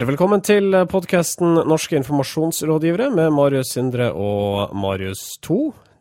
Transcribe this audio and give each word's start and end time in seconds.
Hjertelig 0.00 0.14
velkommen 0.14 0.40
til 0.40 0.74
podkasten 0.88 1.58
Norske 1.68 1.98
informasjonsrådgivere 1.98 3.10
med 3.12 3.34
Marius 3.36 3.74
Sindre 3.74 4.06
og 4.16 4.70
Marius 4.72 5.26
2. 5.44 5.58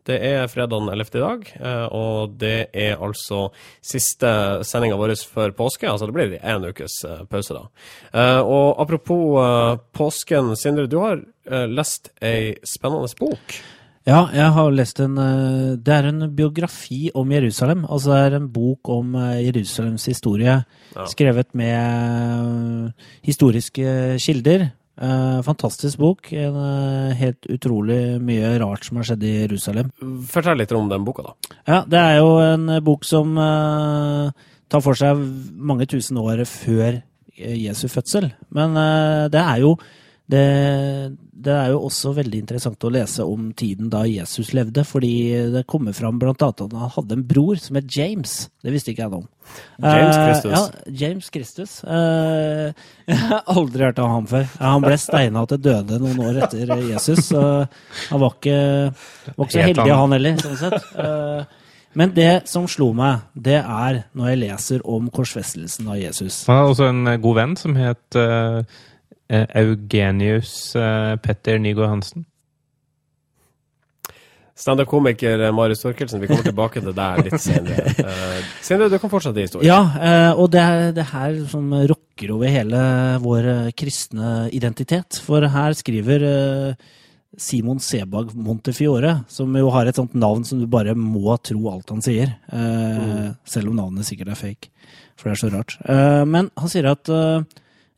Det 0.08 0.16
er 0.24 0.46
fredag 0.48 0.86
den 0.86 0.94
11. 0.94 1.10
i 1.18 1.24
dag, 1.26 1.42
eh, 1.60 1.84
og 1.92 2.38
det 2.40 2.70
er 2.72 3.04
altså 3.04 3.50
siste 3.84 4.32
sendinga 4.64 4.96
vår 4.96 5.18
før 5.28 5.52
påske. 5.58 5.90
Altså 5.92 6.08
det 6.08 6.16
blir 6.16 6.38
en 6.40 6.70
ukes 6.70 6.96
eh, 7.10 7.26
pause, 7.28 7.58
da. 7.60 7.68
Eh, 8.14 8.40
og 8.40 8.80
apropos 8.80 9.84
påsken, 9.92 10.56
Sindre, 10.56 10.88
du 10.88 10.96
har 11.04 11.20
lest 11.68 12.08
ei 12.24 12.56
spennende 12.64 13.12
bok. 13.20 13.60
Ja, 14.10 14.24
jeg 14.34 14.54
har 14.56 14.72
lest 14.74 15.00
en 15.04 15.18
Det 15.78 15.94
er 15.94 16.08
en 16.10 16.24
biografi 16.34 17.12
om 17.14 17.30
Jerusalem. 17.30 17.84
Altså 17.86 18.16
det 18.16 18.22
er 18.26 18.38
en 18.40 18.48
bok 18.50 18.90
om 18.90 19.14
Jerusalems 19.38 20.08
historie 20.10 20.56
ja. 20.96 21.06
skrevet 21.12 21.54
med 21.54 22.90
historiske 23.22 24.18
kilder. 24.18 24.72
Fantastisk 25.46 26.02
bok. 26.02 26.32
En, 26.34 26.58
helt 27.20 27.46
utrolig 27.54 28.18
mye 28.24 28.56
rart 28.64 28.88
som 28.88 28.98
har 28.98 29.12
skjedd 29.12 29.28
i 29.28 29.36
Jerusalem. 29.44 29.94
Fortell 30.32 30.58
litt 30.58 30.74
om 30.74 30.90
den 30.90 31.06
boka, 31.06 31.30
da. 31.30 31.54
Ja, 31.68 31.80
Det 31.86 32.02
er 32.02 32.18
jo 32.18 32.34
en 32.42 32.68
bok 32.84 33.06
som 33.06 33.38
tar 33.38 34.86
for 34.86 34.98
seg 34.98 35.22
mange 35.54 35.86
tusen 35.86 36.18
år 36.18 36.48
før 36.50 37.04
Jesu 37.38 37.86
fødsel. 37.88 38.32
Men 38.50 38.74
det 39.30 39.46
er 39.46 39.62
jo 39.62 39.78
det, 40.30 40.46
det, 41.44 41.54
er 41.54 41.72
jo 41.74 41.82
også 41.88 42.12
veldig 42.18 42.42
interessant 42.44 42.86
å 42.86 42.92
lese 42.94 43.26
om 43.28 43.50
tiden 43.58 43.90
da 43.92 44.04
Jesus 44.08 44.52
levde, 44.56 44.84
fordi 44.88 45.14
det 45.54 45.66
kommer 45.70 45.96
fram 45.96 46.20
blant 46.22 46.42
annet 46.46 46.64
at 46.66 46.76
han 46.76 46.94
hadde 46.96 47.18
en 47.18 47.26
bror 47.30 47.60
som 47.62 47.80
het 47.80 47.88
James. 47.96 48.34
Det 48.64 48.74
visste 48.74 48.94
ikke 48.94 49.06
jeg 49.06 49.14
noe 49.14 49.24
om. 49.24 49.30
James 49.82 50.18
Kristus. 50.18 50.50
Uh, 50.50 50.56
ja, 50.56 50.96
James 51.04 51.30
Kristus. 51.34 51.78
Uh, 51.84 52.74
jeg 53.10 53.22
har 53.32 53.54
aldri 53.56 53.88
hørt 53.88 54.02
om 54.04 54.18
ham 54.18 54.28
før. 54.30 54.50
Han 54.62 54.86
ble 54.86 55.00
steina 55.02 55.46
til 55.50 55.64
døde 55.70 56.02
noen 56.04 56.20
år 56.28 56.44
etter 56.46 56.76
Jesus, 56.90 57.24
så 57.32 57.46
han 58.10 58.22
var 58.22 58.36
ikke, 58.36 58.60
var 59.34 59.48
ikke 59.48 59.58
så 59.58 59.66
heldig, 59.66 59.90
han 60.04 60.20
heller, 60.20 60.44
sånn 60.44 60.62
sett. 60.66 60.94
Uh, 60.94 61.66
men 61.98 62.12
det 62.14 62.32
som 62.46 62.68
slo 62.70 62.92
meg, 62.94 63.24
det 63.34 63.58
er 63.64 64.04
når 64.14 64.28
jeg 64.30 64.40
leser 64.44 64.84
om 64.86 65.08
korsfestelsen 65.10 65.88
av 65.90 65.98
Jesus. 65.98 66.44
Han 66.46 66.60
har 66.62 66.70
også 66.70 66.86
en 66.92 67.16
god 67.24 67.40
venn 67.40 67.56
som 67.58 67.74
het 67.80 68.20
Eh, 68.20 68.62
Eugenius 69.30 70.76
eh, 70.76 71.16
Petter 71.22 71.60
Nygaard 71.62 71.90
Hansen. 71.90 72.26
Standup-komiker 74.60 75.40
eh, 75.46 75.52
Marius 75.56 75.84
Torkelsen, 75.86 76.20
vi 76.20 76.28
kommer 76.28 76.48
tilbake 76.50 76.82
til 76.82 76.96
deg 76.98 77.28
litt 77.28 77.42
senere. 77.42 77.86
Uh, 78.00 78.40
senere, 78.64 78.90
du 78.90 78.98
kan 79.02 79.12
fortsette 79.12 79.44
historien. 79.44 79.70
Ja, 79.70 80.32
og 80.34 80.50
det 80.54 80.62
er 80.62 80.94
det 80.96 81.06
her 81.12 81.36
som 81.52 81.68
rokker 81.92 82.32
over 82.34 82.50
hele 82.50 82.80
vår 83.22 83.70
kristne 83.78 84.48
identitet. 84.56 85.20
For 85.24 85.46
her 85.52 85.76
skriver 85.78 86.26
Simon 87.38 87.82
Sebag 87.84 88.34
Montefiore, 88.34 89.14
som 89.30 89.54
jo 89.56 89.70
har 89.76 89.90
et 89.90 90.00
sånt 90.00 90.16
navn 90.18 90.48
som 90.48 90.62
du 90.62 90.66
bare 90.72 90.96
må 90.98 91.38
tro 91.46 91.70
alt 91.72 91.94
han 91.94 92.02
sier. 92.04 92.34
Mm. 92.50 93.38
Selv 93.48 93.72
om 93.72 93.78
navnet 93.78 94.10
sikkert 94.10 94.34
er 94.34 94.42
fake, 94.42 94.72
for 95.20 95.30
det 95.30 95.36
er 95.36 95.44
så 95.44 95.52
rart. 95.54 95.78
Men 96.28 96.50
han 96.58 96.72
sier 96.72 96.90
at 96.96 97.14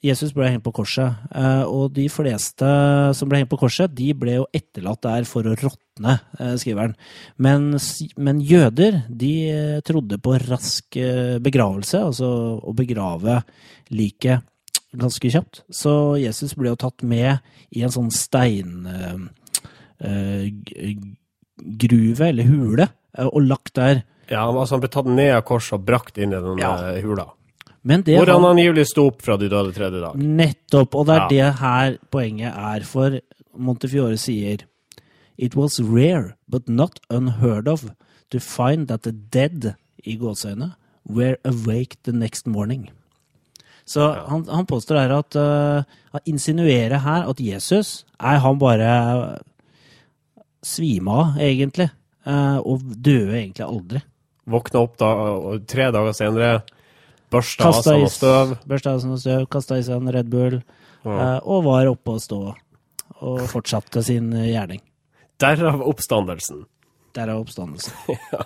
Jesus 0.01 0.31
ble 0.33 0.47
hengt 0.49 0.63
på 0.65 0.71
korset, 0.73 1.13
eh, 1.29 1.61
og 1.69 1.91
de 1.93 2.07
fleste 2.09 2.65
som 3.13 3.29
ble 3.29 3.37
hengt 3.41 3.51
på 3.51 3.59
korset, 3.61 3.91
de 3.93 4.07
ble 4.17 4.39
jo 4.39 4.47
etterlatt 4.49 5.03
der 5.05 5.27
for 5.29 5.45
å 5.45 5.53
råtne, 5.53 6.15
eh, 6.39 6.55
skriver 6.57 6.87
han. 6.87 6.95
Men, 7.37 7.77
men, 8.17 8.39
jøder, 8.41 9.03
de 9.05 9.33
eh, 9.51 9.81
trodde 9.85 10.17
på 10.17 10.33
rask 10.41 10.97
begravelse, 11.45 12.01
altså 12.01 12.29
å 12.57 12.73
begrave 12.73 13.43
liket 13.93 14.41
ganske 14.97 15.29
kjapt. 15.31 15.61
Så 15.69 16.17
Jesus 16.17 16.57
ble 16.57 16.73
jo 16.73 16.81
tatt 16.81 17.05
med 17.05 17.37
i 17.69 17.83
en 17.85 17.93
sånn 17.93 18.09
steingruve, 18.09 19.29
eller 22.31 22.49
hule, 22.49 22.89
og 23.21 23.41
lagt 23.45 23.77
der. 23.77 24.01
Ja, 24.31 24.47
altså 24.49 24.79
han 24.79 24.81
ble 24.81 24.89
tatt 24.89 25.05
ned 25.13 25.35
av 25.35 25.45
korset 25.45 25.77
og 25.77 25.85
brakt 25.85 26.17
inn 26.17 26.33
i 26.33 26.41
den 26.41 26.57
ja. 26.63 26.73
hula. 27.05 27.29
Hvor 27.81 28.29
han 28.29 28.45
angivelig 28.45 28.85
sto 28.91 29.07
opp 29.09 29.23
fra 29.25 29.37
de 29.41 29.47
døde 29.49 29.73
tredje 29.73 30.01
dag. 30.03 30.17
Nettopp, 30.17 30.95
og 30.99 31.07
det 31.09 31.15
er 31.15 31.21
ja. 31.21 31.29
det 31.31 31.61
her 31.61 31.95
poenget 32.13 32.53
er. 32.53 32.85
For 32.85 33.17
Montefiore 33.57 34.19
sier 34.21 34.67
It 35.41 35.55
was 35.57 35.79
rare, 35.81 36.35
but 36.47 36.69
not 36.69 36.99
unheard 37.09 37.67
of, 37.67 37.89
to 38.29 38.39
find 38.39 38.87
that 38.87 39.01
the 39.01 39.11
dead, 39.11 39.73
i 40.05 40.15
gåseøyne, 40.17 40.75
were 41.09 41.37
awake 41.43 41.97
the 42.03 42.13
next 42.13 42.45
morning. 42.45 42.91
Så 43.85 43.99
ja. 43.99 44.25
han, 44.27 44.45
han, 44.49 44.67
påstår 44.69 44.99
her 45.01 45.13
at 45.15 45.35
uh, 45.35 45.83
Han 46.13 46.21
insinuerer 46.29 47.01
her 47.01 47.25
at 47.29 47.41
Jesus 47.41 48.05
er 48.19 48.37
han 48.43 48.59
bare 48.61 48.91
svima 50.61 51.17
av, 51.17 51.41
egentlig. 51.41 51.89
Uh, 52.21 52.61
og 52.61 52.85
døde 52.85 53.33
egentlig 53.39 53.65
aldri. 53.65 54.03
Våkna 54.45 54.83
opp 54.85 54.99
da, 55.01 55.09
tre 55.65 55.89
dager 55.89 56.13
senere 56.13 56.51
Børsta 57.31 57.69
av 57.69 57.79
seg 57.85 58.03
noe 58.03 58.11
støv. 58.11 58.53
Børsta 58.67 58.95
av 58.95 59.01
seg 59.03 59.13
noe 59.13 59.21
støv, 59.21 59.47
kasta 59.53 59.79
i 59.79 59.85
seg 59.87 60.01
en 60.01 60.11
Red 60.13 60.29
Bull, 60.31 60.59
ja. 61.01 61.15
Eh, 61.15 61.39
og 61.49 61.65
var 61.65 61.89
oppe 61.89 62.17
og 62.17 62.21
stå. 62.21 62.41
Og 63.21 63.41
fortsatte 63.49 64.03
sin 64.05 64.31
gjerning. 64.33 64.81
Derav 65.41 65.81
oppstandelsen. 65.85 66.65
Derav 67.15 67.41
oppstandelsen. 67.41 67.93
ja. 68.33 68.45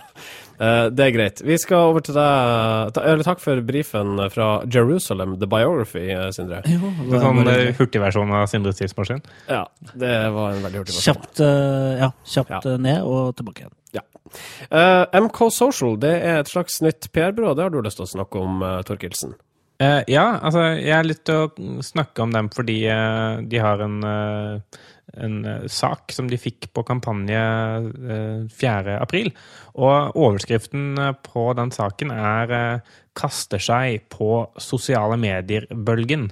Uh, 0.56 0.86
det 0.88 1.04
er 1.04 1.12
greit. 1.12 1.40
Vi 1.44 1.58
skal 1.60 1.90
over 1.90 2.04
til 2.04 2.16
deg. 2.16 2.96
Eller 3.02 3.24
takk 3.26 3.42
for 3.42 3.60
brifen 3.66 4.16
fra 4.32 4.48
Jerusalem, 4.72 5.36
The 5.40 5.48
Biography, 5.50 6.06
eh, 6.14 6.28
Sindre. 6.34 6.62
Jo, 6.70 6.90
det 7.10 7.20
sånn 7.22 7.42
uh, 7.44 7.54
hurtigversjon 7.76 8.32
av 8.38 8.46
Sindres 8.50 8.80
tidsmaskin? 8.80 9.20
Ja, 9.50 9.66
det 9.92 10.14
var 10.34 10.56
en 10.56 10.64
veldig 10.64 10.82
hurtig 10.82 10.96
versjon. 10.96 11.20
Kjapt, 11.20 11.42
ja, 12.00 12.10
kjapt 12.36 12.70
ja. 12.70 12.78
ned 12.88 13.04
og 13.04 13.36
tilbake 13.36 13.66
igjen. 13.66 13.74
Ja. 13.96 14.04
Uh, 14.68 15.04
MK 15.26 15.46
Social 15.54 15.96
det 16.02 16.14
er 16.18 16.40
et 16.40 16.50
slags 16.50 16.80
nytt 16.84 17.08
PR-byrå. 17.14 17.54
Det 17.56 17.66
har 17.66 17.74
du 17.74 17.80
lyst 17.84 18.00
til 18.00 18.06
å 18.06 18.14
snakke 18.16 18.42
om, 18.42 18.60
uh, 18.64 18.80
Torkelsen? 18.86 19.36
Uh, 19.76 20.00
ja, 20.08 20.38
altså 20.40 20.70
jeg 20.78 20.94
har 20.94 21.06
lyst 21.06 21.26
til 21.28 21.46
å 21.46 21.80
snakke 21.84 22.24
om 22.24 22.32
dem 22.32 22.48
fordi 22.52 22.78
de 23.50 23.60
har 23.60 23.82
en, 23.84 23.98
en 24.06 25.36
sak 25.68 26.14
som 26.16 26.30
de 26.30 26.38
fikk 26.40 26.70
på 26.76 26.84
kampanje 26.88 27.42
4. 28.56 28.96
april. 28.96 29.32
Og 29.76 30.16
overskriften 30.16 30.96
på 31.26 31.50
den 31.58 31.74
saken 31.76 32.14
er 32.14 32.80
'Kaster 33.16 33.60
seg 33.60 34.08
på 34.12 34.46
sosiale 34.60 35.16
medier-bølgen'. 35.20 36.30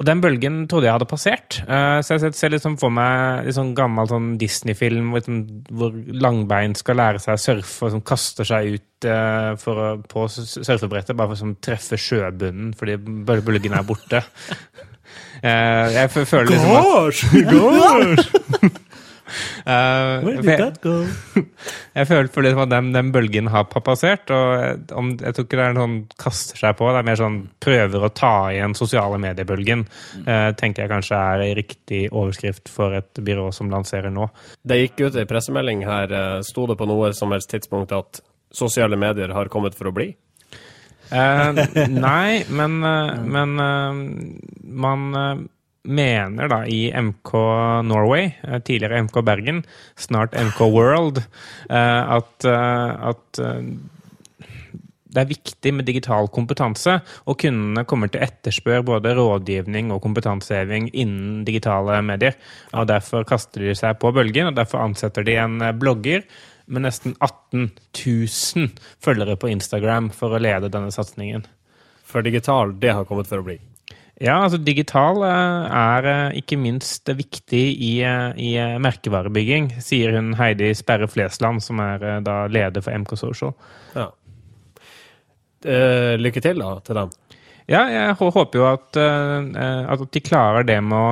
Og 0.00 0.06
den 0.08 0.22
bølgen 0.22 0.62
trodde 0.70 0.88
jeg 0.88 0.96
hadde 0.96 1.08
passert. 1.10 1.58
Uh, 1.68 2.00
så 2.02 2.16
jeg 2.16 2.34
ser 2.36 2.54
liksom 2.54 2.78
for 2.80 2.94
meg 2.94 3.46
en 3.46 3.56
sånn 3.56 3.74
gammel 3.78 4.08
sånn 4.10 4.30
Disney-film 4.40 5.12
liksom, 5.14 5.42
hvor, 5.70 5.94
Langbein 6.24 6.76
skal 6.78 6.98
lære 6.98 7.22
seg 7.22 7.36
å 7.36 7.42
surfe 7.42 7.86
og 7.86 7.94
sånn, 7.94 8.06
kaster 8.08 8.48
seg 8.48 8.72
ut 8.76 9.08
uh, 9.08 9.52
for, 9.60 10.00
på 10.10 10.26
surfebrettet 10.32 11.18
bare 11.18 11.32
for 11.32 11.38
å 11.38 11.42
sånn, 11.44 11.58
treffe 11.62 12.00
sjøbunnen 12.00 12.72
fordi 12.78 12.98
bølgen 12.98 13.76
er 13.78 13.86
borte. 13.86 14.24
uh, 15.44 15.86
jeg 15.98 16.12
føler 16.16 16.50
liksom 16.54 16.78
at 16.80 17.52
Gosh! 17.52 18.32
Uh, 18.72 18.81
Where 19.64 20.40
did 20.42 20.58
that 20.60 20.80
go? 20.82 21.06
jeg 21.98 22.08
føler 22.08 22.30
for 22.32 22.44
liksom 22.44 22.64
at 22.64 22.72
den, 22.72 22.90
den, 22.94 23.12
bølgen 23.14 23.50
har 23.52 23.68
passert. 23.70 24.30
og 24.30 24.92
om, 24.98 25.12
Jeg 25.20 25.34
tror 25.34 25.46
ikke 25.46 25.60
det 25.60 25.66
er 25.66 25.76
noen 25.76 25.96
kaster 26.20 26.60
seg 26.60 26.76
på, 26.78 26.88
det 26.92 27.02
er 27.02 27.08
mer 27.08 27.20
sånn 27.20 27.38
prøver 27.62 28.06
å 28.06 28.12
ta 28.14 28.34
igjen 28.52 28.76
sosiale 28.78 29.20
mediebølgen. 29.22 29.86
Uh, 30.26 30.50
tenker 30.58 30.84
jeg 30.84 30.92
kanskje 30.92 31.20
er 31.20 31.46
en 31.46 31.56
riktig 31.58 32.02
overskrift 32.10 32.72
for 32.72 32.96
et 32.98 33.22
byrå 33.22 33.50
som 33.54 33.70
lanserer 33.72 34.12
nå. 34.12 34.28
Det 34.62 34.80
gikk 34.80 35.06
ut 35.06 35.20
i 35.20 35.28
pressemelding 35.28 35.86
her. 35.86 36.12
Eh, 36.12 36.40
sto 36.46 36.66
det 36.70 36.76
på 36.78 36.86
noe 36.88 37.12
som 37.16 37.32
helst 37.34 37.50
tidspunkt 37.52 37.94
at 37.96 38.20
sosiale 38.52 38.98
medier 39.00 39.32
har 39.34 39.50
kommet 39.52 39.76
for 39.78 39.90
å 39.90 39.94
bli? 39.96 40.12
Uh, 41.12 41.52
nei, 41.92 42.42
men, 42.48 42.78
men 43.34 43.56
man 44.62 45.48
mener 45.84 46.48
da 46.48 46.62
i 46.66 46.92
MK 46.94 47.32
Norway, 47.84 48.32
eh, 48.42 48.58
tidligere 48.58 49.02
MK 49.02 49.22
Bergen, 49.22 49.62
snart 49.96 50.34
MK 50.34 50.60
World, 50.60 51.18
eh, 51.70 52.12
at, 52.16 52.44
eh, 52.44 53.08
at 53.08 53.42
det 55.12 55.20
er 55.20 55.28
viktig 55.28 55.74
med 55.74 55.84
digital 55.84 56.28
kompetanse, 56.32 57.00
og 57.26 57.38
kundene 57.38 57.84
kommer 57.84 58.08
til 58.08 58.22
å 58.22 58.24
etterspørre 58.24 58.86
både 58.86 59.12
rådgivning 59.18 59.90
og 59.92 60.00
kompetanseheving 60.02 60.88
innen 60.94 61.44
digitale 61.44 62.00
medier. 62.02 62.38
Og 62.72 62.86
Derfor 62.88 63.26
kaster 63.28 63.60
de 63.60 63.74
seg 63.74 63.98
på 64.00 64.12
bølgen, 64.14 64.48
og 64.48 64.56
derfor 64.56 64.80
ansetter 64.80 65.24
de 65.24 65.36
en 65.36 65.58
blogger 65.76 66.22
med 66.66 66.86
nesten 66.86 67.14
18 67.20 67.72
000 67.92 68.70
følgere 69.04 69.36
på 69.36 69.50
Instagram 69.52 70.08
for 70.10 70.32
å 70.32 70.40
lede 70.40 70.72
denne 70.72 70.94
satsingen. 70.94 71.44
For 72.04 72.22
digital, 72.22 72.72
det 72.72 72.94
har 72.94 73.04
kommet 73.04 73.28
for 73.28 73.42
å 73.42 73.44
bli? 73.50 73.58
Ja, 74.22 74.36
altså 74.44 74.60
digital 74.62 75.18
eh, 75.26 75.64
er 75.74 76.06
eh, 76.06 76.36
ikke 76.38 76.58
minst 76.60 77.10
viktig 77.10 77.62
i, 77.74 77.92
eh, 78.06 78.38
i 78.38 78.52
merkevarebygging, 78.82 79.72
sier 79.82 80.14
hun 80.14 80.36
Heidi 80.38 80.70
Sperre 80.78 81.08
Flesland, 81.10 81.62
som 81.64 81.82
er 81.82 82.22
da 82.22 82.44
leder 82.46 82.84
for 82.84 82.94
MK 82.94 83.16
Social. 83.18 83.56
Ja. 83.96 84.10
lykke 86.18 86.40
til 86.42 86.58
da, 86.58 86.70
til 86.82 86.98
dem. 86.98 87.10
Ja, 87.70 87.82
jeg 87.86 88.14
håper 88.18 88.58
jo 88.58 88.64
at, 88.66 88.96
at 88.98 90.00
de 90.12 90.22
klarer 90.24 90.66
det 90.66 90.80
med 90.82 90.98
å 90.98 91.10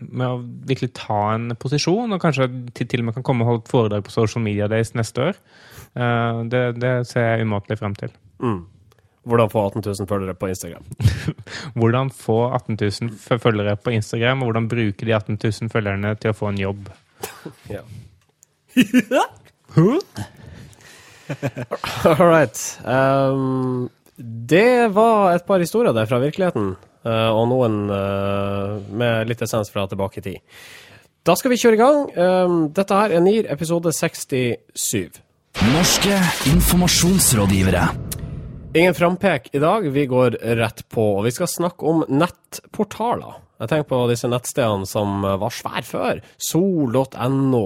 med 0.00 0.24
å 0.24 0.40
virkelig 0.66 0.94
ta 0.96 1.34
en 1.34 1.52
posisjon, 1.60 2.10
og 2.16 2.22
kanskje 2.22 2.46
til, 2.72 2.88
til 2.88 3.02
og 3.02 3.10
med 3.10 3.16
kan 3.18 3.24
komme 3.26 3.44
og 3.44 3.50
holde 3.50 3.62
et 3.62 3.70
foredrag 3.70 4.04
på 4.06 4.14
Social 4.14 4.42
Media 4.42 4.66
Days 4.72 4.94
neste 4.96 5.26
år. 5.28 5.40
Det, 6.50 6.62
det, 6.80 6.92
ser 7.06 7.26
jeg 7.28 7.44
umåtelig 7.44 7.76
frem 7.82 7.94
til. 8.00 8.14
Mm. 8.40 8.62
Hvordan 9.28 9.50
få 9.52 9.66
18 9.66 9.82
000 9.84 10.08
følgere 10.08 10.34
på 10.34 10.48
Instagram? 10.48 10.84
hvordan 11.78 12.10
få 12.10 12.38
18 12.54 12.78
000 12.80 13.38
følgere 13.38 13.76
på 13.76 13.90
Instagram, 13.90 14.42
og 14.42 14.50
hvordan 14.50 14.68
bruke 14.68 15.06
de 15.06 15.14
18 15.14 15.38
000 15.44 15.70
følgerne 15.72 16.14
til 16.16 16.32
å 16.32 16.36
få 16.36 16.48
en 16.48 16.60
jobb. 16.60 16.88
ja. 17.74 17.82
All 22.04 22.26
right. 22.26 22.78
Um, 22.84 23.90
det 24.16 24.88
var 24.94 25.34
et 25.34 25.44
par 25.46 25.60
historier 25.60 25.92
der 25.96 26.08
fra 26.08 26.18
virkeligheten. 26.22 26.76
Uh, 27.04 27.30
og 27.32 27.46
noen 27.48 27.82
uh, 27.88 28.76
med 28.92 29.28
litt 29.30 29.42
essens 29.44 29.72
fra 29.72 29.86
tilbake 29.88 30.20
i 30.20 30.24
tid. 30.24 30.40
Da 31.24 31.36
skal 31.36 31.52
vi 31.52 31.60
kjøre 31.60 31.76
i 31.76 31.80
gang. 31.80 31.98
Um, 32.16 32.58
dette 32.76 32.96
her 32.96 33.16
er 33.16 33.24
NIR 33.24 33.50
episode 33.52 33.92
67. 33.96 35.20
Norske 35.74 36.16
informasjonsrådgivere. 36.52 37.84
Ingen 38.74 38.94
frampek 38.94 39.48
i 39.52 39.58
dag, 39.58 39.90
vi 39.90 40.06
går 40.06 40.30
rett 40.30 40.88
på. 40.88 41.02
Og 41.18 41.24
vi 41.24 41.32
skal 41.34 41.48
snakke 41.50 41.86
om 41.90 42.04
nettportaler. 42.06 43.40
Jeg 43.58 43.70
tenker 43.72 43.88
på 43.90 43.98
disse 44.06 44.28
nettstedene 44.30 44.86
som 44.86 45.24
var 45.26 45.50
svære 45.50 45.82
før. 45.88 46.20
Sol.no, 46.38 47.64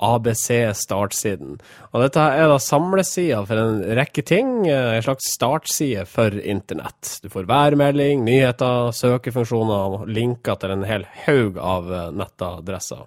ABC 0.00 0.46
startsiden. 0.80 1.58
Og 1.92 2.06
dette 2.06 2.24
er 2.40 2.48
da 2.48 2.56
samlesida 2.62 3.42
for 3.44 3.60
en 3.60 3.82
rekke 4.00 4.24
ting. 4.24 4.64
En 4.64 5.04
slags 5.04 5.28
startside 5.36 6.06
for 6.08 6.32
internett. 6.40 7.18
Du 7.20 7.28
får 7.28 7.50
værmelding, 7.52 8.24
nyheter, 8.24 8.94
søkefunksjoner 8.96 10.00
og 10.00 10.08
linker 10.08 10.56
til 10.62 10.72
en 10.72 10.88
hel 10.88 11.04
haug 11.26 11.60
av 11.60 11.92
nettadresser. 12.16 13.04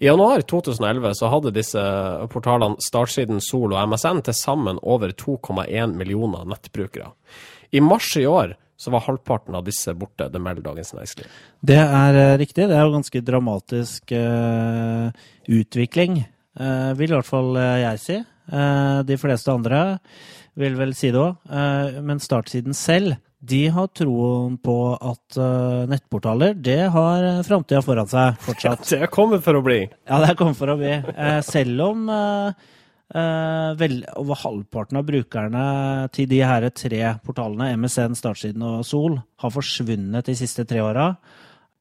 I 0.00 0.06
januar 0.06 0.40
2011 0.40 1.14
så 1.14 1.28
hadde 1.28 1.50
disse 1.52 1.80
portalene 2.32 2.80
Startsiden, 2.80 3.36
Sol 3.44 3.74
og 3.74 3.90
MSN 3.90 4.22
til 4.24 4.36
sammen 4.38 4.78
over 4.80 5.12
2,1 5.12 5.92
millioner 5.92 6.46
nettbrukere. 6.48 7.10
I 7.68 7.82
mars 7.84 8.08
i 8.16 8.24
år 8.24 8.54
så 8.80 8.94
var 8.94 9.04
halvparten 9.04 9.58
av 9.58 9.66
disse 9.66 9.92
borte. 9.92 10.30
Det 10.32 10.40
melder 10.40 10.64
Dagens 10.70 10.94
Næringsliv. 10.96 11.28
Det 11.60 11.76
er 11.76 12.16
uh, 12.16 12.38
riktig. 12.40 12.70
Det 12.70 12.78
er 12.78 12.88
jo 12.88 12.94
ganske 12.94 13.22
dramatisk 13.28 14.14
uh, 14.16 15.12
utvikling, 15.52 16.22
uh, 16.56 16.92
vil 16.96 17.12
i 17.12 17.18
hvert 17.18 17.28
fall 17.28 17.60
jeg 17.60 18.00
si. 18.00 18.20
de 19.06 19.16
fleste 19.20 19.52
andre 19.52 19.98
vil 20.58 20.80
vel 20.80 20.96
si 20.96 21.12
det 21.12 21.20
òg. 21.20 21.36
men 22.02 22.18
startsiden 22.18 22.74
selv 22.74 23.20
de 23.40 23.60
har 23.72 23.86
troen 23.96 24.58
på 24.60 24.76
at 24.94 25.38
nettportaler 25.88 26.52
det 26.60 26.82
har 26.92 27.28
framtida 27.46 27.80
foran 27.84 28.10
seg 28.10 28.36
fortsatt. 28.44 28.84
Ja, 28.92 29.06
det 29.06 29.12
kommer 29.14 29.40
for 29.44 29.56
å 29.56 29.62
bli. 29.64 29.78
Ja, 30.04 30.20
det 30.20 30.34
kommer 30.36 30.58
for 30.58 30.74
å 30.74 30.76
bli. 30.80 30.92
selv 31.46 31.86
om 31.86 32.04
Uh, 33.10 33.74
vel, 33.74 34.04
over 34.20 34.38
halvparten 34.38 35.00
av 35.00 35.06
brukerne 35.08 35.62
til 36.14 36.28
de 36.30 36.44
her 36.46 36.68
tre 36.70 37.00
portalene, 37.26 37.72
MSN, 37.74 38.14
Startsiden 38.14 38.62
og 38.62 38.84
Sol, 38.86 39.16
har 39.42 39.50
forsvunnet 39.50 40.28
de 40.30 40.36
siste 40.38 40.62
tre 40.62 40.78
åra. 40.84 41.08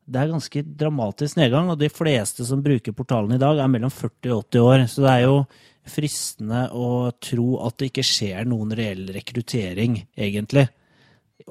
Det 0.09 0.23
er 0.23 0.31
ganske 0.31 0.63
dramatisk 0.79 1.37
nedgang, 1.37 1.69
og 1.69 1.77
de 1.77 1.91
fleste 1.93 2.47
som 2.49 2.63
bruker 2.65 2.97
portalen 2.97 3.35
i 3.37 3.41
dag, 3.41 3.61
er 3.61 3.69
mellom 3.69 3.93
40 3.93 4.33
og 4.33 4.47
80 4.49 4.65
år. 4.71 4.87
Så 4.89 5.05
det 5.05 5.11
er 5.13 5.27
jo 5.27 5.37
fristende 5.89 6.63
å 6.73 6.89
tro 7.21 7.61
at 7.67 7.77
det 7.77 7.91
ikke 7.91 8.09
skjer 8.09 8.49
noen 8.49 8.73
reell 8.73 9.05
rekruttering, 9.13 10.01
egentlig 10.17 10.65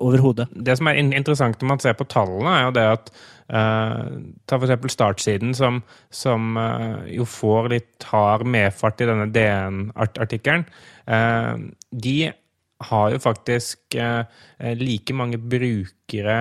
overhodet. 0.05 0.49
Det 0.53 0.77
som 0.79 0.91
er 0.91 1.01
interessant 1.01 1.61
når 1.61 1.73
man 1.73 1.83
ser 1.83 1.97
på 1.99 2.07
tallene, 2.11 2.55
er 2.55 2.67
jo 2.67 2.75
det 2.77 2.87
at 2.95 3.11
uh, 3.53 4.11
Ta 4.49 4.59
f.eks. 4.59 4.93
startsiden, 4.95 5.55
som, 5.57 5.81
som 6.15 6.59
uh, 6.59 7.05
jo 7.11 7.27
får 7.29 7.71
litt 7.75 8.09
hard 8.11 8.47
medfart 8.49 9.03
i 9.03 9.09
denne 9.11 9.29
DN-artikkelen. 9.35 10.67
Uh, 11.09 11.71
de 11.91 12.19
har 12.89 13.11
jo 13.11 13.19
faktisk 13.19 13.97
like 14.79 15.15
mange 15.19 15.35
brukere 15.43 16.37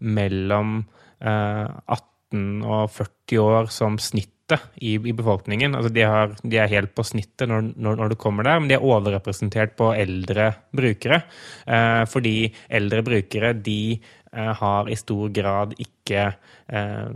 mellom 0.00 0.78
18 1.20 2.62
og 2.64 2.86
40 2.94 3.42
år 3.42 3.68
som 3.68 3.98
snitt 4.00 4.31
i, 4.50 4.94
i 4.94 5.14
befolkningen. 5.16 5.76
Altså 5.76 5.92
de, 5.94 6.04
har, 6.08 6.34
de, 6.42 6.58
er 6.58 6.70
helt 6.72 6.94
på 6.96 7.04
snittet 7.06 7.50
når, 7.50 7.72
når, 7.76 7.98
når, 8.00 8.12
du 8.12 8.18
kommer 8.20 8.46
der, 8.46 8.60
men 8.60 8.70
de 8.70 8.76
er 8.76 8.86
overrepresentert 8.86 9.76
på 9.78 9.92
eldre 9.96 10.50
brukere. 10.74 11.22
Eh, 11.66 12.02
fordi 12.10 12.36
eldre 12.68 13.04
brukere 13.06 13.52
de 13.56 13.80
eh, 13.96 14.52
har 14.62 14.90
i 14.90 14.98
stor 14.98 15.32
grad 15.34 15.76
ikke 15.82 16.26
eh, 16.68 17.12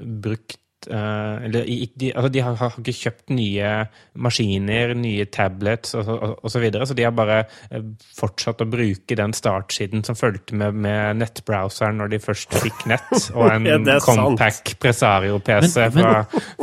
brukt 0.00 0.60
Uh, 0.88 1.44
eller, 1.44 1.66
de, 2.00 2.08
altså 2.14 2.28
de 2.32 2.40
har, 2.40 2.54
har, 2.56 2.76
ikke 2.80 2.94
kjøpt 2.96 3.32
nye 3.36 3.72
maskiner, 4.16 4.94
nye 4.96 5.26
tablets 5.28 5.92
osv., 5.92 6.06
så, 6.08 6.14
og, 6.32 6.46
så, 6.48 6.62
videre, 6.62 6.86
så 6.88 6.94
de 6.96 7.04
har 7.04 7.12
bare 7.12 7.42
uh, 7.68 7.82
fortsatt 8.16 8.62
å 8.64 8.68
bruke 8.70 9.18
den 9.18 9.34
startsiden 9.36 10.06
som 10.06 10.16
fulgte 10.16 10.56
med, 10.56 10.78
med 10.80 11.20
nettbrowseren 11.20 12.00
når 12.00 12.14
de 12.14 12.20
først 12.24 12.56
fikk 12.62 12.86
nett, 12.88 13.12
og 13.34 13.50
en 13.50 13.68
ja, 13.90 13.98
Compact 14.00 14.72
Presario-PC 14.80 15.90
fra, 15.98 16.14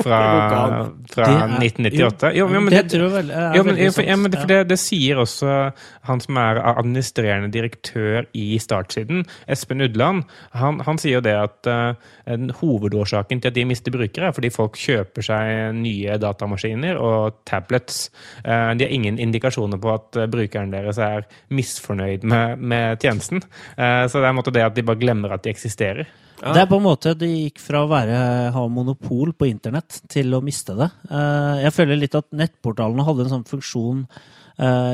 fra, 0.02 0.22
fra 1.14 1.30
er, 1.30 1.54
1998. 1.62 2.34
Jo, 2.40 2.50
jo, 2.50 2.64
men 2.66 2.74
det, 2.74 2.84
det, 2.90 3.04
vel, 3.14 3.30
jo, 3.30 3.68
men, 3.70 3.84
jo, 3.84 3.94
for, 4.00 4.08
ja, 4.10 4.18
men 4.18 4.34
det, 4.34 4.42
for 4.42 4.54
det, 4.56 4.60
det, 4.72 4.80
sier 4.82 5.22
også 5.22 5.60
han 6.10 6.26
som 6.26 6.42
er 6.42 6.64
administrerende 6.74 7.52
direktør 7.54 8.26
i 8.34 8.50
startsiden, 8.64 9.28
Espen 9.46 9.86
Udland. 9.86 10.26
Han, 10.58 10.82
han 10.90 10.98
sier 11.02 11.20
jo 11.20 11.26
det 11.30 11.38
at 11.38 11.70
uh, 11.70 12.50
hovedårsaken 12.64 13.46
til 13.46 13.54
at 13.54 13.62
de 13.62 13.70
mister 13.70 13.94
bruk 13.94 14.07
brukere, 14.08 14.34
fordi 14.34 14.52
folk 14.54 14.78
kjøper 14.80 15.26
seg 15.26 15.76
nye 15.78 16.18
datamaskiner 16.22 17.00
og 17.00 17.42
tablets. 17.48 18.10
Eh, 18.44 18.76
de 18.78 18.86
har 18.86 18.94
ingen 18.94 19.20
indikasjoner 19.20 19.80
på 19.82 19.92
at 19.94 20.16
eh, 20.18 20.30
brukeren 20.32 20.72
deres 20.72 20.98
er 20.98 21.28
misfornøyd 21.50 22.24
med, 22.24 22.60
med 22.60 23.02
tjenesten. 23.02 23.44
Eh, 23.78 24.08
så 24.08 24.20
det 24.20 24.26
er 24.26 24.32
en 24.32 24.40
måte 24.40 24.54
det 24.56 24.66
at 24.66 24.76
de 24.76 24.86
bare 24.88 25.02
glemmer 25.02 25.36
at 25.36 25.44
de 25.44 25.52
eksisterer. 25.52 26.08
Ja. 26.38 26.54
Det 26.54 26.62
er 26.62 26.68
på 26.70 26.78
en 26.78 26.86
måte 26.86 27.16
De 27.18 27.28
gikk 27.28 27.58
fra 27.58 27.80
å 27.82 27.90
være, 27.90 28.18
ha 28.54 28.64
monopol 28.70 29.32
på 29.34 29.48
internett 29.50 30.04
til 30.08 30.36
å 30.38 30.42
miste 30.46 30.76
det. 30.78 30.92
Jeg 31.64 31.74
føler 31.74 31.98
litt 31.98 32.14
at 32.14 32.28
nettportalene 32.30 33.06
hadde 33.08 33.26
en 33.26 33.32
sånn 33.32 33.48
funksjon 33.50 34.04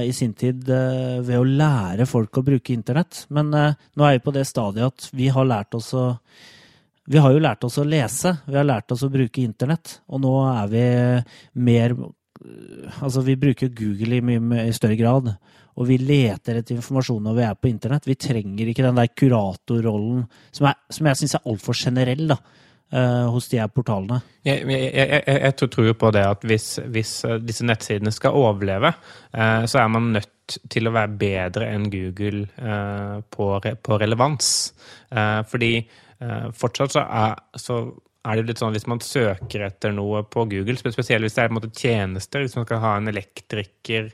i 0.07 0.13
sin 0.15 0.31
tid 0.39 0.63
ved 0.63 1.35
å 1.35 1.43
lære 1.43 2.07
folk 2.07 2.39
å 2.39 2.45
bruke 2.47 2.71
internett. 2.71 3.25
Men 3.27 3.51
nå 3.51 4.07
er 4.07 4.15
vi 4.15 4.23
på 4.23 4.31
det 4.37 4.45
stadiet 4.47 4.87
at 4.87 5.09
vi 5.11 5.27
har 5.35 5.49
lært 5.49 5.75
oss 5.75 5.91
å 5.99 6.13
vi 7.05 7.19
har 7.19 7.33
jo 7.33 7.41
lært 7.43 7.63
oss 7.67 7.79
å 7.81 7.87
lese, 7.87 8.37
vi 8.47 8.57
har 8.57 8.67
lært 8.67 8.93
oss 8.95 9.03
å 9.03 9.11
bruke 9.11 9.43
internett, 9.43 9.99
og 10.07 10.23
nå 10.23 10.35
er 10.53 10.69
vi 10.73 10.83
mer 11.69 11.97
Altså, 13.05 13.21
vi 13.23 13.37
bruker 13.39 13.69
Google 13.71 14.17
i 14.17 14.23
mye 14.25 14.65
i 14.67 14.71
større 14.75 14.97
grad, 14.99 15.29
og 15.79 15.85
vi 15.87 15.95
leter 16.01 16.57
etter 16.59 16.75
informasjon 16.75 17.21
når 17.23 17.37
vi 17.37 17.43
er 17.45 17.53
på 17.55 17.69
internett. 17.69 18.07
Vi 18.09 18.17
trenger 18.19 18.67
ikke 18.67 18.83
den 18.83 18.97
der 18.97 19.11
kuratorrollen 19.15 20.25
som, 20.49 20.67
som 20.91 21.07
jeg 21.07 21.21
syns 21.21 21.37
er 21.37 21.47
altfor 21.53 21.77
generell, 21.77 22.25
da. 22.33 22.39
Uh, 22.93 23.31
hos 23.31 23.47
de 23.49 23.61
her 23.61 23.71
portalene. 23.73 24.19
Jeg, 24.45 24.67
jeg, 24.69 24.91
jeg, 24.91 25.23
jeg, 25.39 25.69
tror 25.71 25.95
på 25.97 26.11
det 26.13 26.25
at 26.29 26.43
hvis, 26.45 26.67
hvis 26.93 27.13
eh, 27.25 27.39
disse 27.41 27.65
nettsidene 27.65 28.11
skal 28.13 28.35
overleve, 28.37 28.91
uh, 29.31 29.63
så 29.63 29.79
er 29.81 29.89
man 29.95 30.11
nødt 30.17 30.59
til 30.69 30.89
å 30.89 30.93
være 30.93 31.15
bedre 31.17 31.71
enn 31.71 31.87
Google 31.89 32.43
på, 33.31 33.47
på, 33.63 33.97
relevans. 33.97 34.49
fordi 35.47 35.71
Eh, 36.12 36.12
fortsatt 36.57 36.95
så 36.95 37.03
er, 37.03 37.35
så 37.59 37.79
er, 38.23 38.37
det 38.37 38.47
litt 38.47 38.61
sånn 38.61 38.75
hvis 38.75 38.87
man 38.89 39.01
søker 39.03 39.67
etter 39.67 39.95
noe 39.95 40.23
på 40.23 40.45
Google, 40.51 40.77
spesielt 40.79 41.25
hvis 41.25 41.35
det 41.37 41.43
er 41.45 41.53
måte 41.55 41.73
tjenester, 41.73 42.45
hvis 42.45 42.55
man 42.59 42.67
skal 42.67 42.83
ha 42.83 42.95
en 42.99 43.11
elektriker 43.11 44.11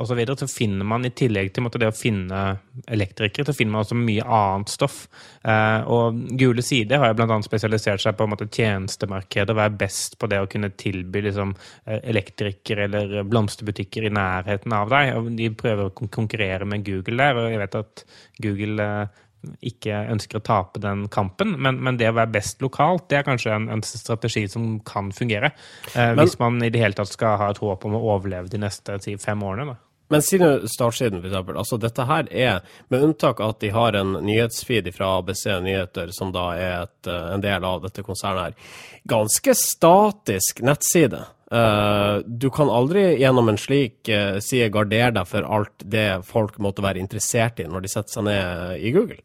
osv., 0.00 0.08
så, 0.08 0.14
videre, 0.14 0.36
så 0.36 0.48
finner 0.48 0.86
man 0.88 1.04
i 1.04 1.12
tillegg 1.12 1.50
til 1.52 1.64
måte, 1.64 1.78
det 1.80 1.90
å 1.90 1.96
finne 1.96 2.40
elektrikere, 2.88 3.44
så 3.44 3.54
finner 3.56 3.74
man 3.74 3.84
også 3.84 3.98
mye 3.98 4.24
annet 4.24 4.72
stoff. 4.72 5.02
Eh, 5.44 5.88
og 5.92 6.22
Gule 6.40 6.64
sider 6.64 7.02
har 7.02 7.12
jo 7.12 7.18
bl.a. 7.18 7.36
spesialisert 7.44 8.02
seg 8.04 8.16
på 8.16 8.24
en 8.24 8.32
måte, 8.32 8.48
tjenestemarkedet, 8.48 9.56
være 9.56 9.76
best 9.82 10.16
på 10.20 10.30
det 10.32 10.40
å 10.40 10.48
kunne 10.50 10.72
tilby 10.80 11.24
liksom, 11.28 11.52
eh, 11.84 12.00
elektrikere 12.14 12.88
eller 12.88 13.26
blomsterbutikker 13.28 14.08
i 14.08 14.14
nærheten 14.16 14.76
av 14.76 14.92
deg. 14.94 15.12
og 15.18 15.32
De 15.36 15.50
prøver 15.52 15.90
å 15.90 16.08
konkurrere 16.08 16.68
med 16.68 16.86
Google 16.86 17.20
der, 17.20 17.42
og 17.42 17.50
jeg 17.52 17.64
vet 17.64 17.80
at 17.82 18.04
Google 18.40 18.86
eh, 18.86 19.26
ikke 19.64 20.02
ønsker 20.12 20.40
å 20.40 20.44
tape 20.44 20.80
den 20.82 21.06
kampen. 21.12 21.54
Men, 21.62 21.80
men, 21.84 21.98
det 22.00 22.10
å 22.10 22.16
være 22.16 22.32
best 22.34 22.62
lokalt, 22.64 23.08
det 23.10 23.20
er 23.20 23.28
kanskje 23.28 23.54
en, 23.56 23.68
en 23.72 23.84
strategi 23.86 24.46
som 24.52 24.72
kan 24.86 25.10
fungere. 25.16 25.52
Eh, 25.94 26.12
men, 26.12 26.24
hvis 26.24 26.38
man 26.42 26.60
i 26.64 26.70
det 26.72 26.82
hele 26.82 26.98
tatt 26.98 27.12
skal 27.12 27.38
ha 27.40 27.50
et 27.52 27.62
håp 27.62 27.86
om 27.88 27.96
å 27.96 28.02
overleve 28.14 28.52
de 28.52 28.60
neste 28.60 28.98
si, 29.04 29.16
fem 29.20 29.42
årene. 29.46 29.72
Da. 29.72 29.89
Men 30.10 30.22
si 30.26 30.38
nå 30.42 30.66
startsiden, 30.66 31.22
eksempel. 31.22 31.58
Altså, 31.60 31.78
dette 31.78 32.02
her 32.08 32.26
er, 32.34 32.64
med 32.90 33.04
unntak 33.06 33.38
at 33.44 33.60
de 33.62 33.70
har 33.70 33.94
en 33.94 34.16
nyhetsfeed 34.26 34.90
fra 34.96 35.12
ABC 35.20 35.44
Nyheter, 35.62 36.10
som 36.16 36.32
da 36.34 36.48
er 36.58 36.72
et, 36.82 37.06
eh, 37.06 37.28
en 37.36 37.44
del 37.44 37.64
av 37.64 37.84
dette 37.84 38.02
konsernet 38.02 38.50
her, 38.50 38.72
ganske 39.06 39.54
statisk 39.54 40.64
nettside. 40.66 41.22
Uh, 41.50 42.22
du 42.26 42.46
kan 42.54 42.68
aldri 42.70 43.16
gjennom 43.18 43.48
en 43.50 43.56
slik 43.58 44.06
uh, 44.06 44.38
side 44.38 44.68
gardere 44.70 45.10
deg 45.16 45.26
for 45.26 45.42
alt 45.42 45.82
det 45.82 46.20
folk 46.28 46.60
måtte 46.62 46.84
være 46.84 47.02
interessert 47.02 47.58
i 47.58 47.66
når 47.66 47.82
de 47.82 47.90
setter 47.90 48.14
seg 48.14 48.26
ned 48.28 48.76
i 48.78 48.92
Google. 48.94 49.18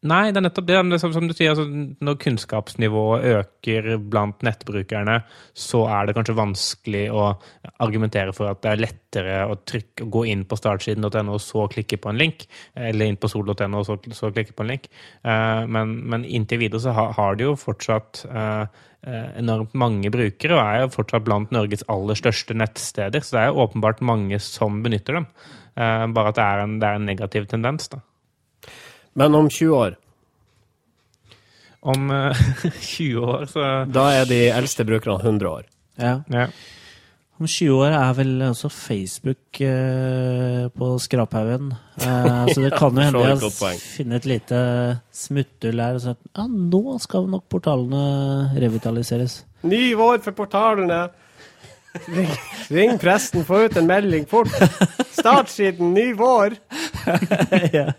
Nei, 0.00 0.30
det 0.32 0.38
er 0.40 0.44
nettopp 0.46 0.64
det. 0.64 0.78
Som, 1.02 1.12
som 1.12 1.26
du 1.28 1.34
sier, 1.36 1.52
altså, 1.52 1.66
når 2.00 2.16
kunnskapsnivået 2.22 3.26
øker 3.34 3.88
blant 4.00 4.40
nettbrukerne, 4.46 5.18
så 5.52 5.82
er 5.92 6.08
det 6.08 6.14
kanskje 6.16 6.38
vanskelig 6.38 7.02
å 7.12 7.26
argumentere 7.84 8.32
for 8.32 8.48
at 8.48 8.62
det 8.64 8.70
er 8.70 8.80
lettere 8.80 9.36
å 9.44 9.58
trykke, 9.60 10.08
gå 10.08 10.24
inn 10.32 10.46
på 10.48 10.56
startsiden.no 10.56 11.36
og 11.36 11.44
så 11.44 11.66
klikke 11.68 12.00
på 12.00 12.14
en 12.14 12.22
link, 12.22 12.48
eller 12.80 13.12
inn 13.12 13.20
på 13.20 13.28
sol.no 13.28 13.52
og 13.82 13.86
så, 13.90 13.98
så, 14.16 14.32
klikke 14.32 14.56
på 14.56 14.64
en 14.64 14.72
link. 14.72 14.88
Uh, 15.20 15.68
men, 15.68 15.98
men, 16.08 16.24
inntil 16.24 16.64
videre 16.64 16.80
så 16.80 16.96
har, 16.96 17.12
har 17.20 17.36
det 17.36 17.50
jo 17.50 17.56
fortsatt 17.60 18.24
uh, 18.32 18.64
enormt 19.36 19.76
mange 19.76 20.08
brukere, 20.12 20.56
og 20.56 20.64
er 20.64 20.86
jo 20.86 20.94
fortsatt 20.96 21.28
blant 21.28 21.52
Norges 21.52 21.84
aller 21.92 22.16
største 22.16 22.56
nettsteder. 22.56 23.20
Så 23.20 23.36
det 23.36 23.44
er 23.44 23.52
jo 23.52 23.66
åpenbart 23.66 24.00
mange 24.00 24.40
som 24.40 24.80
benytter 24.80 25.20
dem. 25.20 25.32
Uh, 25.76 26.08
bare 26.08 26.32
at 26.32 26.40
det 26.40 26.46
er, 26.46 26.64
en, 26.64 26.80
det 26.80 26.88
er 26.88 26.96
en 27.02 27.12
negativ 27.12 27.52
tendens, 27.52 27.92
da. 27.92 28.00
Men 29.18 29.34
om 29.34 29.50
20 29.50 29.76
år? 29.76 29.96
Om 31.80 32.10
uh, 32.14 32.42
20 32.80 33.24
år, 33.24 33.46
så 33.50 33.70
Da 33.90 34.10
er 34.20 34.28
de 34.28 34.42
eldste 34.52 34.84
brukerne 34.84 35.18
100 35.22 35.48
år. 35.48 35.64
Ja. 36.00 36.20
ja. 36.32 36.50
Om 37.40 37.48
20 37.48 37.72
år 37.72 37.94
er 37.96 38.10
vel 38.18 38.32
også 38.44 38.68
Facebook 38.68 39.60
eh, 39.64 40.66
på 40.76 40.88
skraphaugen. 41.00 41.70
Eh, 41.96 42.50
så 42.52 42.60
det 42.60 42.74
kan 42.80 42.92
jo 42.92 43.06
hende 43.06 43.22
jeg 43.40 43.78
finner 43.80 44.20
et 44.20 44.28
lite 44.28 44.58
smutthull 45.08 45.80
her 45.80 45.96
og 45.96 46.04
sier 46.04 46.18
ja, 46.20 46.44
nå 46.44 46.98
skal 47.00 47.30
nok 47.32 47.46
portalene 47.48 48.02
revitaliseres. 48.60 49.38
Ny 49.64 49.94
vår 49.96 50.20
for 50.26 50.36
portalene! 50.36 51.06
Ring, 52.06 52.30
ring 52.70 52.98
presten, 53.02 53.44
få 53.44 53.64
ut 53.66 53.76
en 53.76 53.88
melding 53.88 54.26
fort! 54.30 54.52
Startsiden, 55.10 55.90
ny 55.94 56.12
vår! 56.14 56.54
ja, 57.76 57.90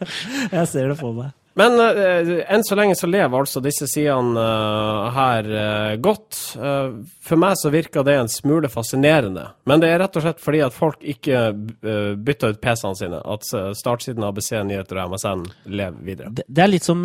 jeg 0.52 0.68
ser 0.72 0.94
det 0.94 0.98
for 1.00 1.16
meg. 1.18 1.34
Men 1.60 1.76
uh, 1.76 2.32
enn 2.48 2.64
så 2.64 2.78
lenge 2.80 2.96
så 2.96 3.10
lever 3.10 3.42
altså 3.42 3.62
disse 3.64 3.88
sidene 3.92 4.40
uh, 4.40 5.10
her 5.16 5.50
uh, 5.52 5.96
godt. 6.00 6.38
For 6.56 7.40
meg 7.40 7.58
så 7.60 7.72
virker 7.74 8.06
det 8.08 8.16
en 8.20 8.32
smule 8.32 8.70
fascinerende. 8.72 9.48
Men 9.68 9.84
det 9.84 9.92
er 9.92 10.02
rett 10.04 10.16
og 10.18 10.26
slett 10.26 10.42
fordi 10.44 10.62
at 10.66 10.76
folk 10.76 11.04
ikke 11.04 11.52
bytter 12.22 12.54
ut 12.54 12.62
PC-ene 12.64 13.00
sine. 13.00 13.22
At 13.22 13.48
startsiden 13.78 14.26
ABC 14.28 14.54
Nyheter 14.68 15.02
og 15.02 15.16
MSN 15.16 15.46
lever 15.72 16.08
videre. 16.08 16.34
Det, 16.40 16.48
det 16.48 16.64
er 16.64 16.72
litt 16.72 16.88
som 16.88 17.04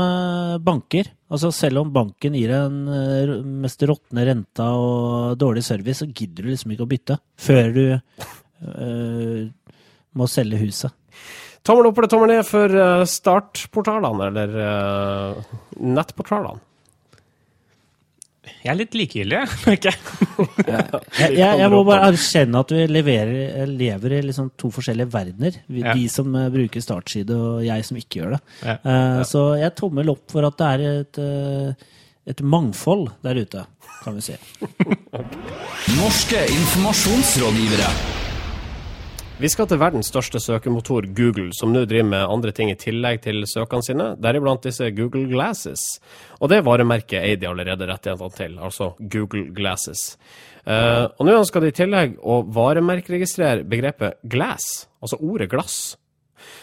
banker. 0.63 1.11
Altså 1.33 1.51
Selv 1.55 1.83
om 1.83 1.93
banken 1.95 2.37
gir 2.39 2.53
den 2.53 2.87
eh, 2.93 3.33
mest 3.65 3.83
råtne 3.83 4.27
renta 4.29 4.69
og 4.79 5.39
dårlig 5.41 5.65
service, 5.67 6.05
så 6.05 6.11
gidder 6.11 6.47
du 6.47 6.53
liksom 6.53 6.75
ikke 6.75 6.87
å 6.87 6.91
bytte 6.91 7.19
før 7.41 7.73
du 7.75 7.87
må 10.17 10.29
selge 10.31 10.61
huset. 10.63 10.95
Tommel 11.67 11.89
opp 11.91 11.99
eller 11.99 12.11
tommel 12.13 12.31
ned 12.31 12.47
for 12.47 12.71
eh, 12.79 13.03
startportalene, 13.11 14.29
eller 14.31 14.57
uh, 14.63 15.59
nettportalene? 15.83 16.63
Jeg 18.63 18.71
er 18.73 18.79
litt 18.79 18.95
likegyldig, 18.99 19.39
jeg, 19.43 19.59
merker 19.67 19.97
jeg. 21.19 21.35
Jeg, 21.39 21.71
må 21.71 21.81
bare 21.87 22.09
erkjenne 22.13 22.63
at 22.63 22.73
vi 22.75 22.85
leverer, 22.91 23.67
lever 23.71 24.15
i 24.17 24.21
liksom 24.29 24.53
to 24.59 24.71
forskjellige 24.75 25.11
verdener. 25.13 25.59
Vi, 25.67 25.83
Ja. 25.83 25.95
De 25.95 26.07
som 26.11 26.35
eh, 26.39 26.49
bruker 26.55 26.83
startside, 26.83 27.35
og 27.35 27.63
jeg 27.67 27.87
som 27.87 27.99
ikke 28.01 28.21
gjør 28.23 28.37
det. 28.37 28.41
Ja. 28.63 28.77
Eh, 28.79 29.23
Så 29.27 29.45
jeg 29.61 29.75
tommel 29.79 30.11
opp 30.15 30.31
for 30.35 30.47
at 30.47 30.59
det 30.63 30.71
er 30.73 30.87
et, 31.03 31.21
eh, 31.23 31.89
et 32.35 32.43
mangfold 32.43 33.09
der 33.27 33.43
ute, 33.43 33.67
kan 34.05 34.19
vi 34.19 34.27
si. 34.31 34.39
Norske 35.99 36.47
informasjonsrådgivere. 36.59 37.91
Vi 39.37 39.51
skal 39.53 39.67
til 39.69 39.77
verdens 39.77 40.09
største 40.09 40.41
søkemotor, 40.41 41.05
Google, 41.13 41.51
som 41.53 41.69
nå 41.69 41.83
driver 41.85 42.07
med 42.09 42.23
andre 42.25 42.55
ting 42.57 42.71
i 42.73 42.77
tillegg 42.81 43.19
til 43.21 43.43
søkene 43.45 43.85
sine, 43.85 44.05
deriblant 44.17 44.65
disse 44.65 44.87
Google 44.97 45.27
Glasses. 45.29 45.83
Og 46.41 46.49
det 46.49 46.63
varemerket 46.65 47.19
eier 47.19 47.37
de 47.37 47.49
allerede 47.51 47.85
rettighetene 47.91 48.33
til, 48.33 48.55
altså 48.57 48.95
Google 48.97 49.51
Glasses. 49.53 50.15
Uh, 50.65 51.13
og 51.21 51.29
nå 51.29 51.35
ønsker 51.37 51.61
de 51.61 51.69
i 51.69 51.75
tillegg 51.77 52.15
å 52.25 52.39
varemerkeregistrere 52.57 53.67
begrepet 53.69 54.17
glass, 54.25 54.87
altså 55.05 55.19
ordet 55.21 55.51
glass. 55.53 55.77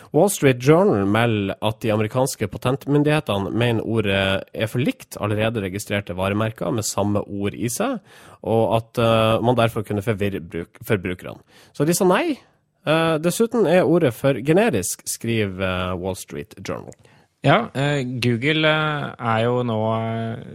Wall 0.09 0.31
Street 0.33 0.57
Journal 0.65 1.05
melder 1.05 1.59
at 1.69 1.77
de 1.85 1.91
amerikanske 1.93 2.47
patentmyndighetene 2.55 3.51
mener 3.53 3.85
ordet 3.85 4.23
er 4.49 4.71
for 4.71 4.81
likt 4.81 5.19
allerede 5.21 5.61
registrerte 5.61 6.17
varemerker 6.17 6.73
med 6.73 6.89
samme 6.89 7.21
ord 7.21 7.53
i 7.53 7.69
seg, 7.69 8.01
og 8.41 8.65
at 8.79 9.03
uh, 9.03 9.37
man 9.45 9.61
derfor 9.61 9.85
kunne 9.85 10.01
forvirre 10.01 10.41
forbrukerne. 10.81 11.37
Så 11.77 11.85
de 11.85 11.93
sa 11.93 12.09
nei. 12.09 12.39
Eh, 12.83 13.15
dessuten 13.23 13.67
er 13.69 13.87
ordet 13.87 14.11
for 14.15 14.35
generisk, 14.43 15.05
skriver 15.07 15.63
eh, 15.63 15.97
Wall 15.99 16.17
Street 16.19 16.55
Journal. 16.59 16.95
Ja, 17.43 17.57
eh, 17.75 18.03
Google 18.23 18.69
er 18.71 19.39
jo 19.43 19.63
nå 19.67 19.77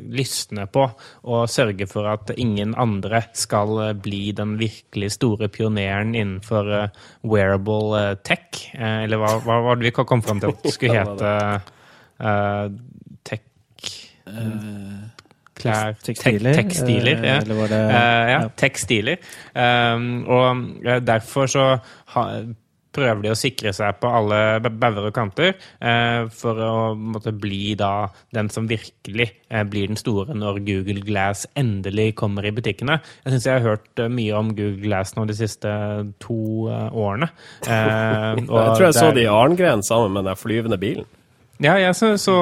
lystne 0.09 0.65
på 0.73 0.87
å 1.29 1.41
sørge 1.49 1.89
for 1.89 2.09
at 2.09 2.33
ingen 2.37 2.73
andre 2.81 3.23
skal 3.37 3.95
bli 4.01 4.31
den 4.37 4.57
virkelig 4.61 5.11
store 5.19 5.51
pioneren 5.53 6.15
innenfor 6.17 6.71
wearable 7.29 8.17
tech. 8.25 8.63
Eller 8.73 9.21
hva, 9.21 9.35
hva 9.45 9.61
var 9.67 9.81
det 9.81 9.91
vi 9.91 9.97
kom 10.01 10.25
fram 10.25 10.41
til 10.41 10.55
at 10.55 10.65
det 10.65 10.77
skulle 10.79 10.97
hete? 11.03 11.35
eh, 12.19 12.69
tech 13.29 13.45
Klær 15.59 15.99
tekstiler, 16.05 16.55
Tek 16.55 16.69
tekstiler, 16.71 17.19
eh, 17.25 17.35
ja. 17.35 17.41
det- 17.43 17.73
Eh, 17.73 18.31
ja, 18.35 18.41
tekstiler. 18.57 19.19
Um, 19.55 20.25
og 20.29 20.87
eh, 20.87 21.01
derfor 21.01 21.47
så 21.51 21.67
ha, 22.15 22.25
prøver 22.99 23.21
de 23.23 23.31
å 23.31 23.37
sikre 23.39 23.71
seg 23.77 23.99
på 24.01 24.09
alle 24.11 24.39
bauger 24.65 25.05
og 25.07 25.13
kanter 25.15 25.53
eh, 25.81 26.25
for 26.35 26.57
å 26.65 26.71
måtte 26.99 27.31
bli 27.37 27.75
da 27.79 28.09
den 28.35 28.49
som 28.51 28.67
virkelig 28.67 29.29
eh, 29.53 29.63
blir 29.69 29.87
den 29.91 29.97
store 30.01 30.35
når 30.35 30.63
Google 30.67 31.03
Glass 31.07 31.45
endelig 31.55 32.15
kommer 32.19 32.49
i 32.49 32.51
butikkene. 32.57 32.97
Jeg 33.27 33.35
syns 33.37 33.47
jeg 33.47 33.61
har 33.61 33.69
hørt 33.77 34.03
mye 34.11 34.35
om 34.41 34.51
Google 34.57 34.81
Glass 34.83 35.15
nå 35.19 35.27
de 35.29 35.37
siste 35.39 35.69
to 36.25 36.39
eh, 36.73 36.89
årene. 36.91 37.29
Jeg 37.69 38.47
tror 38.49 38.83
jeg 38.89 38.95
der, 38.95 38.99
så 38.99 39.13
det 39.15 39.23
i 39.27 39.31
Arngren 39.31 39.83
sammen 39.87 40.13
med 40.17 40.25
den 40.31 40.37
flyvende 40.41 40.79
bilen. 40.81 41.07
Ja, 41.65 41.75
jeg 41.81 41.95
så, 41.99 42.13
så, 42.21 42.35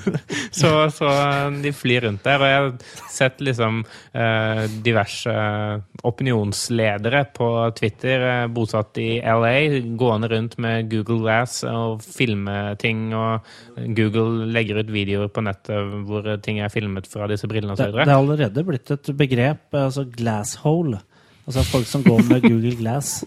så, 0.60 0.70
så 0.92 1.10
de 1.62 1.72
flyr 1.76 2.06
rundt 2.06 2.24
der, 2.24 2.40
og 2.40 2.48
jeg 2.48 2.60
har 2.62 2.70
sett 3.12 3.42
liksom 3.44 3.82
eh, 4.16 4.62
diverse 4.84 5.34
opinionsledere 6.04 7.24
på 7.36 7.48
Twitter 7.78 8.24
eh, 8.28 8.46
bosatt 8.52 9.00
i 9.02 9.08
LA 9.20 9.54
gående 10.00 10.30
rundt 10.32 10.56
med 10.62 10.88
Google 10.92 11.20
Glass 11.24 11.60
og 11.68 12.04
filme 12.04 12.74
ting, 12.80 13.10
og 13.16 13.44
Google 13.96 14.48
legger 14.54 14.80
ut 14.82 14.94
videoer 14.94 15.32
på 15.32 15.44
nettet 15.44 15.98
hvor 16.08 16.28
ting 16.44 16.62
er 16.64 16.72
filmet 16.72 17.08
fra 17.10 17.28
disse 17.30 17.48
brillene 17.50 17.76
Det, 17.76 17.90
osv. 17.90 18.00
det 18.00 18.08
er 18.08 18.16
allerede 18.16 18.66
blitt 18.66 18.94
et 18.96 19.12
begrep, 19.18 19.68
altså 19.84 20.06
glasshole. 20.08 21.02
Altså 21.44 21.64
folk 21.68 21.86
som 21.88 22.04
går 22.04 22.24
med 22.30 22.48
Google 22.48 22.76
Glass. 22.80 23.18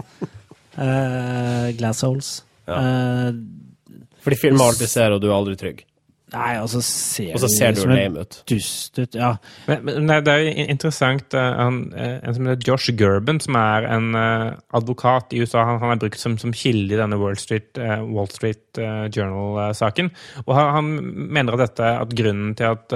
Eh, 0.77 1.69
glassholes. 1.77 2.39
Eh, 2.67 3.29
For 4.23 4.35
film 4.39 4.61
alltid 4.61 4.89
ser, 4.91 5.13
og 5.15 5.21
du 5.21 5.29
er 5.29 5.35
aldri 5.37 5.55
trygg. 5.59 5.85
Nei, 6.33 6.57
altså 6.59 6.81
ser 6.83 7.33
Og 7.33 7.39
så 7.39 7.47
ser 7.53 7.71
du 7.77 7.81
en 7.85 7.93
lame 7.95 8.19
ut. 8.25 8.43
dust 8.49 8.99
ut. 8.99 9.15
Ja. 9.15 9.29
Men, 9.67 9.85
men 9.85 10.07
det- 10.07 10.23
det 10.25 10.33
er 10.33 10.43
jo 10.43 10.65
interessant 10.73 11.33
eh, 11.33 11.53
han, 11.55 11.93
eh, 11.95 12.19
En 12.27 12.33
som 12.35 12.45
heter 12.49 12.67
Josh 12.67 12.89
Gerben, 12.99 13.39
som 13.39 13.55
er 13.55 13.85
en 13.95 14.09
uh, 14.15 14.55
advokat 14.73 15.31
i 15.33 15.39
USA. 15.41 15.63
Han, 15.65 15.79
han 15.79 15.91
er 15.95 16.01
brukt 16.01 16.19
som, 16.19 16.37
som 16.37 16.51
kilde 16.51 16.93
i 16.93 16.99
denne 16.99 17.17
Wall 17.21 17.37
Street, 17.39 17.77
uh, 17.77 18.03
Wall 18.03 18.27
Street 18.27 18.81
uh, 18.81 19.07
Journal-saken. 19.07 20.11
Og 20.45 20.53
han, 20.57 20.71
han 20.75 20.91
mener 21.37 21.53
at 21.55 21.63
dette 21.67 21.87
at 22.01 22.13
grunnen 22.17 22.55
til 22.59 22.73
at 22.75 22.93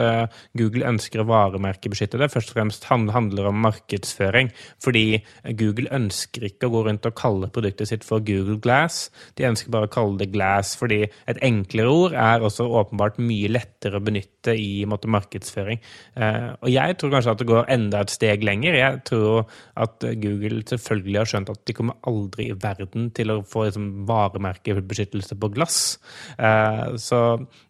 Google 0.58 0.86
ønsker 0.90 1.22
å 1.24 1.28
varemerkebeskytte 1.30 2.20
det, 2.20 2.32
først 2.34 2.52
og 2.52 2.58
fremst 2.60 2.84
hand- 2.90 3.12
handler 3.16 3.48
om 3.50 3.62
markedsføring. 3.64 4.52
Fordi 4.84 5.22
Google 5.60 5.88
ønsker 5.96 6.46
ikke 6.50 6.68
å 6.68 6.74
gå 6.76 6.84
rundt 6.90 7.06
og 7.08 7.16
kalle 7.20 7.48
produktet 7.54 7.88
sitt 7.92 8.04
for 8.08 8.20
Google 8.20 8.58
Glass. 8.64 9.10
De 9.40 9.48
ønsker 9.48 9.72
bare 9.74 9.88
å 9.88 9.94
kalle 9.94 10.18
det 10.22 10.32
Glass 10.34 10.76
fordi 10.80 11.04
et 11.28 11.40
enklere 11.46 11.92
ord 11.92 12.14
er 12.18 12.44
også 12.46 12.68
åpenbart 12.82 13.21
mye 13.22 13.52
lettere 13.52 14.00
å 14.00 14.04
benytte 14.04 14.56
i 14.58 14.84
måte, 14.90 15.10
markedsføring. 15.12 15.82
Eh, 16.16 16.48
og 16.60 16.70
jeg 16.72 16.98
tror 17.00 17.14
kanskje 17.14 17.36
at 17.36 17.42
det 17.42 17.50
går 17.52 17.72
enda 17.76 18.02
et 18.04 18.14
steg 18.14 18.46
lenger. 18.48 18.78
Jeg 18.78 19.02
tror 19.08 19.46
at 19.80 20.08
Google 20.22 20.62
selvfølgelig 20.70 21.22
har 21.22 21.32
skjønt 21.32 21.54
at 21.54 21.64
de 21.68 21.76
kommer 21.78 22.00
aldri 22.10 22.50
i 22.52 22.58
verden 22.58 23.10
til 23.16 23.34
å 23.36 23.40
få 23.48 23.68
liksom, 23.68 23.88
varemerkebeskyttelse 24.10 25.38
på 25.42 25.52
glass. 25.56 25.80
Eh, 26.38 26.98
så 27.02 27.22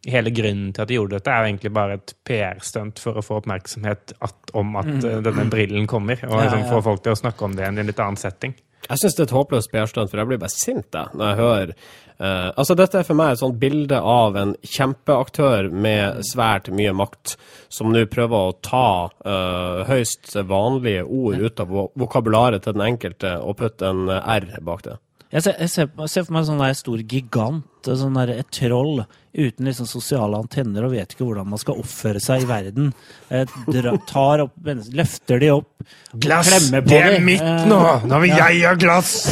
hele 0.07 0.33
grunnen 0.35 0.71
til 0.71 0.85
at 0.85 0.91
de 0.91 0.99
gjorde 0.99 1.19
dette, 1.19 1.35
er 1.35 1.49
egentlig 1.49 1.73
bare 1.75 1.99
et 1.99 2.15
PR-stunt 2.27 3.01
for 3.03 3.19
å 3.19 3.25
få 3.25 3.41
oppmerksomhet 3.41 4.15
at, 4.19 4.55
om 4.57 4.75
at 4.81 4.91
eh, 4.97 5.21
denne 5.23 5.47
brillen 5.51 5.87
kommer, 5.89 6.19
og 6.27 6.37
Ja, 6.37 6.47
liksom, 6.47 6.67
få 6.71 6.83
folk 6.91 7.05
til 7.05 7.15
å 7.15 7.21
snakke 7.23 7.47
om 7.47 7.57
det 7.57 7.67
i 7.67 7.71
en 7.71 7.87
litt 7.87 8.01
annen 8.01 8.19
setting. 8.19 8.55
Jeg 8.87 9.01
syns 9.01 9.17
det 9.17 9.23
er 9.23 9.29
et 9.29 9.35
håpløst 9.35 9.71
PR-stunt, 9.71 10.11
for 10.11 10.21
jeg 10.21 10.29
blir 10.29 10.41
bare 10.41 10.53
sint 10.53 10.97
jeg, 10.97 11.11
når 11.13 11.29
jeg 11.29 11.39
hører 11.39 11.73
uh, 11.75 12.49
Altså, 12.55 12.77
dette 12.79 12.99
er 13.01 13.07
for 13.07 13.19
meg 13.19 13.33
et 13.33 13.41
sånt 13.43 13.59
bilde 13.61 13.99
av 13.99 14.39
en 14.39 14.55
kjempeaktør 14.65 15.69
med 15.71 16.23
svært 16.31 16.71
mye 16.73 16.95
makt, 16.97 17.35
som 17.69 17.93
nå 17.93 18.05
prøver 18.11 18.49
å 18.49 18.57
ta 18.65 18.87
uh, 19.11 19.83
høyst 19.89 20.33
vanlige 20.49 21.05
ord 21.05 21.45
ut 21.45 21.63
av 21.63 21.77
vokabularet 22.01 22.65
til 22.65 22.77
den 22.77 22.87
enkelte 22.93 23.37
og 23.41 23.59
putte 23.61 23.93
en 23.93 24.09
R 24.09 24.51
bak 24.65 24.85
det. 24.89 24.97
Jeg 25.31 25.45
ser, 25.45 25.53
jeg 25.63 25.71
ser, 25.71 25.87
jeg 25.95 26.11
ser 26.11 26.25
for 26.27 26.35
meg 26.35 26.41
en 26.43 26.49
sånn 26.49 26.75
stor 26.75 27.01
gigant, 27.07 27.87
sånn 27.87 28.17
der, 28.19 28.33
et 28.41 28.49
troll 28.51 29.05
uten 29.31 29.67
liksom 29.69 29.87
sosiale 29.87 30.35
antenner 30.35 30.83
og 30.83 30.91
vet 30.91 31.13
ikke 31.15 31.23
hvordan 31.23 31.47
man 31.53 31.61
skal 31.61 31.79
oppføre 31.79 32.19
seg 32.19 32.43
i 32.43 32.49
verden. 32.49 32.89
Eh, 33.31 33.47
dra, 33.71 33.93
tar 34.09 34.43
opp, 34.43 34.57
løfter 34.91 35.39
de 35.39 35.53
opp, 35.53 35.85
klemmer 36.19 36.83
på 36.83 36.99
de. 36.99 37.21
mitt 37.23 37.47
Nå 37.69 37.79
Nå 38.11 38.19
vil 38.25 38.35
jeg 38.35 38.65
ha 38.65 38.75
glass! 38.79 39.15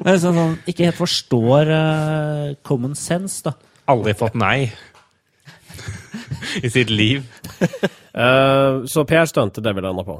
Er 0.00 0.16
sånn, 0.16 0.32
sånn, 0.38 0.54
ikke 0.70 0.86
helt 0.86 0.96
forstår 0.96 1.68
uh, 1.68 2.46
common 2.64 2.94
sense, 2.96 3.42
da. 3.44 3.52
Aldri 3.92 4.14
fått 4.16 4.38
nei 4.38 4.70
i 6.64 6.70
sitt 6.72 6.88
liv. 6.88 7.26
uh, 8.16 8.86
så 8.88 9.04
PR-stuntet, 9.04 9.60
det 9.60 9.68
det 9.68 9.76
vi 9.76 9.84
lander 9.84 10.06
på. 10.06 10.16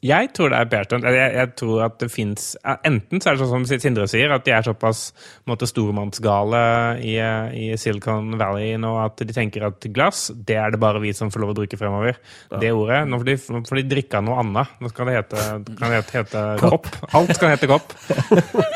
Jeg 0.00 0.30
tror 0.32 0.48
det 0.48 0.56
er 0.56 0.68
PR-stunt. 0.72 1.04
Jeg, 1.04 1.32
jeg 1.36 1.48
tror 1.60 1.82
at 1.84 1.98
det 2.00 2.08
fins 2.12 2.54
Enten 2.88 3.20
så 3.20 3.30
er 3.30 3.36
det 3.36 3.44
sånn 3.44 3.66
som 3.66 3.80
Sindre 3.82 4.06
sier, 4.08 4.32
at 4.32 4.46
de 4.46 4.54
er 4.56 4.64
såpass 4.64 5.10
måte, 5.48 5.68
stormannsgale 5.68 6.62
i, 7.04 7.14
i 7.20 7.66
Silicon 7.80 8.38
Valley 8.40 8.78
nå 8.80 8.94
at 9.02 9.20
de 9.20 9.36
tenker 9.36 9.66
at 9.68 9.84
glass, 9.92 10.30
det 10.32 10.56
er 10.56 10.72
det 10.72 10.80
bare 10.80 11.02
vi 11.02 11.12
som 11.16 11.32
får 11.32 11.44
lov 11.44 11.52
å 11.52 11.58
bruke 11.60 11.80
fremover. 11.80 12.16
Det 12.62 12.72
ordet. 12.72 13.02
Nå 13.08 13.20
får 13.20 13.28
de, 13.28 13.36
nå 13.52 13.62
får 13.68 13.80
de 13.82 13.86
drikke 13.92 14.20
av 14.20 14.26
noe 14.28 14.40
annet. 14.40 14.66
Nå 14.80 14.86
skal 14.92 15.10
det 15.10 15.18
hete, 15.18 15.36
kan 15.76 15.86
det 15.92 16.00
hete, 16.00 16.16
hete 16.22 16.40
kopp. 16.64 16.88
Alt 17.12 17.36
skal 17.36 17.52
hete 17.54 17.70
kopp. 17.70 17.88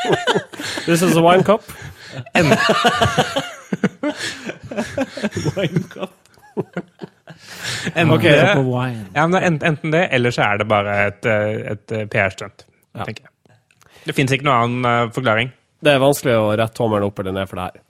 This 0.85 1.01
is 1.01 1.17
a 1.17 1.23
wine 1.25 1.43
cup. 1.43 1.65
Enten, 7.95 8.11
Ok, 8.11 8.21
det, 8.27 8.39
ja, 9.15 9.23
men 9.27 9.31
det 9.31 9.39
er 9.41 9.69
enten 9.71 9.91
det, 9.93 10.03
eller 10.11 10.33
så 10.35 10.41
er 10.49 10.57
det 10.59 10.67
bare 10.67 10.95
et, 11.07 11.25
eh, 11.31 11.71
et 11.71 11.91
eh, 11.95 12.05
PR-stunt. 12.11 12.65
tenker 13.05 13.23
jeg. 13.23 13.31
Det 14.05 14.13
fins 14.17 14.31
ikke 14.35 14.45
noen 14.45 14.57
annen 14.81 14.85
eh, 15.07 15.11
forklaring. 15.15 15.51
Det 15.85 15.93
er 15.93 16.01
vanskelig 16.03 16.33
å 16.37 16.49
rette 16.59 16.75
tommelen 16.75 17.07
opp 17.07 17.19
eller 17.23 17.31
ned 17.37 17.47
for 17.49 17.61
det 17.61 17.65
her. 17.69 17.81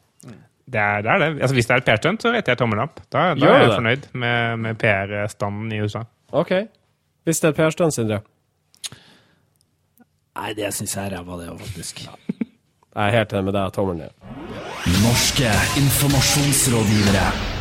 Det 0.66 0.82
er 0.82 1.02
det. 1.06 1.12
Er 1.12 1.20
det. 1.22 1.28
Altså, 1.42 1.54
hvis 1.58 1.68
det 1.70 1.74
er 1.76 1.82
et 1.82 1.86
PR-stunt, 1.90 2.22
så 2.26 2.32
retter 2.34 2.54
jeg 2.56 2.58
tommelen 2.62 2.84
opp. 2.88 3.02
Da, 3.14 3.26
da 3.34 3.42
Gjør 3.42 3.54
er 3.56 3.60
jeg 3.62 3.68
det? 3.70 3.76
fornøyd 3.80 4.08
med, 4.24 4.60
med 4.68 4.80
PR-standen 4.82 5.74
i 5.76 5.82
USA. 5.86 6.02
OK. 6.34 6.54
Hvis 7.26 7.42
det 7.42 7.50
er 7.50 7.54
et 7.54 7.60
PR-stunt, 7.60 7.94
Sindre. 7.98 8.22
Nei, 10.36 10.54
det 10.58 10.74
syns 10.76 10.96
jeg 10.98 11.06
er 11.10 11.14
ræva, 11.18 11.38
det 11.42 11.50
òg, 11.54 11.60
faktisk. 11.64 12.02
Jeg 12.06 13.10
er 13.10 13.14
helt 13.18 13.34
enig 13.38 13.46
med 13.50 13.56
deg. 13.60 13.74
Tommelen 13.76 14.06
ned. 14.06 14.12
Norske 15.04 15.52
informasjonsrådgivere. 15.82 17.55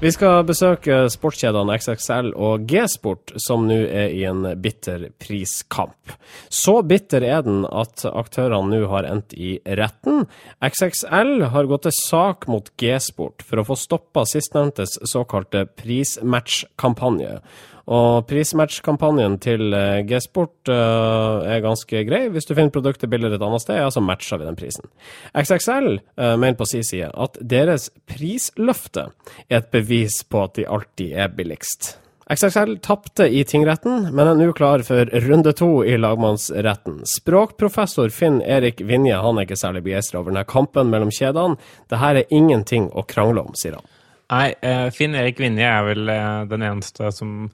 Vi 0.00 0.08
skal 0.08 0.46
besøke 0.48 0.94
sportskjedene 1.12 1.74
XXL 1.76 2.30
og 2.32 2.62
G-Sport, 2.70 3.34
som 3.44 3.66
nå 3.68 3.76
er 3.84 4.14
i 4.16 4.22
en 4.24 4.46
bitter 4.56 5.10
priskamp. 5.20 6.14
Så 6.48 6.78
bitter 6.88 7.26
er 7.28 7.42
den 7.44 7.66
at 7.68 8.06
aktørene 8.08 8.78
nå 8.78 8.88
har 8.88 9.04
endt 9.04 9.36
i 9.36 9.58
retten. 9.76 10.24
XXL 10.64 11.44
har 11.52 11.68
gått 11.68 11.84
til 11.84 11.96
sak 11.98 12.48
mot 12.48 12.72
G-Sport 12.80 13.44
for 13.44 13.60
å 13.60 13.66
få 13.68 13.76
stoppa 13.76 14.24
sistnevntes 14.24 14.96
såkalte 15.12 15.66
prismatch-kampanje. 15.68 17.42
Og 17.90 18.26
prismatch-kampanjen 18.30 19.34
til 19.42 19.74
eh, 19.74 20.02
G-Sport 20.06 20.70
uh, 20.70 21.42
er 21.42 21.62
ganske 21.64 22.04
grei. 22.06 22.20
Hvis 22.30 22.46
du 22.46 22.52
finner 22.54 22.70
produktet 22.70 23.10
billigere 23.10 23.40
et 23.40 23.46
annet 23.46 23.64
sted, 23.64 23.80
ja, 23.80 23.88
så 23.90 24.02
matcher 24.04 24.38
vi 24.38 24.46
den 24.46 24.58
prisen. 24.58 24.86
XXL 25.34 25.96
uh, 25.98 26.36
mener 26.36 26.54
på 26.60 26.68
sin 26.70 26.86
side 26.86 27.10
at 27.10 27.40
deres 27.42 27.88
prisløfte 28.06 29.08
er 29.48 29.58
et 29.58 29.72
bevis 29.74 30.20
på 30.22 30.44
at 30.46 30.54
de 30.60 30.68
alltid 30.70 31.18
er 31.18 31.34
billigst. 31.34 31.96
XXL 32.30 32.76
tapte 32.78 33.26
i 33.26 33.42
tingretten, 33.42 34.04
men 34.14 34.28
er 34.28 34.36
nå 34.38 34.52
klar 34.54 34.84
for 34.86 35.10
runde 35.24 35.50
to 35.58 35.80
i 35.82 35.96
lagmannsretten. 35.98 37.00
Språkprofessor 37.10 38.12
Finn 38.14 38.38
Erik 38.46 38.84
Vinje 38.86 39.18
han 39.18 39.40
er 39.40 39.48
ikke 39.48 39.58
særlig 39.58 39.82
begeistra 39.88 40.20
over 40.20 40.30
denne 40.30 40.46
kampen 40.46 40.92
mellom 40.92 41.10
kjedene. 41.10 41.58
Dette 41.90 42.12
er 42.12 42.30
ingenting 42.30 42.86
å 42.94 43.02
krangle 43.02 43.42
om, 43.42 43.58
sier 43.58 43.80
han. 43.80 43.90
Nei, 44.30 44.54
eh, 44.62 44.86
Finn 44.94 45.18
Erik 45.18 45.42
Vinje 45.42 45.66
er 45.66 45.82
vel 45.88 46.06
eh, 46.14 46.44
den 46.52 46.62
eneste 46.62 47.10
som 47.10 47.48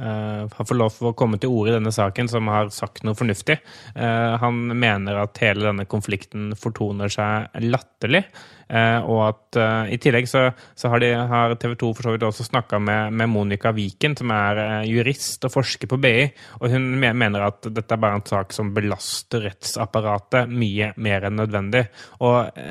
eh, 0.00 0.46
har 0.50 0.66
fått 0.66 0.78
lov 0.78 0.94
til 0.96 1.10
å 1.10 1.16
komme 1.16 1.38
til 1.40 1.52
orde 1.52 1.74
i 1.74 1.76
denne 1.76 1.92
saken, 1.94 2.30
som 2.32 2.48
har 2.50 2.70
sagt 2.74 3.04
noe 3.06 3.18
fornuftig. 3.18 3.58
Eh, 3.94 4.36
han 4.42 4.62
mener 4.72 5.20
at 5.22 5.38
hele 5.44 5.68
denne 5.68 5.86
konflikten 5.90 6.54
fortoner 6.58 7.12
seg 7.12 7.60
latterlig. 7.66 8.24
eh, 8.70 8.98
og 9.02 9.20
at 9.26 9.58
i 9.90 9.98
tillegg 9.98 10.28
så, 10.30 10.44
så 10.78 10.88
har, 10.92 11.02
de, 11.02 11.10
har 11.12 11.56
TV 11.58 11.74
2 11.74 11.92
for 11.98 12.06
så 12.06 12.14
vidt 12.14 12.26
også 12.26 12.46
snakka 12.46 12.78
med, 12.78 13.12
med 13.18 13.28
Monica 13.32 13.72
Wiken, 13.74 14.14
som 14.16 14.30
er 14.30 14.84
jurist 14.86 15.44
og 15.44 15.54
forsker 15.56 15.90
på 15.90 15.98
BI. 16.00 16.28
Og 16.60 16.70
hun 16.70 16.86
mener 17.00 17.48
at 17.48 17.66
dette 17.66 17.96
er 17.96 18.02
bare 18.02 18.20
en 18.20 18.26
sak 18.30 18.54
som 18.54 18.70
belaster 18.76 19.42
rettsapparatet 19.48 20.50
mye 20.50 20.92
mer 21.02 21.26
enn 21.26 21.40
nødvendig. 21.42 21.82
Og 22.22 22.62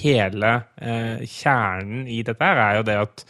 hele 0.00 0.54
kjernen 1.28 2.08
i 2.08 2.22
dette 2.24 2.54
er 2.54 2.80
jo 2.80 2.88
det 2.88 2.98
at 3.04 3.26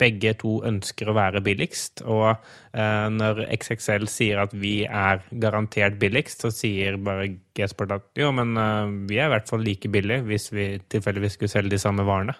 begge 0.00 0.32
to 0.40 0.60
ønsker 0.66 1.10
å 1.10 1.16
være 1.16 1.42
billigst. 1.44 2.02
Og 2.08 2.30
eh, 2.32 3.06
når 3.12 3.44
XXL 3.58 4.06
sier 4.10 4.40
at 4.42 4.54
vi 4.56 4.82
er 4.86 5.22
garantert 5.30 5.98
billigst, 6.00 6.44
så 6.44 6.52
sier 6.54 6.98
bare 7.04 7.28
G-Sport 7.56 7.94
at 7.96 8.06
jo, 8.20 8.30
men 8.36 8.54
eh, 8.56 8.94
vi 9.10 9.20
er 9.20 9.28
i 9.28 9.34
hvert 9.34 9.50
fall 9.50 9.64
like 9.66 9.90
billige 9.92 10.24
hvis 10.28 10.48
vi 10.54 10.68
tilfeldigvis 10.92 11.36
skulle 11.38 11.52
selge 11.52 11.74
de 11.74 11.82
samme 11.82 12.06
varene. 12.08 12.36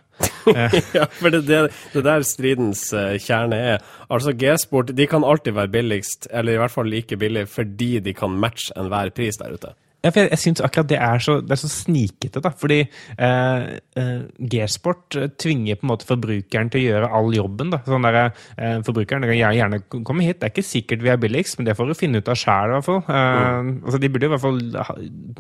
ja, 0.97 1.07
for 1.19 1.33
det, 1.33 1.45
det, 1.49 1.61
det 1.95 2.05
der 2.07 2.27
stridens 2.27 2.87
eh, 2.97 3.19
kjerne 3.23 3.61
er. 3.75 3.85
Altså 4.09 4.35
G-sport 4.37 4.95
de 4.97 5.09
kan 5.11 5.27
alltid 5.27 5.59
være 5.59 5.75
billigst, 5.77 6.31
eller 6.33 6.57
i 6.57 6.63
hvert 6.63 6.75
fall 6.75 6.91
like 6.91 7.21
billig, 7.21 7.47
fordi 7.51 7.93
de 8.05 8.17
kan 8.17 8.35
matche 8.41 8.75
enhver 8.81 9.15
pris 9.15 9.39
der 9.41 9.57
ute. 9.57 9.77
Ja, 10.01 10.09
for 10.15 10.23
jeg, 10.23 10.31
jeg 10.33 10.41
syns 10.41 10.61
akkurat 10.65 10.89
det 10.89 10.97
er 11.05 11.19
så, 11.21 11.35
det 11.45 11.53
er 11.53 11.61
så 11.61 11.69
snikete, 11.69 12.41
da. 12.41 12.49
Fordi 12.57 12.79
eh, 12.81 13.65
eh, 14.01 14.23
G-sport 14.53 15.17
eh, 15.21 15.27
tvinger 15.37 15.77
på 15.77 15.85
en 15.85 15.91
måte 15.91 16.07
forbrukeren 16.09 16.71
til 16.73 16.81
å 16.81 16.85
gjøre 16.87 17.11
all 17.19 17.29
jobben. 17.37 17.73
da. 17.75 17.83
Sånn 17.85 18.07
der, 18.09 18.31
eh, 18.57 18.79
Forbrukeren 18.87 19.27
kan 19.29 19.35
gjerne- 19.37 19.59
gjerne 19.59 19.81
komme 20.09 20.25
hit. 20.25 20.39
Det 20.41 20.49
er 20.49 20.55
ikke 20.55 20.65
sikkert 20.71 21.05
vi 21.05 21.13
er 21.13 21.21
billigst, 21.21 21.59
men 21.59 21.69
det 21.69 21.77
får 21.77 21.93
du 21.93 21.99
finne 22.01 22.23
ut 22.23 22.31
av 22.33 22.39
sjæl, 22.41 22.71
i 22.73 22.79
hvert 22.79 22.89
fall. 22.89 23.03
Eh, 23.09 23.75
altså, 23.85 24.01
de 24.01 24.09
burde 24.09 24.31
i 24.31 24.33
hvert 24.33 24.47
fall 24.47 24.63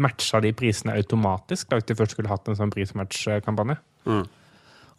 matcha 0.04 0.40
de 0.44 0.52
prisene 0.52 0.98
automatisk, 1.00 1.70
da, 1.70 1.78
hvis 1.80 1.88
de 1.88 1.96
først 2.02 2.16
skulle 2.18 2.28
hatt 2.28 2.48
en 2.52 2.60
sånn 2.60 2.70
prismatch-kampanje. 2.74 3.78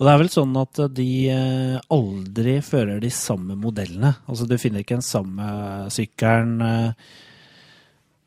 Og 0.01 0.07
det 0.07 0.13
er 0.15 0.17
vel 0.23 0.29
sånn 0.33 0.55
at 0.57 0.79
de 0.97 1.09
eh, 1.29 1.75
aldri 1.93 2.55
fører 2.65 2.97
de 3.03 3.11
samme 3.13 3.53
modellene. 3.61 4.15
Altså 4.25 4.47
du 4.49 4.57
finner 4.57 4.81
ikke 4.81 4.97
den 4.97 5.05
samme 5.05 5.51
sykkelen, 5.93 6.55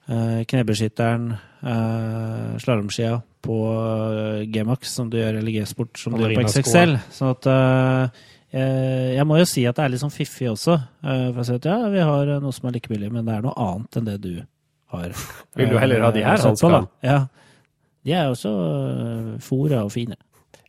eh, 0.08 0.16
eh, 0.16 0.40
knebeskytteren, 0.50 1.30
uh, 1.64 2.56
slalåmskia 2.62 3.22
på 3.44 3.58
eh, 3.72 4.44
G-Max 4.48 4.94
som 4.96 5.10
du 5.10 5.18
gjør, 5.20 5.38
eller 5.40 5.54
G-sport 5.54 6.00
som 6.00 6.16
du 6.16 6.24
gjør 6.24 6.38
på 6.38 6.46
XXL. 6.48 6.96
Sånn 7.14 7.32
at 7.34 7.48
eh, 7.52 8.24
eh, 8.56 9.08
jeg 9.18 9.28
må 9.28 9.38
jo 9.40 9.46
si 9.48 9.66
at 9.68 9.78
det 9.78 9.86
er 9.86 9.94
litt 9.94 10.02
sånn 10.02 10.14
fiffig 10.14 10.50
også. 10.52 10.78
eh, 11.04 11.26
for 11.30 11.42
å 11.42 11.46
si 11.48 11.56
at 11.58 11.70
ja, 11.70 11.78
vi 11.92 12.04
har 12.04 12.34
eh, 12.36 12.42
noe 12.42 12.56
som 12.56 12.70
er 12.70 12.76
like 12.78 12.92
billig, 12.92 13.10
men 13.14 13.26
det 13.28 13.36
er 13.36 13.46
noe 13.46 13.56
annet 13.66 14.00
enn 14.00 14.08
det 14.08 14.18
du 14.24 14.32
har. 14.94 15.16
Vil 15.60 15.72
du 15.72 15.78
heller 15.80 16.06
ha 16.06 16.12
de 16.14 16.24
her 16.24 16.38
eh, 16.38 16.44
sett 16.46 16.62
på, 16.62 16.72
da. 16.72 16.84
hanskene? 16.84 17.10
Ja. 17.10 17.18
De 18.04 18.12
er 18.12 18.28
også 18.28 18.50
uh, 18.52 19.28
fora 19.40 19.78
og 19.86 19.94
fine. 19.94 20.18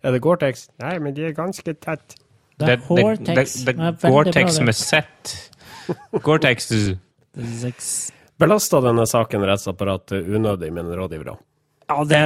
Er 0.05 0.13
det 0.15 0.21
Gore-Tex? 0.23 0.69
Nei, 0.79 0.93
men 1.03 1.15
de 1.17 1.25
er 1.27 1.33
ganske 1.35 1.73
tett. 1.83 2.15
Det 2.55 2.69
er. 2.69 2.79
Det, 2.79 3.25
det, 3.27 3.43
det, 3.67 3.75
Gore-Tex 4.05 4.61
med 4.63 4.77
Z. 4.79 5.33
Gore-Tex. 6.27 6.69
Belasta 8.41 8.81
denne 8.83 9.05
saken 9.07 9.45
rettsapparatet 9.47 10.27
unødig, 10.27 10.71
mener 10.75 10.99
rådgivere? 10.99 11.37
Ja, 11.85 11.99
det, 12.09 12.21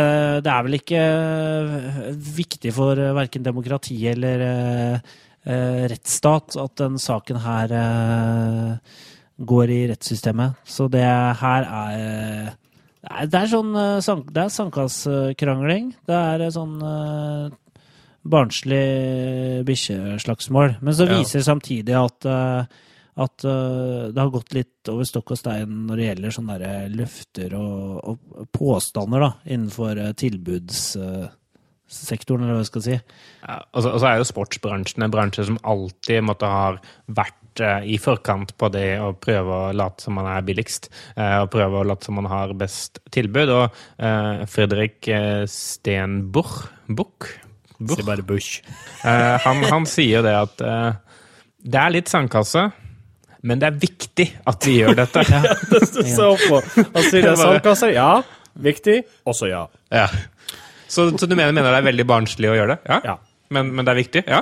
det 0.45 0.51
er 0.53 0.65
vel 0.65 0.77
ikke 0.77 0.99
eh, 1.03 2.13
viktig 2.39 2.71
for 2.73 2.97
uh, 2.97 3.11
verken 3.17 3.43
demokrati 3.43 3.97
eller 4.07 4.43
eh, 4.45 5.11
eh, 5.43 5.83
rettsstat 5.91 6.55
at 6.63 6.75
den 6.79 6.95
saken 7.01 7.41
her 7.43 7.73
eh, 7.75 8.99
går 9.39 9.73
i 9.75 9.81
rettssystemet. 9.91 10.63
Så 10.63 10.87
det 10.91 11.03
her 11.03 11.67
er 11.67 11.99
eh, 11.99 12.49
det 12.99 13.39
er, 13.39 13.47
sånn 13.51 13.75
eh, 13.79 14.23
Det 14.31 14.43
er 14.43 14.53
sandkasskrangling. 14.53 15.93
Det 16.07 16.15
er 16.15 16.45
eh, 16.45 16.53
sånn 16.55 16.77
eh, 16.83 17.83
barnslig 18.29 18.85
bikkjeslagsmål. 19.67 20.79
Men 20.83 20.95
så 20.95 21.07
viser 21.09 21.39
det 21.39 21.47
samtidig 21.47 21.95
at 21.99 22.27
eh, 22.27 22.79
at 23.19 23.47
uh, 23.47 24.09
det 24.13 24.19
har 24.21 24.31
gått 24.33 24.55
litt 24.55 24.91
over 24.91 25.07
stokk 25.07 25.33
og 25.35 25.41
stein 25.41 25.73
når 25.89 25.99
det 25.99 26.07
gjelder 26.07 26.35
sånne 26.37 26.59
der 26.61 26.93
løfter 26.93 27.57
og, 27.59 27.99
og 28.13 28.47
påstander 28.55 29.25
da, 29.25 29.33
innenfor 29.49 29.99
tilbudssektoren, 30.19 31.35
tilbudssektoren, 31.89 32.43
eller 32.43 32.57
hva 32.57 32.63
jeg 32.63 32.69
skal 32.69 32.85
si. 32.85 32.95
Ja, 33.43 33.59
og, 33.73 33.81
så, 33.83 33.91
og 33.91 33.99
så 34.01 34.09
er 34.09 34.17
jo 34.19 34.29
sportsbransjen 34.29 35.03
en 35.03 35.13
bransje 35.13 35.45
som 35.47 35.59
alltid 35.63 36.23
måtte 36.25 36.49
ha 36.49 36.77
vært 37.07 37.61
eh, 37.63 37.87
i 37.89 37.97
forkant 38.01 38.55
på 38.57 38.69
det 38.73 38.99
å 39.01 39.11
prøve 39.17 39.57
å 39.69 39.73
late 39.73 40.05
som 40.05 40.17
man 40.19 40.29
er 40.29 40.45
billigst. 40.45 40.89
eh, 41.15 41.39
og 41.41 41.51
prøve 41.53 41.81
å 41.81 41.87
late 41.87 42.05
som 42.05 42.19
man 42.19 42.29
har 42.29 42.53
best 42.53 43.01
tilbud. 43.11 43.49
Og 43.49 43.79
eh, 43.97 44.45
Fredrik 44.49 45.07
eh, 45.07 45.45
Stenbuch 45.49 46.69
Buch? 46.87 47.31
Buch? 47.79 47.95
Si 47.95 48.05
bare 48.05 48.25
Bush. 48.27 48.61
Eh, 49.05 49.35
han, 49.45 49.63
han 49.71 49.87
sier 49.89 50.19
jo 50.19 50.25
det 50.25 50.35
at 50.35 50.61
eh, 50.65 50.91
det 51.59 51.79
er 51.79 51.97
litt 51.97 52.11
sandkasse, 52.11 52.69
men 53.41 53.59
det 53.61 53.67
er 53.69 53.77
viktig 53.79 54.25
at 54.51 54.65
vi 54.67 54.73
gjør 54.81 54.97
dette. 54.99 55.23
ja, 55.31 55.41
Du 55.71 56.03
så 56.03 56.29
på. 56.41 56.59
Altså, 56.83 57.11
det 57.15 57.23
er 57.31 57.39
sandkasser. 57.39 57.93
Ja. 57.95 58.09
Viktig. 58.59 58.97
Også 59.29 59.47
ja. 59.47 59.65
Ja. 59.93 60.07
Så, 60.89 61.05
så 61.17 61.27
du 61.29 61.35
mener, 61.37 61.53
mener 61.55 61.71
det 61.71 61.79
er 61.83 61.87
veldig 61.91 62.05
barnslig 62.09 62.49
å 62.51 62.55
gjøre 62.57 62.75
det? 62.75 62.79
Ja. 62.89 62.99
Ja. 63.13 63.17
Men, 63.55 63.69
men 63.77 63.85
det 63.87 63.93
er 63.93 63.99
viktig? 64.01 64.23
Ja. 64.27 64.41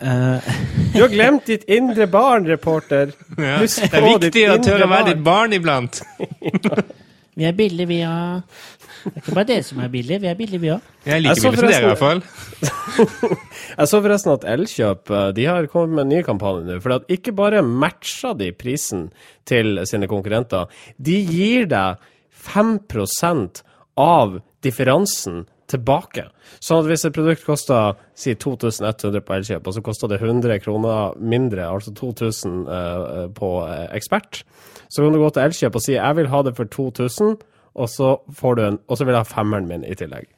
Eh, 0.00 0.54
Du 0.94 1.00
har 1.02 1.08
glemt 1.08 1.46
ditt 1.46 1.64
indre 1.70 2.06
barn, 2.10 2.46
reporter. 2.46 3.12
ja. 3.38 3.58
Det 3.64 3.90
er 3.90 4.04
viktig 4.06 4.44
å 4.52 4.56
tørre 4.62 4.86
å 4.86 4.90
være 4.90 5.12
ditt 5.12 5.22
barn 5.26 5.52
iblant. 5.56 6.00
vi 7.34 7.46
er 7.48 7.54
billige, 7.56 7.88
vi 7.90 8.00
òg. 8.06 8.42
Det 9.04 9.12
er 9.12 9.20
ikke 9.20 9.36
bare 9.36 9.48
dere 9.50 9.64
som 9.66 9.80
er 9.84 9.90
billige, 9.92 10.20
vi 10.22 10.28
er 10.30 10.38
billige, 10.38 10.60
vi 10.62 10.70
òg. 10.72 10.88
Jeg 11.04 11.22
liker 11.24 11.42
billig 11.44 11.58
for 11.60 11.68
dere, 11.68 11.82
i 11.82 11.90
hvert 11.90 12.00
fall. 12.00 12.22
Jeg 13.78 13.90
så 13.90 14.00
forresten 14.00 14.32
at 14.32 14.46
Elkjøp 14.54 15.12
eh, 15.12 15.28
de 15.36 15.46
har 15.50 15.68
kommet 15.72 15.98
med 15.98 16.06
en 16.06 16.12
ny 16.14 16.22
kampanje 16.24 16.64
nå. 16.68 16.80
For 16.84 16.96
at 16.96 17.12
ikke 17.12 17.34
bare 17.36 17.62
matcher 17.66 18.36
de 18.40 18.50
prisen 18.56 19.08
til 19.48 19.78
sine 19.88 20.08
konkurrenter, 20.10 20.72
de 20.96 21.18
gir 21.28 21.68
deg 21.70 22.00
5% 22.44 23.64
av 24.00 24.38
differansen 24.64 25.44
tilbake. 25.70 26.26
Sånn 26.62 26.82
at 26.82 26.90
hvis 26.90 27.06
et 27.08 27.14
produkt 27.16 27.44
koster 27.46 27.96
si 28.18 28.34
2100 28.36 29.24
på 29.24 29.36
Elkjøp, 29.38 29.68
og 29.68 29.76
så 29.76 29.82
koster 29.84 30.12
det 30.12 30.20
100 30.20 30.60
kroner 30.64 31.16
mindre, 31.20 31.68
altså 31.70 31.94
2000 31.96 32.60
uh, 32.68 33.26
på 33.34 33.50
eh, 33.68 33.88
Ekspert, 33.96 34.42
så 34.92 35.02
kan 35.02 35.14
du 35.14 35.22
gå 35.22 35.30
til 35.34 35.46
Elkjøp 35.48 35.78
og 35.80 35.84
si 35.84 35.96
'jeg 35.96 36.16
vil 36.16 36.30
ha 36.32 36.42
det 36.42 36.56
for 36.56 36.68
2000', 36.68 37.40
og 37.74 37.90
så, 37.90 38.16
får 38.34 38.54
du 38.56 38.62
en, 38.64 38.78
og 38.86 38.98
så 38.98 39.06
vil 39.06 39.16
jeg 39.16 39.26
ha 39.26 39.28
femmeren 39.28 39.66
min 39.70 39.86
i 39.86 39.96
tillegg. 39.98 40.28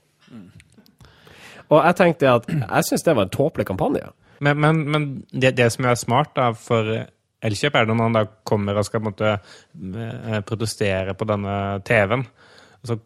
Og 1.67 1.83
jeg 1.83 1.99
tenkte 1.99 2.31
at 2.31 2.49
jeg 2.53 2.87
syns 2.87 3.05
det 3.07 3.17
var 3.19 3.27
en 3.27 3.35
tåpelig 3.35 3.67
kampanje. 3.69 4.09
Men, 4.39 4.61
men, 4.61 4.83
men 4.93 5.07
det, 5.33 5.57
det 5.59 5.71
som 5.75 5.89
er 5.89 5.99
smart 5.99 6.35
da, 6.37 6.51
for 6.57 6.89
Elkjøp, 7.47 7.77
er 7.77 7.89
når 7.89 7.99
man 7.99 8.17
da 8.17 8.25
kommer 8.49 8.79
og 8.79 8.87
skal 8.87 9.05
måte 9.05 9.35
eh, 9.37 10.39
protestere 10.47 11.15
på 11.17 11.29
denne 11.29 11.57
TV-en. 11.87 12.25
Så 12.87 12.99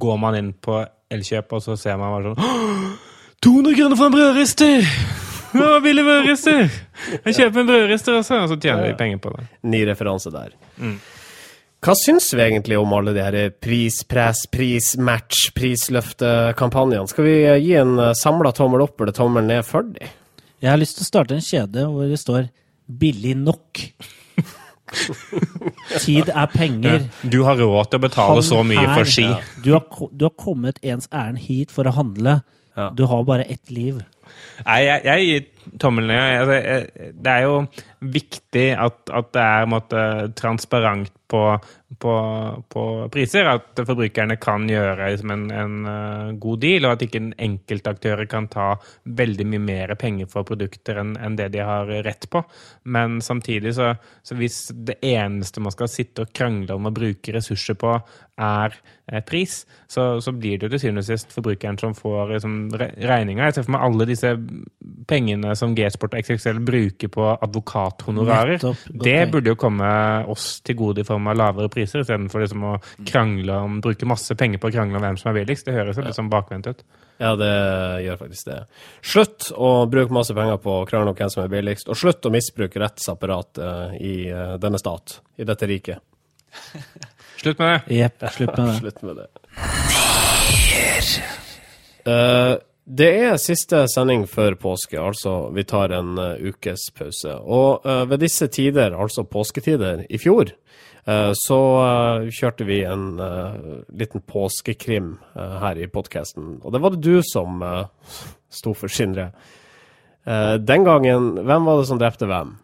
går 0.00 0.20
man 0.20 0.38
inn 0.38 0.52
på 0.56 0.78
Elkjøp, 1.12 1.52
og 1.56 1.64
så 1.64 1.76
ser 1.80 1.98
man 2.00 2.14
bare 2.14 2.34
sånn 2.34 2.94
200 3.44 3.76
kroner 3.76 3.98
for 4.00 4.08
en 4.08 4.14
brødrister! 4.14 4.86
Å, 5.54 5.66
billig 5.84 6.02
brødrister! 6.06 6.62
Jeg 7.26 7.36
kjøper 7.36 7.60
en 7.60 7.68
brødrister 7.68 8.16
også, 8.18 8.38
og 8.40 8.48
så 8.50 8.56
tjener 8.56 8.88
de 8.88 8.96
penger 8.98 9.20
på 9.22 9.34
det. 9.34 9.44
Ny 9.68 9.82
referanse 9.90 10.32
der. 10.32 10.56
Hva 11.84 11.92
syns 12.00 12.30
vi 12.32 12.40
egentlig 12.40 12.78
om 12.80 12.92
alle 12.96 13.12
de 13.12 13.20
her 13.20 13.50
prispress, 13.60 14.46
prismatch, 14.52 15.50
prisløftekampanjene? 15.56 17.08
Skal 17.10 17.26
vi 17.26 17.34
eh, 17.44 17.58
gi 17.60 17.74
en 17.76 17.98
samla 18.16 18.54
tommel 18.56 18.86
opp 18.86 19.02
eller 19.04 19.12
tommel 19.16 19.44
ned 19.44 19.66
for 19.68 19.84
de? 19.92 20.08
Jeg 20.64 20.70
har 20.72 20.80
lyst 20.80 20.96
til 20.96 21.04
å 21.04 21.10
starte 21.10 21.36
en 21.36 21.44
kjede 21.44 21.84
hvor 21.92 22.08
det 22.08 22.20
står 22.22 22.46
'billig 22.88 23.34
nok'. 23.36 23.82
Tid 26.04 26.30
er 26.30 26.48
penger. 26.52 27.06
Du 27.22 27.42
har 27.44 27.58
råd 27.60 27.90
til 27.90 28.00
å 28.00 28.04
betale 28.04 28.36
Han 28.38 28.46
så 28.46 28.62
mye 28.64 28.84
er- 28.84 28.94
for 28.94 29.10
ski. 29.10 29.26
Du 29.64 29.72
har, 29.74 29.84
du 30.12 30.24
har 30.24 30.34
kommet 30.38 30.80
ens 30.82 31.08
ærend 31.12 31.38
hit 31.44 31.72
for 31.74 31.84
å 31.84 31.92
handle. 31.96 32.42
Ja. 32.76 32.90
Du 32.96 33.04
har 33.06 33.24
bare 33.24 33.44
ett 33.44 33.70
liv. 33.70 34.00
Nei, 34.64 34.80
jeg, 34.86 35.04
jeg 35.08 35.26
gir 35.28 35.78
tommelen 35.80 36.12
ned. 36.12 36.38
Altså, 36.40 37.10
det 37.24 37.34
er 37.34 37.46
jo 37.46 37.58
viktig 38.14 38.66
at, 38.76 39.00
at 39.08 39.32
det 39.34 39.44
er 39.44 39.64
på 39.64 39.72
måte, 39.72 40.02
transparent 40.36 41.12
på, 41.30 41.42
på, 41.98 42.14
på 42.68 42.84
priser. 43.12 43.48
At 43.48 43.80
forbrukerne 43.86 44.36
kan 44.42 44.66
gjøre 44.68 45.10
liksom, 45.14 45.32
en, 45.34 45.44
en 45.50 45.88
eh, 45.90 46.32
god 46.42 46.62
deal, 46.62 46.86
og 46.86 46.96
at 46.96 47.04
ikke 47.06 47.22
enkeltaktører 47.46 48.28
kan 48.30 48.48
ta 48.52 48.74
veldig 49.04 49.48
mye 49.54 49.64
mer 49.64 49.94
penger 50.00 50.28
for 50.30 50.46
produkter 50.48 51.00
enn 51.02 51.14
en 51.16 51.38
det 51.38 51.50
de 51.54 51.64
har 51.64 51.90
rett 52.06 52.28
på. 52.30 52.44
Men 52.84 53.20
samtidig, 53.24 53.74
så, 53.78 53.94
så 54.22 54.38
hvis 54.38 54.66
det 54.74 55.00
eneste 55.04 55.64
man 55.64 55.74
skal 55.74 55.90
sitte 55.90 56.26
og 56.26 56.34
krangle 56.36 56.76
om 56.76 56.90
og 56.90 56.96
bruke 56.98 57.34
ressurser 57.34 57.78
på, 57.80 57.96
er 58.34 58.74
eh, 59.06 59.22
pris, 59.26 59.62
så, 59.90 60.20
så 60.20 60.32
blir 60.34 60.58
det 60.58 60.72
til 60.72 60.80
syvende 60.82 61.04
og 61.04 61.08
sist 61.08 61.34
forbrukeren 61.34 61.78
som 61.80 61.94
får 61.96 62.34
liksom, 62.34 62.56
regninga. 62.74 63.48
Jeg 63.48 63.58
ser 63.58 63.66
for 63.66 63.76
meg 63.76 63.86
alle 63.86 64.08
disse 64.10 64.23
pengene 65.08 65.54
som 65.58 65.74
G-sport 65.76 66.16
og 66.16 66.24
XXL 66.24 66.60
bruker 66.64 67.10
på 67.12 67.26
advokathonorarer. 67.32 68.56
Nettopp. 68.58 68.84
Det 69.04 69.16
burde 69.32 69.52
jo 69.52 69.58
komme 69.60 69.88
oss 70.32 70.46
til 70.64 70.78
gode 70.78 71.04
i 71.04 71.08
form 71.08 71.28
av 71.30 71.38
lavere 71.38 71.72
priser, 71.72 72.04
istedenfor 72.04 72.44
liksom 72.44 72.66
å 72.68 72.74
krangle 73.06 73.58
om, 73.66 73.80
bruke 73.84 74.08
masse 74.08 74.36
penger 74.38 74.62
på 74.62 74.70
å 74.70 74.74
krangle 74.74 75.00
om 75.00 75.06
hvem 75.06 75.18
som 75.20 75.32
er 75.32 75.40
billigst. 75.40 75.68
Det 75.68 75.76
høres 75.76 76.00
jo 76.00 76.06
litt 76.06 76.18
sånn 76.18 76.32
bakvendt 76.32 76.70
ut. 76.70 76.84
Ja, 77.22 77.34
det 77.38 77.52
gjør 78.02 78.18
faktisk 78.24 78.48
det. 78.50 78.58
Slutt 79.06 79.50
å 79.54 79.70
bruke 79.90 80.14
masse 80.14 80.34
penger 80.34 80.58
på 80.62 80.80
å 80.80 80.86
krangle 80.88 81.12
om 81.12 81.18
hvem 81.18 81.30
som 81.30 81.44
er 81.44 81.52
billigst, 81.52 81.90
og 81.92 81.98
slutt 81.98 82.26
å 82.26 82.32
misbruke 82.34 82.82
rettsapparatet 82.82 84.00
i 84.02 84.16
eh, 84.32 84.56
denne 84.62 84.80
stat, 84.82 85.20
i 85.38 85.46
dette 85.46 85.70
riket. 85.70 86.02
Slutt 87.44 87.58
med 87.58 87.68
det. 87.68 87.94
Jepp, 87.98 88.22
slutt 88.32 88.56
med 88.56 88.66
det. 88.66 88.76
Slutt 88.78 89.02
med 89.02 89.16
det. 89.18 89.26
Eh, 92.04 92.54
det 92.84 93.06
er 93.16 93.38
siste 93.40 93.86
sending 93.88 94.26
før 94.28 94.58
påske, 94.60 94.98
altså 95.00 95.48
vi 95.56 95.64
tar 95.64 95.92
en 95.96 96.18
uh, 96.20 96.36
ukes 96.36 96.90
pause. 96.92 97.32
Og 97.32 97.86
uh, 97.86 98.04
ved 98.10 98.20
disse 98.26 98.48
tider, 98.52 98.92
altså 98.92 99.24
påsketider 99.24 100.04
i 100.12 100.20
fjor, 100.20 100.52
uh, 101.08 101.32
så 101.46 101.60
kjørte 102.28 102.66
vi 102.68 102.82
en 102.84 103.06
liten 103.88 104.20
påskekrim 104.20 105.14
her 105.34 105.80
i 105.80 105.88
podkasten. 105.88 106.58
Og 106.62 106.74
det 106.74 106.82
var 106.84 106.92
det 106.92 107.04
du 107.04 107.24
som 107.24 107.64
sto 108.52 108.74
for, 108.76 108.92
Sindre. 108.92 109.30
Den 110.24 110.84
gangen, 110.86 111.34
hvem 111.44 111.66
var 111.68 111.80
det 111.80 111.88
som 111.88 112.00
drepte 112.00 112.28
hvem? 112.28 112.54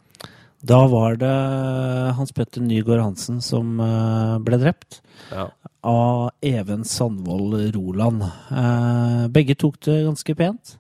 Da 0.61 0.81
var 0.93 1.17
det 1.17 1.31
Hans 2.19 2.33
Petter 2.37 2.61
Nygaard 2.61 3.01
Hansen 3.01 3.41
som 3.45 3.79
eh, 3.81 4.35
ble 4.45 4.59
drept 4.61 5.01
Ja. 5.31 5.47
av 5.87 6.31
Even 6.45 6.85
Sandvold 6.85 7.75
Roland. 7.75 8.23
Eh, 8.51 9.29
begge 9.33 9.55
tok 9.57 9.79
det 9.87 10.03
ganske 10.05 10.35
pent. 10.37 10.77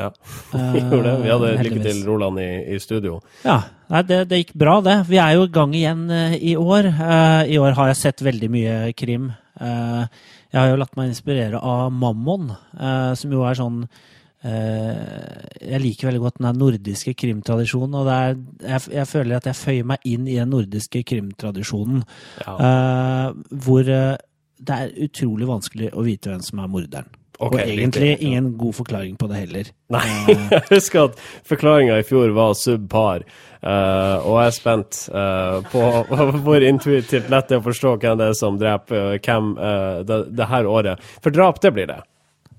Ja, 0.00 0.10
Eh, 0.54 0.72
vi 0.74 0.80
gjorde 0.80 1.02
det. 1.12 1.16
Vi 1.22 1.30
hadde 1.30 1.52
lykke 1.62 1.82
til 1.84 2.02
Roland 2.08 2.40
i, 2.42 2.48
i 2.74 2.78
studio. 2.82 3.20
Ja, 3.44 3.60
nei, 3.92 4.02
det, 4.08 4.22
det 4.32 4.38
gikk 4.42 4.54
bra, 4.58 4.80
det. 4.82 4.96
Vi 5.10 5.18
er 5.22 5.36
jo 5.36 5.44
i 5.46 5.52
gang 5.54 5.74
igjen 5.78 6.06
eh, 6.10 6.34
i 6.40 6.56
år. 6.58 6.88
Eh, 6.90 7.42
I 7.54 7.58
år 7.62 7.76
har 7.78 7.92
jeg 7.92 8.00
sett 8.02 8.24
veldig 8.26 8.50
mye 8.50 8.78
krim. 8.98 9.28
Eh, 9.60 10.04
jeg 10.50 10.58
har 10.58 10.72
jo 10.72 10.80
latt 10.80 10.96
meg 10.98 11.12
inspirere 11.12 11.60
av 11.62 11.92
Mammon, 11.94 12.48
eh, 12.80 13.12
som 13.14 13.30
jo 13.36 13.44
er 13.46 13.54
sånn 13.60 13.84
eh, 13.84 14.08
Jeg 14.40 15.80
liker 15.82 16.08
veldig 16.08 16.22
godt 16.22 16.38
den 16.40 16.58
nordiske 16.60 17.12
krimtradisjonen, 17.18 17.98
og 18.00 18.06
det 18.08 18.14
er, 18.16 18.38
jeg, 18.70 18.84
jeg 18.96 19.08
føler 19.10 19.36
at 19.36 19.48
jeg 19.50 19.58
føyer 19.58 19.88
meg 19.92 20.06
inn 20.08 20.24
i 20.28 20.38
den 20.38 20.52
nordiske 20.54 21.04
krimtradisjonen, 21.10 22.04
Ja. 22.40 22.54
Uh, 22.56 23.56
hvor 23.64 23.88
eh, 23.88 24.16
det 24.60 24.76
er 24.76 24.92
utrolig 25.06 25.48
vanskelig 25.48 25.90
å 25.96 26.04
vite 26.04 26.32
hvem 26.32 26.44
som 26.44 26.62
er 26.62 26.70
morderen. 26.70 27.08
Okay, 27.40 27.62
og 27.62 27.70
egentlig 27.72 28.08
riktig. 28.10 28.26
ingen 28.28 28.50
god 28.60 28.74
forklaring 28.76 29.14
på 29.16 29.28
det 29.30 29.38
heller. 29.38 29.68
Nei, 29.94 30.02
jeg 30.52 30.66
husker 30.68 31.06
at 31.06 31.22
forklaringa 31.48 31.96
i 31.96 32.04
fjor 32.04 32.34
var 32.36 32.52
subpar. 32.58 33.24
uh, 33.64 34.20
og 34.28 34.36
jeg 34.42 34.50
er 34.50 34.56
spent 34.58 35.00
uh, 35.08 35.64
på 35.72 35.86
hvor 36.44 36.66
intuitivt 36.68 37.32
lett 37.32 37.48
det 37.48 37.56
er 37.56 37.62
å 37.62 37.68
forstå 37.70 37.94
hvem 38.02 38.20
det 38.20 38.28
er 38.28 38.36
som 38.36 38.60
dreper 38.60 39.14
eh, 39.14 39.18
hvem 39.24 39.54
uh, 39.56 40.04
det, 40.04 40.20
det 40.36 40.50
her 40.52 40.68
året. 40.68 41.10
For 41.24 41.32
drap, 41.32 41.62
det 41.64 41.72
blir 41.78 41.88
det. 41.88 42.02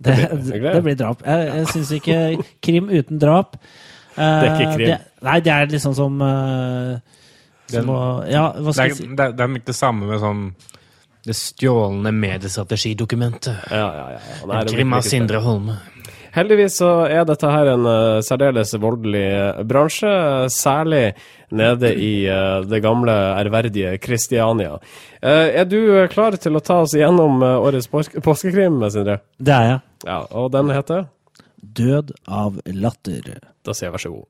Det, 0.02 0.16
blir- 0.18 0.62
det, 0.62 0.74
det 0.74 0.84
blir 0.88 0.96
drap. 0.98 1.22
Jeg, 1.28 1.48
jeg 1.54 1.68
syns 1.76 1.92
ikke 2.00 2.20
krim 2.66 2.88
uten 2.90 3.20
drap 3.22 3.56
uh, 3.56 4.18
Det 4.18 4.50
er 4.50 4.56
ikke 4.56 4.76
krim. 4.76 4.88
Det, 4.90 5.00
nei, 5.28 5.40
det 5.46 5.54
er 5.54 5.70
liksom 5.76 5.94
som, 5.98 6.16
uh, 6.22 6.98
som 7.70 7.86
Den- 7.86 7.94
å 7.94 8.02
Ja, 8.32 8.48
hva 8.58 8.72
Det 8.72 8.74
skal 8.76 8.84
er, 8.86 8.90
jeg 8.96 8.98
si? 9.04 9.10
det, 9.16 9.30
er- 9.30 9.56
ikke 9.62 9.70
det 9.72 9.78
samme 9.78 10.10
med 10.10 10.20
sånn 10.26 10.44
det 11.22 11.36
stjålne 11.38 12.10
mediestrategidokumentet. 12.18 13.68
Ja, 13.70 13.88
ja, 13.94 14.06
ja. 14.16 14.20
ja. 14.56 14.64
Krim 14.66 14.94
av 14.98 15.04
Sindre 15.06 15.38
Holme. 15.46 15.76
Heldigvis 16.34 16.78
så 16.80 16.88
er 17.12 17.26
dette 17.28 17.50
her 17.52 17.68
en 17.74 17.86
uh, 17.86 18.22
særdeles 18.24 18.72
voldelig 18.80 19.22
eh, 19.36 19.60
bransje, 19.68 20.12
særlig 20.56 21.12
nede 21.52 21.92
i 22.00 22.24
uh, 22.32 22.62
det 22.64 22.80
gamle, 22.82 23.12
ærverdige 23.42 23.98
Kristiania. 24.00 24.78
Eh, 25.22 25.60
er 25.60 25.66
du 25.68 25.78
eh, 26.00 26.08
klar 26.10 26.38
til 26.40 26.56
å 26.56 26.64
ta 26.64 26.80
oss 26.86 26.96
igjennom 26.96 27.44
eh, 27.44 27.58
årets 27.68 27.90
påske 27.92 28.24
påskekrim, 28.24 28.80
Sindre? 28.90 29.20
Det 29.38 29.54
er 29.58 29.68
jeg. 29.74 29.82
Ja, 30.08 30.26
og 30.32 30.52
den 30.54 30.72
heter? 30.74 31.08
Død 31.62 32.14
av 32.26 32.62
latter. 32.66 33.40
Da 33.62 33.74
sier 33.76 33.90
jeg 33.90 33.98
vær 33.98 34.06
så 34.06 34.14
god. 34.16 34.28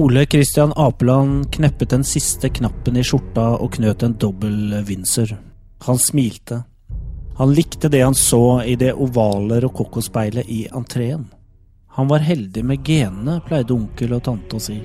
Ole 0.00 0.22
Christian 0.30 0.72
Apeland 0.76 1.50
kneppet 1.52 1.90
den 1.90 2.04
siste 2.06 2.48
knappen 2.48 2.96
i 2.96 3.02
skjorta 3.04 3.56
og 3.58 3.72
knøt 3.74 4.04
en 4.06 4.14
dobbel 4.22 4.78
Windsor. 4.86 5.34
Han 5.84 5.98
smilte. 5.98 6.62
Han 7.40 7.52
likte 7.56 7.90
det 7.90 8.00
han 8.04 8.14
så 8.14 8.62
i 8.62 8.76
det 8.80 8.94
ovale 8.94 9.58
rokokkospeilet 9.64 10.48
i 10.48 10.62
entreen. 10.72 11.26
Han 11.98 12.08
var 12.08 12.22
heldig 12.22 12.64
med 12.64 12.86
genene, 12.86 13.40
pleide 13.44 13.74
onkel 13.74 14.14
og 14.14 14.24
tante 14.28 14.56
å 14.56 14.62
si. 14.62 14.78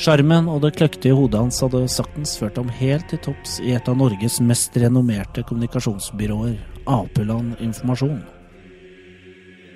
Sjarmen 0.00 0.48
og 0.48 0.62
det 0.64 0.74
kløktige 0.78 1.14
hodet 1.16 1.40
hans 1.40 1.60
hadde 1.62 1.84
saktens 1.92 2.34
ført 2.40 2.56
ham 2.56 2.70
helt 2.80 3.10
til 3.10 3.20
topps 3.26 3.58
i 3.60 3.74
et 3.76 3.88
av 3.90 3.98
Norges 4.00 4.40
mest 4.40 4.76
renommerte 4.80 5.44
kommunikasjonsbyråer, 5.48 6.56
Apeland 6.88 7.60
Informasjon. 7.60 8.22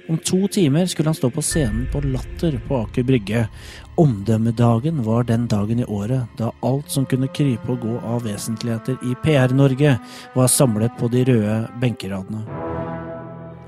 Om 0.09 0.19
to 0.19 0.47
timer 0.49 0.87
skulle 0.87 1.11
han 1.11 1.19
stå 1.19 1.31
på 1.35 1.43
scenen 1.43 1.89
på 1.93 2.01
Latter 2.01 2.61
på 2.69 2.79
Aker 2.85 3.03
Brygge. 3.03 3.49
Omdømmedagen 3.99 5.03
var 5.05 5.27
den 5.27 5.49
dagen 5.51 5.83
i 5.83 5.85
året 5.85 6.39
da 6.39 6.53
alt 6.63 6.91
som 6.95 7.09
kunne 7.11 7.29
krype 7.35 7.75
og 7.75 7.83
gå 7.83 7.99
av 8.07 8.23
vesentligheter 8.25 9.03
i 9.03 9.17
PR-Norge, 9.25 9.97
var 10.35 10.53
samlet 10.53 10.95
på 11.01 11.11
de 11.11 11.25
røde 11.27 11.59
benkeradene. 11.83 12.47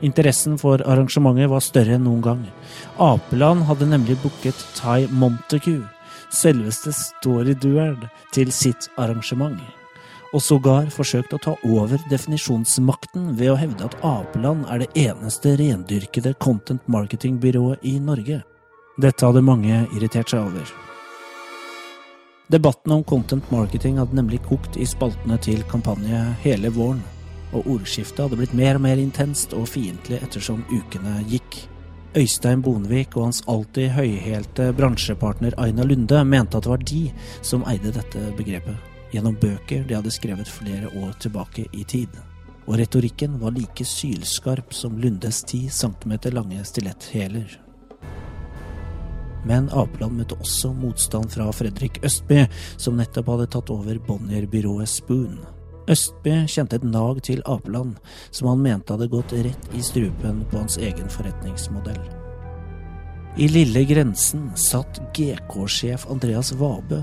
Interessen 0.07 0.55
for 0.63 0.79
arrangementet 0.87 1.51
var 1.51 1.65
større 1.65 1.99
enn 1.99 2.07
noen 2.07 2.23
gang. 2.23 2.43
Apeland 3.03 3.67
hadde 3.67 3.91
nemlig 3.91 4.21
booket 4.23 4.63
Thai 4.79 5.09
Montague, 5.11 5.83
selveste 6.35 6.93
Story 6.95 7.57
Duard, 7.59 8.09
til 8.33 8.53
sitt 8.53 8.91
arrangement 8.97 9.61
og 10.33 10.43
sågar 10.45 10.88
forsøkt 10.93 11.33
å 11.33 11.41
ta 11.41 11.55
over 11.64 12.01
definisjonsmakten 12.11 13.33
ved 13.38 13.53
å 13.53 13.59
hevde 13.59 13.87
at 13.88 13.97
Apeland 14.05 14.67
er 14.69 14.83
det 14.83 15.07
eneste 15.07 15.55
rendyrkede 15.61 16.35
content 16.43 16.85
marketing-byrået 16.91 17.85
i 17.88 17.97
Norge. 18.03 18.43
Dette 19.01 19.25
hadde 19.25 19.45
mange 19.45 19.87
irritert 19.95 20.33
seg 20.33 20.45
over. 20.51 20.69
Debatten 22.53 22.93
om 22.93 23.05
content 23.05 23.45
marketing 23.53 23.99
hadde 24.01 24.17
nemlig 24.17 24.41
kokt 24.49 24.77
i 24.81 24.87
spaltene 24.88 25.37
til 25.45 25.64
kampanje 25.69 26.21
hele 26.45 26.73
våren, 26.73 27.03
og 27.53 27.69
ordskiftet 27.77 28.25
hadde 28.25 28.38
blitt 28.41 28.57
mer 28.57 28.77
og 28.77 28.85
mer 28.85 29.01
intenst 29.01 29.55
og 29.57 29.69
fiendtlig 29.73 30.21
ettersom 30.25 30.64
ukene 30.73 31.23
gikk. 31.29 31.62
Øystein 32.16 32.62
Bonevik 32.64 33.16
og 33.18 33.27
hans 33.27 33.42
alltid 33.49 33.90
høyhælte 33.92 34.71
bransjepartner 34.73 35.53
Aina 35.61 35.85
Lunde 35.85 36.23
mente 36.25 36.57
at 36.57 36.64
det 36.64 36.71
var 36.73 36.85
de 36.88 37.03
som 37.44 37.66
eide 37.68 37.92
dette 37.92 38.23
begrepet 38.38 38.79
gjennom 39.12 39.37
bøker 39.40 39.85
de 39.85 39.97
hadde 39.97 40.12
skrevet 40.12 40.49
flere 40.49 40.88
år 40.97 41.12
tilbake 41.21 41.66
i 41.73 41.85
tid. 41.85 42.16
Og 42.68 42.79
retorikken 42.81 43.37
var 43.40 43.53
like 43.57 43.85
sylskarp 43.85 44.73
som 44.77 44.97
Lundes 45.01 45.42
ti 45.49 45.66
centimeter 45.68 46.33
lange 46.33 46.64
stiletthæler. 46.64 47.59
Men 49.49 49.68
Apeland 49.73 50.18
møtte 50.18 50.37
også 50.40 50.73
motstand 50.77 51.31
fra 51.33 51.47
Fredrik 51.57 52.01
Østby, 52.05 52.44
som 52.77 52.99
nettopp 52.99 53.31
hadde 53.33 53.53
tatt 53.53 53.71
over 53.73 54.01
Bonnier-byrået 54.09 54.88
Spoon. 54.90 55.38
Østby 55.88 56.35
kjente 56.51 56.77
et 56.77 56.85
nag 56.85 57.22
til 57.24 57.40
Apeland, 57.48 57.96
som 58.31 58.51
han 58.51 58.61
mente 58.64 58.92
hadde 58.92 59.09
gått 59.12 59.33
rett 59.33 59.68
i 59.72 59.83
strupen 59.85 60.42
på 60.51 60.61
hans 60.61 60.77
egen 60.77 61.09
forretningsmodell. 61.12 62.03
I 63.38 63.48
lille 63.48 63.85
grensen 63.88 64.51
satt 64.59 65.01
GK-sjef 65.16 66.09
Andreas 66.11 66.53
Vabø. 66.59 67.01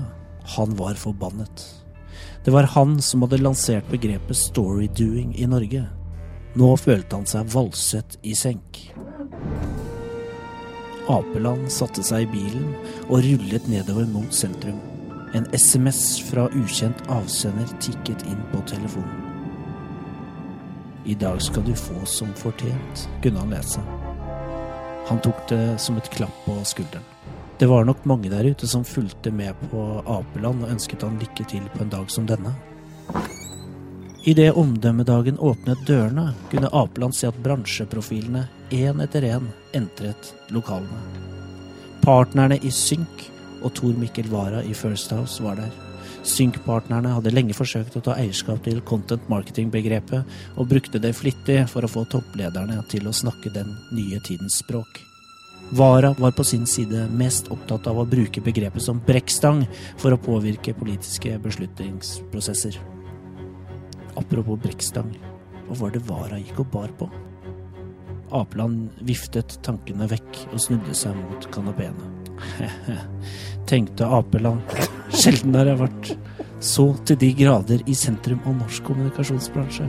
Han 0.56 0.76
var 0.78 0.94
forbannet. 1.00 1.64
Det 2.44 2.52
var 2.54 2.68
han 2.76 3.00
som 3.02 3.24
hadde 3.24 3.42
lansert 3.42 3.88
begrepet 3.90 4.38
storydoing 4.38 5.32
i 5.34 5.48
Norge. 5.50 5.86
Nå 6.56 6.68
følte 6.78 7.18
han 7.18 7.26
seg 7.26 7.48
valset 7.52 8.18
i 8.22 8.36
senk. 8.38 8.84
Apeland 11.10 11.70
satte 11.72 12.04
seg 12.06 12.26
i 12.26 12.30
bilen 12.36 12.70
og 13.08 13.24
rullet 13.24 13.66
nedover 13.70 14.06
mot 14.10 14.34
sentrum. 14.34 14.78
En 15.36 15.46
SMS 15.52 16.20
fra 16.30 16.48
ukjent 16.48 17.02
avsender 17.12 17.68
tikket 17.80 18.22
inn 18.24 18.38
på 18.52 18.62
telefonen. 18.68 19.24
I 21.04 21.14
dag 21.14 21.42
skal 21.42 21.64
du 21.66 21.74
få 21.76 22.06
som 22.08 22.30
fortjent, 22.34 23.02
kunne 23.22 23.42
han 23.42 23.52
lese. 23.52 23.82
Han 25.10 25.20
tok 25.20 25.42
det 25.50 25.76
som 25.78 26.00
et 26.00 26.08
klapp 26.14 26.40
på 26.46 26.56
skulderen. 26.64 27.04
Det 27.58 27.68
var 27.68 27.84
nok 27.84 28.00
mange 28.08 28.32
der 28.32 28.48
ute 28.48 28.66
som 28.66 28.84
fulgte 28.84 29.30
med 29.30 29.52
på 29.68 29.84
Apeland 30.06 30.64
og 30.64 30.72
ønsket 30.72 31.04
han 31.04 31.20
lykke 31.20 31.44
til 31.52 31.68
på 31.76 31.84
en 31.84 31.92
dag 31.92 32.08
som 32.10 32.24
denne. 32.32 32.54
Idet 34.24 34.56
omdømmedagen 34.56 35.36
åpnet 35.38 35.84
dørene, 35.86 36.30
kunne 36.48 36.72
Apeland 36.72 37.14
se 37.14 37.28
at 37.28 37.44
bransjeprofilene 37.44 38.48
én 38.72 39.04
etter 39.04 39.28
én 39.36 39.52
entret 39.76 40.32
lokalene. 40.48 41.04
Partnerne 42.00 42.56
i 42.64 42.72
Synk 42.72 43.28
og 43.62 43.74
Tor 43.76 43.96
Mikkel 43.98 44.28
Wara 44.32 44.62
i 44.64 44.74
First 44.76 45.12
House 45.14 45.42
var 45.44 45.60
der. 45.60 45.72
Synk-partnerne 46.26 47.12
hadde 47.14 47.32
lenge 47.34 47.54
forsøkt 47.54 47.96
å 47.98 48.02
ta 48.02 48.16
eierskap 48.18 48.64
til 48.64 48.80
content 48.86 49.28
marketing-begrepet, 49.30 50.38
og 50.58 50.70
brukte 50.70 51.00
det 51.02 51.14
flittig 51.14 51.60
for 51.70 51.86
å 51.86 51.90
få 51.90 52.06
topplederne 52.10 52.80
til 52.90 53.06
å 53.06 53.14
snakke 53.14 53.52
den 53.54 53.76
nye 53.94 54.18
tidens 54.26 54.58
språk. 54.62 55.02
Vara 55.70 56.12
var 56.18 56.34
på 56.34 56.44
sin 56.46 56.66
side 56.66 57.08
mest 57.10 57.48
opptatt 57.50 57.86
av 57.90 57.98
å 57.98 58.06
bruke 58.06 58.42
begrepet 58.42 58.82
som 58.82 59.00
brekkstang 59.06 59.64
for 59.98 60.14
å 60.14 60.20
påvirke 60.22 60.74
politiske 60.78 61.38
beslutningsprosesser. 61.42 62.78
Apropos 64.16 64.60
brekkstang, 64.62 65.10
hva 65.66 65.78
var 65.80 65.94
det 65.94 66.04
Vara 66.06 66.38
gikk 66.38 66.62
og 66.62 66.70
bar 66.74 66.94
på? 66.98 67.10
Apeland 68.34 68.94
viftet 69.06 69.58
tankene 69.66 70.06
vekk 70.10 70.46
og 70.52 70.62
snudde 70.62 70.94
seg 70.94 71.18
mot 71.18 71.50
kanapeene. 71.54 72.25
tenkte 73.70 74.06
Apeland. 74.06 74.76
Sjelden 75.14 75.56
har 75.58 75.70
jeg 75.70 75.80
vært 75.80 76.12
så 76.62 76.90
til 77.06 77.18
de 77.20 77.32
grader 77.36 77.82
i 77.86 77.94
sentrum 77.96 78.40
av 78.46 78.56
norsk 78.60 78.86
kommunikasjonsbransje. 78.88 79.88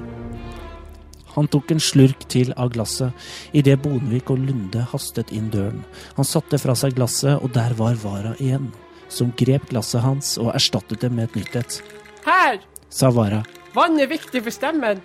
Han 1.38 1.49
tok 1.53 1.71
en 1.71 1.81
slurk 1.83 2.23
til 2.33 2.49
av 2.57 2.71
glasset 2.73 3.13
idet 3.57 3.77
Bonvik 3.83 4.31
og 4.33 4.41
Lunde 4.41 4.88
hastet 4.91 5.29
inn 5.36 5.51
døren. 5.53 5.83
Han 6.17 6.25
satte 6.25 6.57
fra 6.57 6.73
seg 6.77 6.95
glasset, 6.97 7.38
og 7.38 7.53
der 7.53 7.75
var 7.77 7.99
Vara 8.01 8.33
igjen, 8.41 8.71
som 9.07 9.29
grep 9.38 9.69
glasset 9.69 10.01
hans 10.01 10.33
og 10.41 10.49
erstattet 10.55 11.05
det 11.05 11.12
med 11.13 11.29
et 11.29 11.38
nytt 11.41 11.60
et. 11.62 11.77
Her! 12.25 12.57
sa 12.89 13.12
Vara. 13.13 13.43
Vann 13.75 13.99
er 14.01 14.10
viktig 14.10 14.41
for 14.41 14.55
stemmen. 14.55 15.03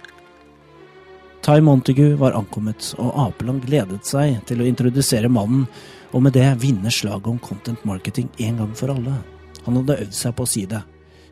Tai 1.42 1.58
Montague 1.60 2.14
var 2.16 2.36
ankommet, 2.38 2.92
og 3.02 3.12
Apeland 3.26 3.66
gledet 3.66 4.06
seg 4.06 4.38
til 4.48 4.62
å 4.62 4.68
introdusere 4.70 5.28
mannen, 5.28 5.66
og 6.12 6.22
med 6.24 6.34
det 6.36 6.48
vinne 6.62 6.92
slaget 6.92 7.28
om 7.28 7.40
content 7.42 7.84
marketing 7.88 8.28
en 8.38 8.62
gang 8.62 8.72
for 8.76 8.92
alle. 8.92 9.18
Han 9.66 9.78
hadde 9.80 10.00
øvd 10.04 10.16
seg 10.16 10.34
på 10.36 10.46
å 10.46 10.50
si 10.50 10.64
det. 10.68 10.82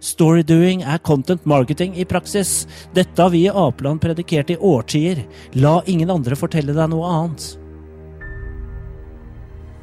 Storydoing 0.01 0.81
er 0.89 1.03
content 1.05 1.45
marketing 1.45 1.93
i 2.01 2.07
praksis. 2.09 2.65
Dette 2.97 3.21
har 3.21 3.33
vi 3.35 3.45
i 3.45 3.53
Apeland 3.53 4.01
predikert 4.01 4.51
i 4.51 4.57
årtier. 4.57 5.27
La 5.61 5.81
ingen 5.87 6.11
andre 6.11 6.39
fortelle 6.41 6.73
deg 6.77 6.89
noe 6.93 7.11
annet. 7.11 7.51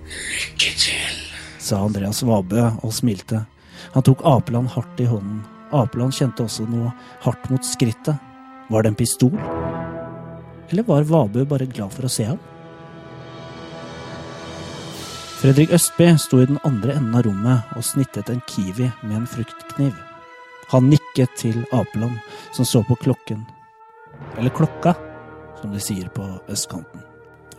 Lykke 0.08 0.74
til, 0.82 1.22
sa 1.62 1.84
Andreas 1.86 2.24
Vabø 2.26 2.66
og 2.82 2.96
smilte. 2.96 3.44
Han 3.94 4.06
tok 4.08 4.26
Apeland 4.26 4.74
hardt 4.74 5.04
i 5.04 5.10
hånden. 5.10 5.44
Apeland 5.76 6.16
kjente 6.16 6.48
også 6.48 6.66
noe 6.66 6.94
hardt 7.22 7.50
mot 7.52 7.66
skrittet. 7.68 8.18
Var 8.72 8.84
det 8.84 8.94
en 8.94 9.00
pistol? 9.00 9.36
Eller 10.72 10.88
var 10.88 11.06
Vabø 11.08 11.46
bare 11.46 11.70
glad 11.70 11.94
for 11.94 12.08
å 12.08 12.12
se 12.12 12.26
ham? 12.32 12.40
Fredrik 15.38 15.70
Østby 15.70 16.16
sto 16.18 16.40
i 16.42 16.48
den 16.50 16.58
andre 16.66 16.96
enden 16.98 17.14
av 17.14 17.28
rommet 17.28 17.76
og 17.78 17.84
snittet 17.86 18.32
en 18.34 18.40
kiwi 18.50 18.88
med 19.04 19.20
en 19.20 19.28
fruktkniv. 19.30 19.92
Han 20.72 20.88
nikket 20.90 21.36
til 21.38 21.60
Apeland, 21.72 22.16
som 22.58 22.66
så 22.66 22.82
på 22.88 22.98
klokken. 23.04 23.44
Eller 24.38 24.50
klokka, 24.50 24.96
som 25.62 25.76
de 25.76 25.82
sier 25.84 26.10
på 26.16 26.26
østkanten. 26.50 27.06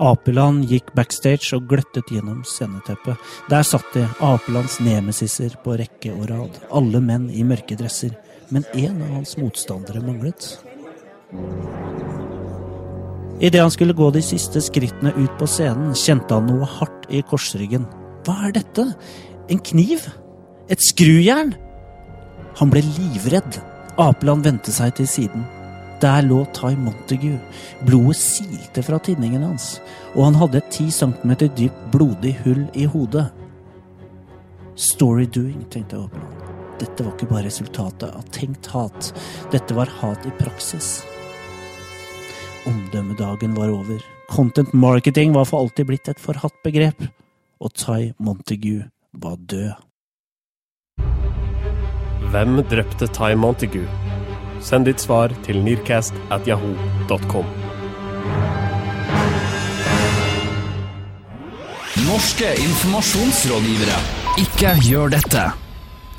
Apeland 0.03 0.67
gikk 0.67 0.91
backstage 0.99 1.55
og 1.55 1.71
gløttet 1.71 2.11
gjennom 2.11 2.43
sceneteppet. 2.43 3.15
Der 3.51 3.63
satt 3.63 3.87
de, 3.95 4.09
Apelands 4.27 4.81
nemesiser 4.83 5.55
på 5.63 5.79
rekke 5.79 6.17
og 6.17 6.27
rad. 6.33 6.59
Alle 6.75 6.99
menn 7.03 7.31
i 7.31 7.47
mørke 7.47 7.79
dresser. 7.79 8.19
Men 8.51 8.67
én 8.75 8.99
av 9.07 9.21
hans 9.21 9.37
motstandere 9.39 10.03
manglet. 10.03 10.51
Idet 13.39 13.61
han 13.63 13.71
skulle 13.71 13.95
gå 13.95 14.11
de 14.11 14.23
siste 14.25 14.61
skrittene 14.63 15.13
ut 15.15 15.35
på 15.39 15.47
scenen, 15.47 15.95
kjente 15.95 16.35
han 16.35 16.49
noe 16.51 16.67
hardt 16.67 17.07
i 17.15 17.23
korsryggen. 17.23 17.85
Hva 18.27 18.49
er 18.49 18.57
dette? 18.57 18.85
En 19.49 19.61
kniv? 19.63 20.09
Et 20.69 20.83
skrujern? 20.83 21.55
Han 22.59 22.73
ble 22.73 22.83
livredd. 22.83 23.61
Apeland 23.99 24.43
vendte 24.47 24.75
seg 24.75 24.97
til 24.99 25.07
siden. 25.11 25.47
Der 26.03 26.23
lå 26.27 26.45
Ty 26.55 26.75
Montague. 26.79 27.39
Blodet 27.87 28.19
silte 28.19 28.83
fra 28.87 28.99
tinningen 29.03 29.47
hans, 29.47 29.77
og 30.17 30.29
han 30.29 30.39
hadde 30.39 30.59
et 30.61 30.73
ti 30.75 30.89
centimeter 30.95 31.51
dypt 31.59 31.89
blodig 31.95 32.37
hull 32.45 32.65
i 32.75 32.87
hodet. 32.91 33.29
Story 34.79 35.27
doing, 35.31 35.63
tenkte 35.71 35.99
Apeland. 35.99 36.35
Dette 36.79 37.03
var 37.03 37.15
ikke 37.15 37.31
bare 37.31 37.47
resultatet 37.49 38.11
av 38.11 38.27
tenkt 38.35 38.71
hat. 38.75 39.13
Dette 39.55 39.75
var 39.75 39.91
hat 40.01 40.27
i 40.27 40.35
praksis. 40.39 41.01
Omdømmedagen 42.69 43.55
var 43.57 43.73
over. 43.73 44.03
Content 44.29 44.73
marketing 44.75 45.33
var 45.35 45.49
for 45.49 45.65
alltid 45.65 45.89
blitt 45.89 46.09
et 46.13 46.21
forhatt 46.21 46.55
begrep. 46.65 47.07
Og 47.61 47.73
Ty 47.75 48.13
Montague 48.21 48.91
var 49.13 49.37
død. 49.51 49.73
Hvem 52.29 52.61
drepte 52.71 53.09
Ty 53.09 53.33
Montague? 53.41 53.89
Send 54.61 54.85
ditt 54.89 55.01
svar 55.01 55.33
til 55.47 55.63
nearcast.yahoo.com. 55.65 57.49
Norske 62.09 62.51
informasjonsrådgivere. 62.67 63.97
Ikke 64.45 64.75
gjør 64.85 65.17
dette. 65.17 65.49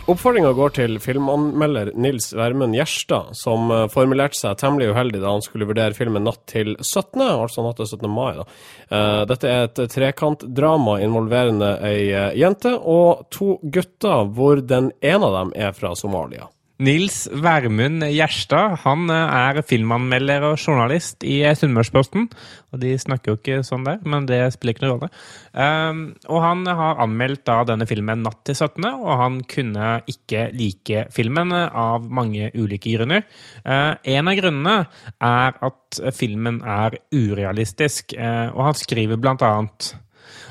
Oppfordringa 0.10 0.56
går 0.58 0.72
til 0.74 0.96
filmanmelder 1.04 1.92
Nils 2.00 2.32
Vermund 2.34 2.74
Gjerstad, 2.74 3.36
som 3.38 3.70
eh, 3.70 3.84
formulerte 3.94 4.40
seg 4.40 4.58
temmelig 4.58 4.88
uheldig 4.90 5.22
da 5.22 5.36
han 5.36 5.44
skulle 5.46 5.68
vurdere 5.70 5.94
filmen 5.94 6.26
Natt 6.26 6.42
til 6.50 6.72
17., 6.80 7.22
altså 7.28 7.62
natt 7.62 7.78
til 7.78 7.92
17. 7.92 8.10
mai. 8.10 8.32
da. 8.40 8.46
Eh, 8.90 9.22
Dette 9.30 9.52
er 9.52 9.68
et 9.68 9.82
trekantdrama 9.94 10.98
involverende 11.06 11.76
ei 11.86 12.08
eh, 12.10 12.32
jente 12.42 12.74
og 12.80 13.28
to 13.30 13.60
gutter, 13.62 14.26
hvor 14.34 14.64
den 14.66 14.90
ene 14.98 15.30
av 15.30 15.38
dem 15.44 15.54
er 15.68 15.78
fra 15.78 15.94
Somalia. 16.00 16.50
Nils 16.80 17.26
Værmund 17.36 18.06
Gjerstad 18.08 18.78
han 18.86 19.10
eh, 19.12 19.34
er 19.36 19.58
filmanmelder 19.68 20.46
og 20.48 20.62
journalist 20.62 21.26
i 21.28 21.42
eh, 21.44 21.56
Sunnmørsposten. 21.58 22.30
Og 22.72 22.80
de 22.80 22.94
snakker 23.02 23.34
jo 23.34 23.40
ikke 23.40 23.58
sånn 23.68 23.84
der, 23.84 23.98
men 24.08 24.30
det 24.30 24.40
spiller 24.56 24.78
ikke 24.78 24.86
noen 24.86 24.94
rolle. 24.94 25.10
Um, 25.52 26.02
og 26.32 26.40
han 26.46 26.64
har 26.80 27.04
anmeldt 27.04 27.44
da 27.50 27.58
denne 27.68 27.88
filmen 27.90 28.24
natt 28.24 28.46
til 28.48 28.56
17., 28.56 28.88
og 28.96 29.12
han 29.20 29.42
kunne 29.52 29.92
ikke 30.08 30.48
like 30.56 31.08
filmen 31.12 31.52
eh, 31.52 31.68
av 31.68 32.08
mange 32.08 32.48
ulike 32.56 32.96
grunner. 32.96 33.28
Uh, 33.66 34.00
en 34.16 34.32
av 34.32 34.40
grunnene 34.40 34.78
er 35.20 35.60
at 35.68 36.04
filmen 36.16 36.62
er 36.64 36.96
urealistisk, 37.12 38.16
uh, 38.16 38.56
og 38.56 38.70
han 38.70 38.80
skriver 38.80 39.20
blant 39.20 39.44
annet 39.44 39.98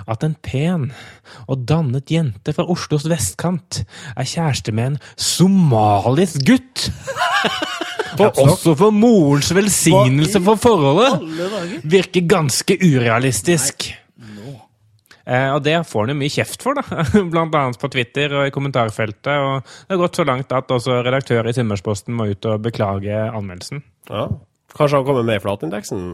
at 0.09 0.25
en 0.25 0.37
pen 0.45 0.89
og 1.47 1.65
dannet 1.69 2.11
jente 2.13 2.55
fra 2.57 2.67
Oslos 2.71 3.09
vestkant 3.11 3.83
er 4.15 4.29
kjæreste 4.29 4.75
med 4.75 4.93
en 4.93 4.99
somalisk 5.17 6.45
gutt. 6.49 6.89
Og 8.19 8.39
også 8.41 8.73
for 8.75 8.91
morens 8.91 9.53
velsignelse 9.55 10.41
for 10.43 10.59
forholdet 10.59 11.85
virker 11.87 12.25
ganske 12.27 12.75
urealistisk. 12.81 13.91
Eh, 15.29 15.51
og 15.53 15.61
det 15.61 15.77
får 15.85 16.07
han 16.07 16.15
jo 16.15 16.21
mye 16.23 16.33
kjeft 16.33 16.65
for, 16.65 16.79
da. 16.79 17.05
blant 17.33 17.55
annet 17.55 17.81
på 17.81 17.91
Twitter 17.93 18.33
og 18.33 18.49
i 18.49 18.55
kommentarfeltet. 18.55 19.35
Og 19.37 19.61
det 19.61 19.95
har 19.95 20.01
gått 20.01 20.21
så 20.21 20.25
langt 20.29 20.55
at 20.57 20.73
også 20.73 21.03
redaktør 21.05 21.49
i 21.49 21.55
Sunnmørsposten 21.57 22.17
må 22.17 22.31
ut 22.33 22.49
og 22.49 22.65
beklage 22.65 23.13
anmeldelsen. 23.29 23.85
Ja. 24.09 24.31
Kanskje 24.75 25.01
han 25.01 25.07
kommer 25.09 25.27
med 25.29 25.41
i 25.41 25.45
flatindeksen? 25.45 26.09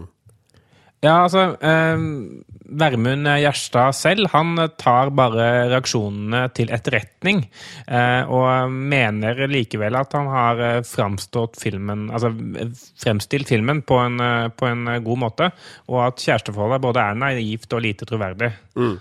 Ja, 1.05 1.19
altså 1.27 1.43
eh, 1.61 2.05
Vermund 2.65 3.29
Gjerstad 3.29 3.93
selv 3.97 4.31
han 4.33 4.57
tar 4.81 5.13
bare 5.17 5.49
reaksjonene 5.69 6.47
til 6.57 6.73
etterretning. 6.73 7.45
Eh, 7.87 8.33
og 8.33 8.73
mener 8.73 9.45
likevel 9.51 9.99
at 10.01 10.17
han 10.17 10.31
har 10.33 10.63
eh, 10.65 10.81
framstått 10.89 11.61
filmen 11.61 12.07
Altså 12.15 12.31
fremstilt 13.01 13.51
filmen 13.53 13.83
på 13.87 13.99
en, 14.01 14.21
eh, 14.21 14.49
på 14.49 14.71
en 14.71 14.89
god 15.05 15.23
måte. 15.27 15.51
Og 15.93 16.01
at 16.07 16.25
kjæresteforholdet 16.25 16.87
både 16.87 17.05
er 17.05 17.21
naivt 17.21 17.77
og 17.77 17.85
lite 17.85 18.09
troverdig. 18.09 18.55
Mm. 18.81 18.97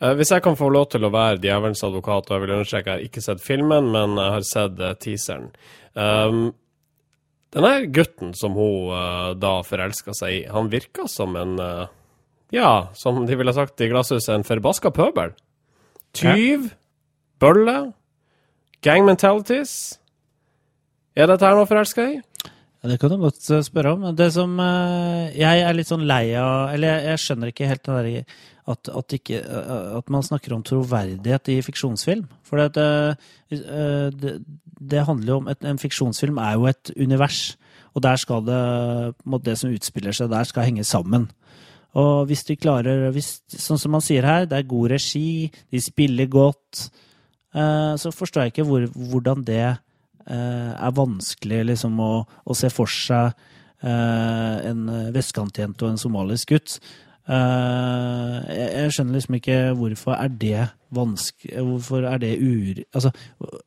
Eh, 0.00 0.14
hvis 0.20 0.32
jeg 0.34 0.44
kan 0.44 0.56
få 0.58 0.70
lov 0.72 0.88
til 0.92 1.04
å 1.06 1.12
være 1.12 1.40
djevelens 1.42 1.84
advokat, 1.86 2.28
og 2.28 2.36
jeg 2.36 2.44
vil 2.44 2.56
understreke 2.58 2.88
jeg 2.88 3.00
har 3.00 3.10
ikke 3.10 3.24
sett 3.24 3.44
filmen, 3.44 3.92
men 3.94 4.16
jeg 4.20 4.36
har 4.36 4.48
sett 4.52 4.80
eh, 4.80 4.96
teaseren. 5.00 5.52
Um, 5.98 6.50
denne 7.54 7.88
gutten 7.94 8.34
som 8.36 8.56
hun 8.58 8.90
uh, 8.92 9.34
da 9.38 9.58
forelska 9.66 10.14
seg 10.16 10.34
i, 10.34 10.42
han 10.52 10.70
virka 10.72 11.06
som 11.10 11.36
en 11.38 11.56
uh, 11.60 11.86
Ja, 12.52 12.88
som 12.96 13.26
de 13.28 13.36
ville 13.36 13.52
sagt 13.52 13.80
i 13.84 13.90
Glasshuset, 13.90 14.30
en 14.32 14.44
forbaska 14.46 14.88
pøbel. 14.96 15.34
Tyv, 16.16 16.70
bølle, 17.40 17.92
gang 18.80 19.04
mentalities. 19.04 19.98
Er 21.12 21.28
dette 21.28 21.44
her 21.44 21.58
noe 21.58 21.68
forelska 21.68 22.06
i? 22.08 22.16
Ja, 22.78 22.92
det 22.92 23.00
kan 23.02 23.10
du 23.10 23.18
godt 23.18 23.42
eh, 23.50 23.64
spørre 23.66 23.92
om. 23.96 24.04
Det 24.14 24.28
som 24.34 24.52
eh, 24.62 25.34
Jeg 25.34 25.64
er 25.66 25.74
litt 25.74 25.90
sånn 25.90 26.06
lei 26.06 26.30
av 26.38 26.74
Eller 26.76 27.08
jeg, 27.08 27.22
skjønner 27.24 27.50
ikke 27.50 27.70
helt 27.70 27.82
det 27.88 27.96
der 27.96 28.36
at, 28.68 28.90
at, 28.92 29.14
ikke, 29.16 29.40
eh, 29.40 29.96
at 29.98 30.12
man 30.12 30.22
snakker 30.22 30.54
om 30.54 30.62
troverdighet 30.62 31.50
i 31.54 31.62
fiksjonsfilm. 31.64 32.26
For 32.46 32.60
det, 32.60 32.84
det, 33.48 34.34
det 34.92 35.06
handler 35.08 35.32
jo 35.32 35.38
om 35.40 35.48
et, 35.50 35.64
En 35.64 35.80
fiksjonsfilm 35.80 36.38
er 36.44 36.58
jo 36.58 36.68
et 36.70 36.92
univers. 37.00 37.56
Og 37.96 38.04
der 38.04 38.20
skal 38.20 38.44
det 38.46 38.62
Det 39.46 39.56
som 39.58 39.74
utspiller 39.74 40.14
seg 40.14 40.30
der, 40.30 40.46
skal 40.46 40.68
henge 40.68 40.84
sammen. 40.84 41.26
Og 41.98 42.28
hvis 42.28 42.44
de 42.44 42.60
klarer 42.60 43.08
hvis, 43.10 43.40
Sånn 43.48 43.80
som 43.80 43.96
man 43.96 44.04
sier 44.04 44.22
her, 44.22 44.46
det 44.46 44.54
er 44.54 44.70
god 44.70 44.92
regi, 44.92 45.50
de 45.72 45.80
spiller 45.82 46.28
godt. 46.30 46.90
Så 47.98 48.12
forstår 48.12 48.44
jeg 48.44 48.52
ikke 48.52 48.68
hvor, 48.68 48.84
hvordan 48.92 49.42
det 49.42 49.78
er 50.28 50.96
vanskelig 50.96 51.62
liksom 51.70 52.00
å, 52.04 52.12
å 52.44 52.56
se 52.56 52.68
for 52.72 52.90
seg 52.92 53.30
eh, 53.80 54.56
en 54.68 54.82
vestkantjente 55.14 55.86
og 55.86 55.94
en 55.94 56.00
somalisk 56.00 56.52
gutt. 56.52 56.78
Eh, 57.28 58.36
jeg 58.56 58.92
skjønner 58.94 59.18
liksom 59.18 59.36
ikke 59.36 59.56
hvorfor 59.76 60.14
er 60.16 60.30
det 60.32 60.68
vanskelig 60.96 61.60
Hvorfor 61.60 62.06
er 62.08 62.22
det 62.22 62.30
ure, 62.40 62.86
altså, 62.96 63.10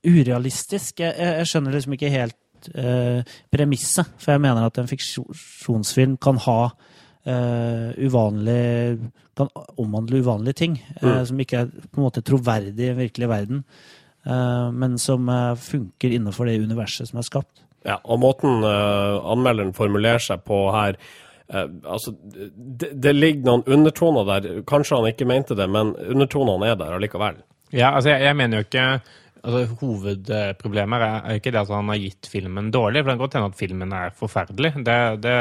urealistisk? 0.01 1.03
Jeg, 1.03 1.13
jeg, 1.13 1.49
skjønner 1.49 1.75
liksom 1.75 1.93
ikke 1.93 2.09
helt 2.09 2.69
uh, 2.73 3.21
premisset, 3.53 4.09
for 4.17 4.33
jeg 4.33 4.41
mener 4.41 4.65
at 4.65 4.79
en 4.81 4.89
fiksjonsfilm 4.89 6.15
kan 6.17 6.41
ha 6.47 6.57
uh, 6.71 7.89
uvanlig 8.01 8.97
Kan 9.37 9.53
omhandle 9.77 10.23
uvanlige 10.25 10.57
ting 10.63 10.79
uh, 11.03 11.21
som 11.29 11.39
ikke 11.39 11.61
er 11.61 11.69
på 11.69 12.01
en 12.01 12.07
måte 12.07 12.25
troverdig 12.25 12.73
i 12.73 12.89
den 12.89 12.97
virkelige 12.97 13.29
verden. 13.29 13.63
Eh, 14.25 14.71
men 14.71 14.97
som 14.99 15.29
eh, 15.29 15.55
funker 15.55 16.09
innenfor 16.09 16.45
det 16.45 16.59
universet 16.61 17.09
som 17.09 17.21
er 17.21 17.27
skapt. 17.27 17.63
Ja, 17.81 17.97
og 18.05 18.19
måten 18.21 18.61
uh, 18.61 19.17
anmelderen 19.33 19.71
formulerer 19.73 20.21
seg 20.21 20.43
på 20.45 20.57
her 20.69 20.99
uh, 21.49 21.63
altså, 21.89 22.11
det, 22.21 22.91
det, 22.93 23.13
ligger 23.15 23.47
noen 23.47 23.63
undertoner 23.65 24.27
der. 24.27 24.59
Kanskje 24.69 24.99
han 24.99 25.07
ikke 25.09 25.25
mente 25.25 25.57
det, 25.57 25.65
men 25.65 25.95
undertonene 25.97 26.69
er 26.69 26.77
der 26.77 26.93
allikevel. 26.99 27.39
Ja, 27.73 27.95
altså 27.95 28.11
jeg, 28.13 28.27
jeg 28.27 28.37
mener 28.37 28.61
jo 28.61 28.67
ikke 28.67 28.85
altså, 29.41 29.75
Hovedproblemet 29.81 31.05
er 31.05 31.37
ikke 31.37 31.53
det 31.53 31.61
at 31.61 31.71
han 31.73 31.89
har 31.91 31.99
gitt 32.01 32.29
filmen 32.31 32.69
dårlig, 32.73 33.01
for 33.01 33.09
det 33.09 33.15
kan 33.15 33.23
godt 33.23 33.37
hende 33.37 33.49
at 33.51 33.59
filmen 33.59 33.95
er 33.95 34.13
forferdelig. 34.17 34.73
Det, 34.85 34.97
det, 35.23 35.37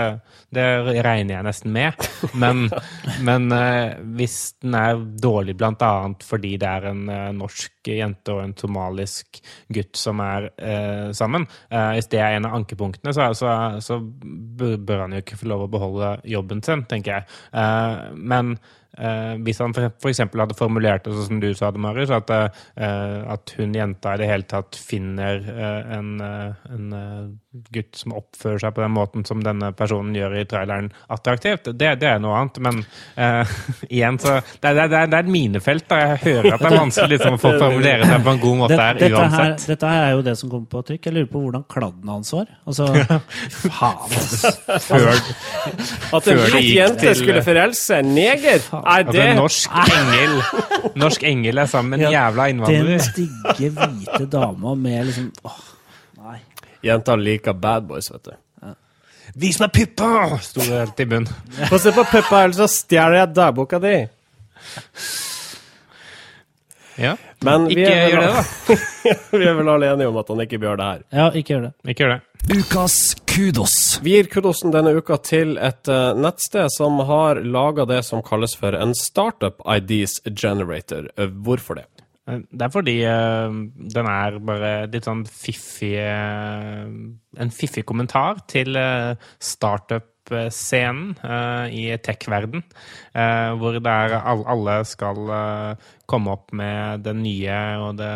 det 0.57 0.67
regner 1.07 1.37
jeg 1.37 1.47
nesten 1.47 1.75
med. 1.75 2.09
Men, 2.41 2.67
men 3.29 3.49
uh, 3.53 3.99
hvis 4.19 4.39
den 4.63 4.77
er 4.79 5.05
dårlig 5.23 5.57
bl.a. 5.61 5.93
fordi 6.27 6.55
det 6.61 6.71
er 6.71 6.91
en 6.93 7.05
uh, 7.11 7.31
norsk 7.37 7.91
jente 7.91 8.35
og 8.35 8.43
en 8.45 8.57
somalisk 8.59 9.41
gutt 9.73 9.97
som 9.99 10.21
er 10.25 10.51
uh, 10.53 11.11
sammen, 11.17 11.47
hvis 11.71 12.11
det 12.13 12.21
er 12.21 12.37
en 12.37 12.47
av 12.49 12.59
ankepunktene, 12.59 13.13
så, 13.17 13.31
så, 13.37 13.53
så, 13.83 13.99
bør 14.01 15.05
han 15.05 15.15
jo 15.15 15.23
ikke 15.23 15.39
få 15.41 15.49
lov 15.51 15.65
å 15.65 15.71
beholde 15.73 16.11
jobben 16.29 16.61
sin, 16.65 16.83
tenker 16.91 17.21
jeg. 17.21 18.15
men 18.17 18.55
Eh, 18.99 19.35
hvis 19.47 19.61
han 19.63 19.75
f.eks. 19.77 20.23
hadde 20.25 20.57
formulert 20.59 21.05
det 21.07 21.15
sånn 21.15 21.29
som 21.29 21.43
du 21.43 21.51
sa 21.55 21.71
det, 21.71 21.83
Marius, 21.83 22.11
at, 22.15 22.31
eh, 22.31 23.21
at 23.35 23.55
hun 23.59 23.77
jenta 23.77 24.17
i 24.17 24.23
det 24.23 24.31
hele 24.31 24.49
tatt 24.51 24.79
finner 24.79 25.39
eh, 25.53 25.93
en, 25.99 26.11
eh, 26.25 26.67
en 26.75 26.97
eh, 26.99 27.29
gutt 27.51 27.99
som 27.99 28.13
oppfører 28.15 28.61
seg 28.63 28.75
på 28.77 28.83
den 28.85 28.93
måten 28.95 29.25
som 29.27 29.41
denne 29.43 29.73
personen 29.75 30.15
gjør 30.15 30.37
i 30.39 30.45
traileren, 30.47 30.91
attraktivt, 31.11 31.73
det, 31.75 31.89
det 31.99 32.07
er 32.07 32.21
noe 32.23 32.37
annet. 32.39 32.61
Men 32.63 32.83
uh, 33.19 33.55
igjen, 33.89 34.21
så 34.23 34.37
det, 34.39 34.71
det, 34.79 34.85
det, 34.93 35.01
er 35.09 35.17
et 35.19 35.31
minefelt. 35.35 35.87
da 35.91 35.99
Jeg 35.99 36.21
hører 36.25 36.55
at 36.55 36.63
det 36.63 36.69
er 36.71 36.77
vanskelig 36.77 37.17
liksom, 37.17 37.39
å 37.39 37.41
få 37.43 37.53
formulere 37.65 38.07
seg 38.07 38.27
på 38.27 38.35
en 38.35 38.43
god 38.45 38.61
måte 38.63 38.79
her, 38.79 39.01
dette 39.01 39.19
uansett. 39.19 39.41
Her, 39.41 39.73
dette 39.75 39.91
her 39.95 40.05
er 40.05 40.15
jo 40.15 40.23
det 40.29 40.37
som 40.39 40.53
kommer 40.53 40.71
på 40.77 40.85
trykk. 40.91 41.09
Jeg 41.09 41.17
lurer 41.17 41.31
på 41.33 41.43
hvordan 41.47 41.67
kladden 41.75 42.13
hans 42.15 42.31
var. 42.37 42.53
Altså, 42.71 42.87
faen, 43.67 44.15
altså. 44.21 44.55
Før, 44.87 45.11
At 46.21 46.31
en 46.31 46.45
hvit 46.45 46.71
jente 46.77 47.03
til- 47.09 47.19
skulle 47.19 47.43
forelse 47.47 47.99
en 47.99 48.15
neger? 48.15 48.63
Nei, 48.77 49.01
altså, 49.01 49.27
norsk 49.41 49.75
engel 49.91 50.39
Norsk 51.01 51.27
engel 51.27 51.61
er 51.65 51.69
sammen 51.71 51.97
med 51.97 52.07
en 52.07 52.15
jævla 52.15 52.47
innvandrer. 52.53 52.95
Den 52.95 53.05
stygge, 53.05 53.75
hvite 53.75 54.31
dama 54.31 54.77
med 54.79 55.11
liksom 55.11 55.29
åh, 55.47 55.59
Jenter 56.83 57.21
liker 57.21 57.53
bad 57.53 57.89
boys, 57.89 58.11
vet 58.13 58.31
du. 58.31 58.37
Vis 59.35 59.61
meg 59.61 59.73
puppa! 59.73 60.39
sto 60.43 60.63
det 60.65 60.79
helt 60.79 61.01
i 61.01 61.07
bunnen. 61.07 61.29
Få 61.71 61.79
se 61.79 61.93
på 61.95 62.05
puppa, 62.05 62.45
ellers 62.45 62.59
så 62.59 62.71
stjeler 62.71 63.21
jeg 63.21 63.35
dagboka 63.37 63.79
di. 63.83 63.97
Ja. 67.01 67.15
Men 67.41 67.69
vi 67.71 67.79
Ikke 67.79 67.93
vel, 67.95 68.11
gjør 68.11 68.25
det, 68.27 68.33
da. 68.33 68.75
vi 69.39 69.47
er 69.49 69.55
vel 69.57 69.71
alle 69.73 69.93
enige 69.95 70.11
om 70.11 70.19
at 70.21 70.33
han 70.33 70.43
ikke 70.45 70.59
bør 70.61 70.81
det 70.81 70.89
her. 70.89 71.07
Ja, 71.17 71.29
ikke 71.31 71.55
gjør 71.55 71.63
det. 71.69 71.73
Ikke 71.89 72.05
gjør 72.05 72.13
det. 72.17 72.21
Ukas 72.51 72.97
kudos. 73.31 73.77
Vi 74.05 74.17
gir 74.17 74.29
kudosen 74.33 74.75
denne 74.75 74.93
uka 74.97 75.17
til 75.25 75.55
et 75.61 75.89
uh, 75.89 76.11
nettsted 76.19 76.73
som 76.75 77.01
har 77.09 77.41
laga 77.45 77.87
det 77.89 78.03
som 78.09 78.25
kalles 78.27 78.57
for 78.59 78.77
en 78.77 78.93
Startup 78.97 79.63
IDs 79.65 80.19
Generator. 80.29 81.09
Uh, 81.17 81.29
hvorfor 81.31 81.81
det? 81.81 81.87
Det 82.51 82.67
er 82.67 82.73
fordi 82.73 82.97
eh, 83.09 83.59
den 83.97 84.11
er 84.11 84.39
bare 84.45 84.71
litt 84.91 85.09
sånn 85.09 85.25
fiffig 85.27 85.97
eh, 86.03 86.87
En 87.41 87.53
fiffig 87.55 87.87
kommentar 87.89 88.45
til 88.51 88.79
startup 89.41 90.09
startup-scenen 90.31 91.17
i 91.75 91.97
tech-verden, 91.99 92.63
hvor 93.59 93.79
det 93.83 93.91
all, 93.91 94.45
alle 94.47 94.77
skal 94.87 95.31
komme 96.07 96.35
opp 96.35 96.53
med 96.53 97.03
det 97.03 97.15
nye 97.17 97.57
og 97.81 97.97
det 97.99 98.13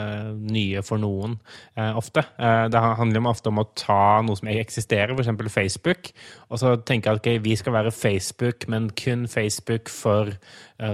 nye 0.53 0.83
for 0.83 0.99
noen, 1.03 1.39
ofte. 1.75 2.23
Det 2.71 2.83
handler 3.01 3.27
ofte 3.27 3.51
om 3.51 3.63
å 3.63 3.67
ta 3.75 4.21
noe 4.23 4.37
som 4.37 4.49
eksisterer, 4.53 5.15
f.eks. 5.15 5.55
Facebook, 5.55 6.13
og 6.51 6.61
så 6.61 6.77
tenke 6.77 7.11
at 7.11 7.23
okay, 7.23 7.41
vi 7.43 7.57
skal 7.57 7.75
være 7.75 7.95
Facebook, 7.95 8.69
men 8.69 8.91
kun 8.95 9.27
Facebook 9.27 9.91
for 9.91 10.37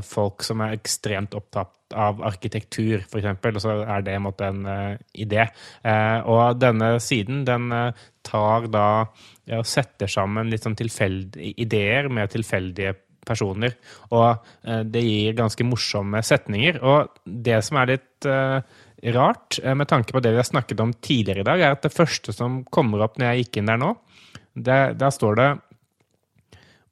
folk 0.06 0.46
som 0.46 0.64
er 0.64 0.78
ekstremt 0.78 1.36
opptatt 1.36 1.74
av 1.96 2.22
arkitektur, 2.26 3.04
f.eks., 3.04 3.28
og 3.50 3.60
så 3.62 3.76
er 3.82 4.06
det 4.06 4.14
en, 4.16 4.24
måte, 4.26 4.48
en 4.50 4.66
uh, 4.66 4.96
idé. 5.14 5.46
Uh, 5.84 6.20
og 6.30 6.60
denne 6.60 6.94
siden 7.02 7.44
den 7.48 7.70
uh, 7.74 8.08
tar 8.26 8.68
da 8.70 8.86
og 9.50 9.66
setter 9.66 10.06
sammen 10.06 10.46
litt 10.46 10.62
sånn 10.62 10.76
tilfeldige 10.78 11.56
ideer 11.58 12.06
med 12.12 12.30
tilfeldige 12.30 12.92
personer. 13.26 13.72
Og 14.14 14.44
det 14.86 15.00
gir 15.02 15.34
ganske 15.34 15.64
morsomme 15.66 16.20
setninger. 16.22 16.78
Og 16.86 17.10
det 17.26 17.56
som 17.66 17.80
er 17.80 17.90
litt 17.96 18.28
rart, 19.16 19.58
med 19.58 19.90
tanke 19.90 20.14
på 20.14 20.22
det 20.22 20.30
vi 20.36 20.38
har 20.38 20.46
snakket 20.46 20.84
om 20.84 20.92
tidligere 21.02 21.42
i 21.42 21.48
dag, 21.48 21.64
er 21.64 21.74
at 21.74 21.82
det 21.82 21.90
første 21.96 22.36
som 22.36 22.60
kommer 22.70 23.02
opp 23.02 23.18
når 23.18 23.32
jeg 23.32 23.42
gikk 23.42 23.58
inn 23.58 23.72
der 23.72 23.82
nå, 23.82 23.90
det, 24.54 24.78
der 25.02 25.18
står 25.18 25.40
det 25.40 25.50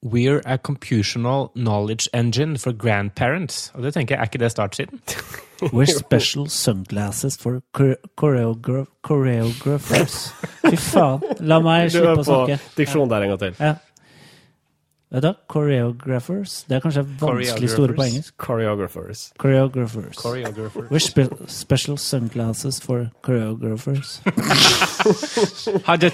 We're 0.01 0.42
a 0.46 0.59
computational 0.59 1.51
knowledge 1.57 2.09
engine 2.14 2.57
for 2.57 2.72
grandparents. 2.72 3.72
Og 3.74 3.82
det 3.82 3.94
tenker 3.94 4.14
jeg, 4.14 4.20
Er 4.20 4.24
ikke 4.24 4.38
det 4.38 4.51
startsiden? 4.53 5.01
We're 5.74 5.86
special 5.86 6.49
sunglasses 6.49 7.36
for 7.36 7.61
choreograph 7.74 8.86
choreographers. 9.03 10.30
Fy 10.62 10.76
faen. 10.76 11.20
La 11.40 11.59
meg 11.59 11.90
slippe 11.94 12.22
å 12.22 12.26
snakke. 12.28 12.61
Diksjon 12.78 13.11
der 13.11 13.26
en 13.26 13.32
gang 13.34 13.40
til. 13.42 13.59
Ja. 13.59 13.74
Vet 15.09 15.22
du, 15.24 15.30
Choreographers. 15.48 16.64
Det 16.68 16.76
er 16.76 16.82
kanskje 16.84 17.02
vanskelig 17.20 17.70
store 17.72 17.94
på 17.96 18.04
engelsk. 18.04 18.34
Choreographers. 18.44 19.22
Choreographers. 19.40 20.18
Choreographers. 20.20 20.90
We're 20.90 21.00
spe 21.00 21.24
special 21.48 21.96
sunglasses 21.96 22.80
for 22.84 23.06
choreographers. 23.24 24.20
Haja 25.88 26.11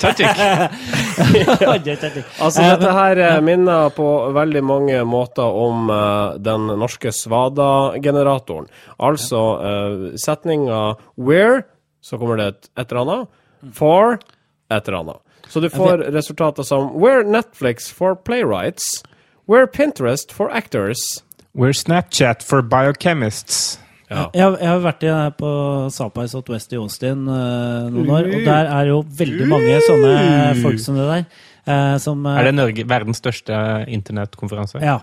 altså, 2.38 2.62
dette 2.62 2.92
her 2.95 3.22
eh, 3.24 3.40
minner 3.42 3.90
på 3.97 4.07
veldig 4.36 4.62
mange 4.62 5.03
måter 5.05 5.42
om 5.42 5.90
uh, 5.90 6.38
den 6.38 6.70
norske 6.78 7.11
Svada-generatoren. 7.11 8.70
Altså 9.03 9.42
uh, 9.59 10.14
setninga 10.14 10.95
'where', 11.18 11.66
så 12.01 12.18
kommer 12.18 12.38
det 12.38 12.47
et, 12.47 12.70
et 12.78 12.92
eller 12.92 13.03
annet. 13.03 13.28
'For' 13.74 14.22
et 14.70 14.86
eller 14.86 15.01
annet. 15.01 15.24
Så 15.49 15.61
du 15.61 15.68
får 15.70 15.99
resultater 16.14 16.62
som 16.62 16.90
We're 16.97 17.24
Netflix 17.24 17.90
for 17.92 18.16
playwrights. 18.16 19.03
We're 19.47 19.66
Pinterest 19.66 20.32
for 20.32 20.51
actors. 20.51 21.22
We're 21.55 21.72
Snapchat 21.72 22.42
for 22.42 22.62
biochemists. 22.62 23.78
Ja. 24.11 24.28
Jeg, 24.34 24.57
jeg, 24.61 24.68
har 24.68 24.82
vært 24.84 25.05
i, 25.07 25.12
på 25.38 25.51
Sapa 25.95 26.26
i 26.26 26.30
Southwest 26.30 26.74
i 26.74 26.78
Austin 26.80 27.24
uh, 27.28 27.86
noen 27.92 28.11
år, 28.12 28.28
og 28.28 28.45
der 28.47 28.68
er 28.68 28.90
jo 28.90 28.99
veldig 29.20 29.49
mange 29.51 29.78
sånne 29.86 30.16
folk 30.61 30.82
som 30.82 30.99
det 30.99 31.07
der. 31.09 31.24
Uh, 31.64 31.95
som, 32.03 32.26
uh, 32.26 32.36
er 32.36 32.51
det 32.51 32.57
Norge, 32.59 32.84
verdens 32.88 33.22
største 33.22 33.57
internettkonferanse? 33.88 34.82
Ja. 34.84 34.99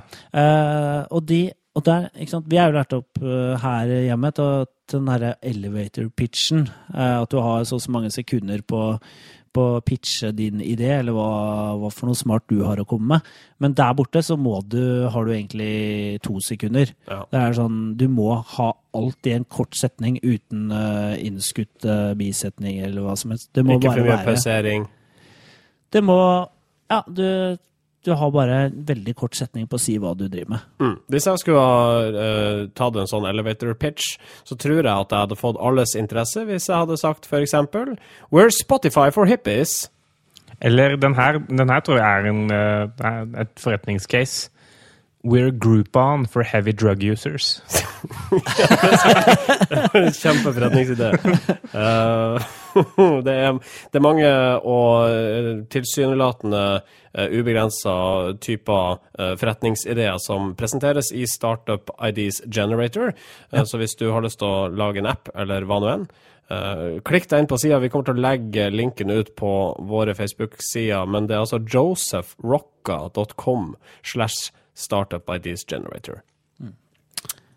og, 1.09 1.25
de, 1.27 1.41
og 1.75 1.85
der, 1.87 2.11
ikke 2.13 2.35
sant? 2.35 2.51
Vi 2.51 2.61
er 2.61 2.69
jo 2.69 2.77
lært 2.77 2.95
opp 2.99 3.25
her 3.65 3.95
hjemme 4.05 4.31
til, 4.37 4.69
til 4.85 5.01
den 5.01 5.09
derre 5.09 5.33
elevator 5.49 6.11
pitchen. 6.17 6.67
at 6.93 7.31
du 7.31 7.41
har 7.41 7.65
så 7.65 7.79
og 7.79 7.85
så 7.85 7.91
mange 7.91 8.13
sekunder 8.13 8.61
på 8.61 8.83
på 9.55 9.63
å 9.77 9.81
pitche 9.83 10.31
din 10.35 10.61
idé, 10.63 10.89
eller 10.99 11.15
hva, 11.15 11.29
hva, 11.79 11.89
for 11.93 12.09
noe 12.09 12.19
smart 12.19 12.45
du 12.51 12.61
har 12.65 12.79
å 12.81 12.85
komme 12.87 13.15
med. 13.15 13.31
Men 13.63 13.75
der 13.77 13.95
borte 13.97 14.23
så 14.25 14.37
må 14.39 14.59
du, 14.67 15.07
har 15.11 15.27
du 15.27 15.33
egentlig 15.33 16.21
to 16.25 16.37
sekunder. 16.43 16.93
Ja. 17.09 17.21
Det 17.31 17.41
er 17.41 17.57
sånn, 17.57 17.81
Du 17.99 18.07
må 18.11 18.33
ha 18.55 18.69
alt 18.97 19.27
i 19.27 19.35
en 19.35 19.45
kort 19.45 19.75
setning 19.77 20.19
uten 20.23 20.71
uh, 20.71 21.15
innskutt 21.19 21.87
uh, 21.87 22.13
bisetning 22.19 22.79
eller 22.83 23.05
hva 23.05 23.17
som 23.19 23.35
helst. 23.35 23.51
Det 23.55 23.65
må 23.65 23.77
Ikke 23.77 23.91
bare 23.91 23.99
for 23.99 24.11
mye 24.11 24.23
pausering? 24.31 24.87
Det 25.91 26.03
må 26.03 26.17
Ja, 26.91 27.03
du 27.07 27.57
du 28.05 28.13
har 28.17 28.31
bare 28.33 28.55
en 28.65 28.77
veldig 28.85 29.13
kort 29.17 29.35
setning 29.37 29.67
på 29.69 29.77
å 29.77 29.81
si 29.81 29.97
hva 30.01 30.13
du 30.17 30.25
driver 30.25 30.49
med. 30.55 30.61
Mm. 30.81 30.95
Hvis 31.13 31.27
jeg 31.29 31.41
skulle 31.41 31.61
ha 31.61 31.75
uh, 32.15 32.61
tatt 32.77 32.95
en 32.97 33.09
sånn 33.09 33.27
elevator 33.29 33.73
pitch, 33.77 34.15
så 34.47 34.57
tror 34.57 34.81
jeg 34.81 34.91
at 34.91 35.11
jeg 35.13 35.21
hadde 35.27 35.39
fått 35.39 35.61
alles 35.61 35.95
interesse 35.99 36.45
hvis 36.47 36.69
jeg 36.69 36.81
hadde 36.83 36.97
sagt 36.97 37.29
f.eks.: 37.29 37.53
We're 38.33 38.53
Spotify 38.53 39.09
for 39.13 39.29
hippies. 39.29 39.89
Eller 40.61 40.97
den 40.97 41.15
her, 41.17 41.39
den 41.49 41.69
her 41.69 41.79
tror 41.81 41.97
jeg 41.97 42.05
er, 42.05 42.25
en, 42.29 42.51
uh, 42.53 42.87
et 43.41 43.49
forretningscase. 43.57 44.49
We're 45.23 45.51
Groupon 45.51 46.25
for 46.25 46.41
heavy 46.41 46.71
drug 46.71 47.03
users. 47.03 47.61
Kjempeforretningsidé. 50.21 51.11
Uh, 51.73 52.41
det, 53.25 53.33
er, 53.33 53.59
det, 53.91 53.97
er, 53.97 54.03
mange 54.03 54.29
og 54.67 55.09
eh, 55.09 55.65
tilsynelatende 55.71 56.81
uh, 56.81 57.27
ubegrensa 57.31 58.33
typer 58.43 58.97
uh, 59.19 59.35
forretningsideer 59.39 60.17
som 60.23 60.55
presenteres 60.59 61.11
i 61.15 61.27
Startup 61.29 61.89
IDs 62.07 62.41
Generator. 62.47 63.07
Uh, 63.51 63.57
ja. 63.61 63.65
Så 63.67 63.77
hvis 63.81 63.97
du 63.99 64.05
har 64.11 64.21
lyst 64.25 64.39
til 64.41 64.49
å 64.49 64.69
lage 64.71 64.99
en 65.03 65.11
app, 65.11 65.25
eller 65.35 65.61
hva 65.67 65.77
nå 65.81 65.87
enn, 65.95 66.05
klikk 67.07 67.25
deg 67.31 67.39
inn 67.39 67.47
på 67.47 67.61
sida. 67.61 67.79
Vi 67.79 67.87
kommer 67.87 68.05
til 68.09 68.19
å 68.19 68.25
legge 68.25 68.73
linken 68.73 69.07
ut 69.07 69.31
på 69.39 69.51
våre 69.87 70.11
Facebook-sider. 70.17 71.07
Men 71.07 71.23
det 71.29 71.35
er 71.37 71.45
altså 71.45 71.63
josephrocca.com 71.63 73.79
slash 74.03 74.51
Startup 74.75 75.23
Ideas 75.31 75.63
Generator. 75.63 76.27
Mm. 76.59 76.75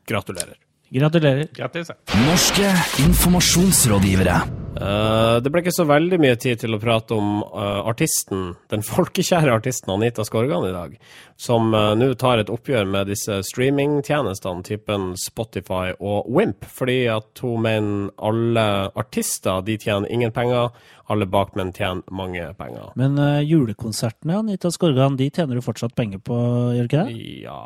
Gratulerer. 0.07 0.64
Gratulerer. 0.93 1.49
Grattis. 1.57 1.91
Norske 2.26 2.68
informasjonsrådgivere. 3.07 4.37
Uh, 4.74 5.39
det 5.39 5.53
ble 5.55 5.61
ikke 5.62 5.74
så 5.74 5.85
veldig 5.87 6.16
mye 6.18 6.35
tid 6.41 6.59
til 6.64 6.74
å 6.74 6.80
prate 6.82 7.14
om 7.14 7.45
uh, 7.47 7.87
artisten, 7.87 8.57
den 8.72 8.82
folkekjære 8.82 9.53
artisten 9.55 9.93
Anita 9.95 10.24
Skorgan 10.26 10.66
i 10.66 10.72
dag, 10.74 10.97
som 11.39 11.70
uh, 11.74 11.93
nå 11.95 12.09
tar 12.18 12.43
et 12.43 12.51
oppgjør 12.51 12.89
med 12.91 13.12
disse 13.12 13.39
streamingtjenestene 13.47 14.66
typen 14.66 15.12
Spotify 15.20 15.95
og 16.01 16.26
Wimp, 16.26 16.66
fordi 16.66 17.05
at 17.12 17.45
hun 17.45 17.62
mener 17.68 18.11
alle 18.18 18.66
artister 18.99 19.62
de 19.62 19.78
tjener 19.78 20.11
ingen 20.11 20.35
penger, 20.35 20.74
alle 21.07 21.30
bakmenn 21.30 21.70
tjener 21.76 22.03
mange 22.11 22.51
penger. 22.59 22.91
Men 22.99 23.18
julekonsertene 23.47 24.43
Anita 24.43 24.74
Skorgan, 24.74 25.20
de 25.20 25.30
tjener 25.30 25.59
du 25.59 25.62
fortsatt 25.62 25.95
penger 25.95 26.22
på, 26.24 26.43
gjør 26.74 26.91
ikke 26.91 27.07
det? 27.07 27.24
Ja 27.47 27.62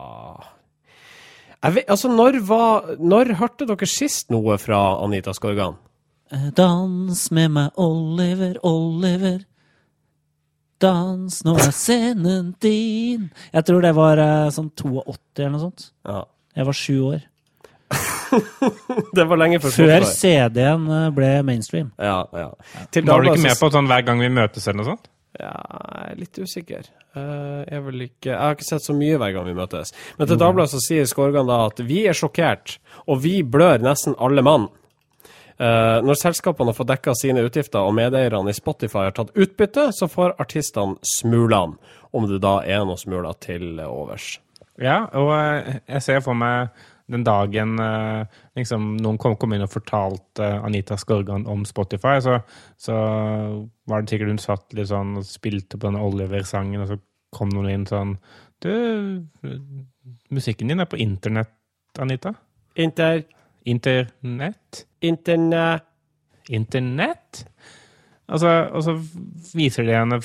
Vet, 1.59 1.89
altså, 1.91 2.09
når, 2.13 2.39
var, 2.47 2.91
når 3.03 3.35
hørte 3.41 3.67
dere 3.67 3.87
sist 3.91 4.31
noe 4.31 4.59
fra 4.63 4.79
Anita 5.03 5.35
Skorgan? 5.35 5.79
Eh, 6.31 6.51
dans 6.55 7.23
med 7.35 7.55
meg, 7.55 7.81
Oliver, 7.81 8.59
Oliver. 8.67 9.41
Dans, 10.79 11.41
nå 11.43 11.57
er 11.59 11.73
scenen 11.75 12.53
din. 12.63 13.31
Jeg 13.51 13.67
tror 13.67 13.83
det 13.83 13.95
var 13.99 14.23
eh, 14.23 14.53
sånn 14.55 14.71
82 14.71 15.43
eller 15.43 15.57
noe 15.57 15.65
sånt. 15.65 15.91
Ja. 16.07 16.23
Jeg 16.55 16.69
var 16.71 16.79
sju 16.79 16.95
år. 17.09 17.27
det 19.17 19.25
var 19.25 19.41
lenge 19.41 19.59
før 19.63 19.73
Før 19.73 20.07
CD-en 20.13 20.87
eh, 20.95 21.07
ble 21.17 21.33
mainstream. 21.49 21.91
Ja, 21.99 22.21
ja. 22.37 22.51
Til 22.95 23.09
var 23.09 23.25
du 23.25 23.33
ikke 23.33 23.49
med 23.49 23.59
på 23.59 23.73
sånn 23.75 23.91
hver 23.91 24.05
gang 24.07 24.23
vi 24.23 24.31
møtes 24.31 24.69
eller 24.69 24.83
noe 24.85 24.93
sånt? 24.93 25.11
Ja, 25.37 25.53
jeg 25.53 26.14
er 26.14 26.18
litt 26.18 26.39
usikker. 26.41 26.89
Uh, 27.12 27.62
jeg, 27.68 27.83
ikke, 28.09 28.31
jeg, 28.31 28.39
har 28.41 28.57
ikke 28.57 28.68
sett 28.68 28.87
så 28.87 28.97
mye 28.97 29.18
hver 29.20 29.35
gang 29.37 29.47
vi 29.49 29.57
møtes. 29.59 29.93
Men 30.18 30.31
til 30.31 30.41
Dagbladet 30.41 30.72
så 30.72 30.81
sier 30.83 31.09
Skorgan 31.09 31.51
da 31.51 31.61
at 31.68 31.83
vi 31.85 32.03
er 32.09 32.16
sjokkert, 32.16 32.79
og 33.07 33.20
vi 33.26 33.41
blør 33.45 33.85
nesten 33.85 34.16
alle 34.18 34.45
mann. 34.47 34.68
Uh, 35.59 35.99
når 36.07 36.20
selskapene 36.20 36.70
har 36.70 36.79
fått 36.79 36.91
dekka 36.93 37.16
sine 37.18 37.43
utgifter 37.47 37.83
og 37.83 37.97
medeierne 37.99 38.53
i 38.53 38.57
Spotify 38.57 39.09
har 39.09 39.16
tatt 39.16 39.35
utbytte, 39.35 39.89
så 39.95 40.09
får 40.11 40.37
artistene 40.39 40.97
smulene, 41.16 41.76
om 42.14 42.29
det 42.31 42.41
da 42.41 42.61
er 42.64 42.87
noe 42.89 42.99
smuler 42.99 43.37
til 43.43 43.83
overs. 43.85 44.39
Ja, 44.81 45.03
og 45.18 45.35
uh, 45.35 45.74
jeg 45.83 46.05
ser 46.07 46.22
for 46.24 46.39
meg 46.39 46.70
den 47.09 47.25
dagen 47.25 47.77
liksom, 48.57 48.91
noen 49.01 49.17
kom, 49.21 49.37
kom, 49.41 49.55
inn 49.57 49.65
og 49.65 49.73
fortalte 49.73 50.49
Anita 50.65 50.99
Skorgan 51.01 51.47
om 51.49 51.63
Spotify, 51.69 52.19
så, 52.25 52.39
så, 52.77 52.97
var 53.89 54.05
det 54.05 54.13
sikkert 54.13 54.35
hun 54.35 54.43
satt 54.43 54.77
litt 54.77 54.91
sånn 54.91 55.17
og 55.21 55.25
spilte 55.25 55.79
på 55.79 55.89
den 55.89 56.01
Oliver-sangen, 56.01 56.85
og 56.85 56.91
så 56.91 56.99
kom 57.35 57.53
noen 57.53 57.71
inn 57.73 57.89
sånn 57.89 58.15
Du, 58.61 58.73
musikken 60.35 60.69
din 60.69 60.85
er 60.85 60.91
på 60.91 61.01
internett, 61.01 61.55
Anita? 61.99 62.35
Inter... 62.79 63.25
Internett? 63.69 64.87
Internett. 65.01 65.85
Internett? 66.49 67.45
Altså, 68.29 68.49
og 68.73 68.83
så 68.85 68.95
viser 69.57 69.87
de 69.89 69.97
henne 69.97 70.19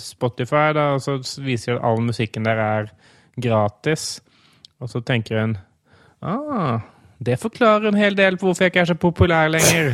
Spotify, 0.00 0.70
da, 0.76 0.92
og 0.96 1.02
så 1.04 1.18
viser 1.44 1.74
de 1.74 1.78
at 1.78 1.84
all 1.88 2.00
musikken 2.04 2.48
der 2.48 2.60
er 2.60 2.92
gratis. 3.40 4.22
Og 4.80 4.90
så 4.92 5.02
tenker 5.04 5.40
hun 5.40 5.56
Ah, 6.22 6.80
Det 7.22 7.36
forklarer 7.38 7.88
en 7.92 7.98
hel 7.98 8.14
del 8.18 8.36
på 8.38 8.48
hvorfor 8.48 8.64
jeg 8.66 8.72
ikke 8.72 8.80
er 8.82 8.88
så 8.90 8.96
populær 8.98 9.50
lenger. 9.52 9.92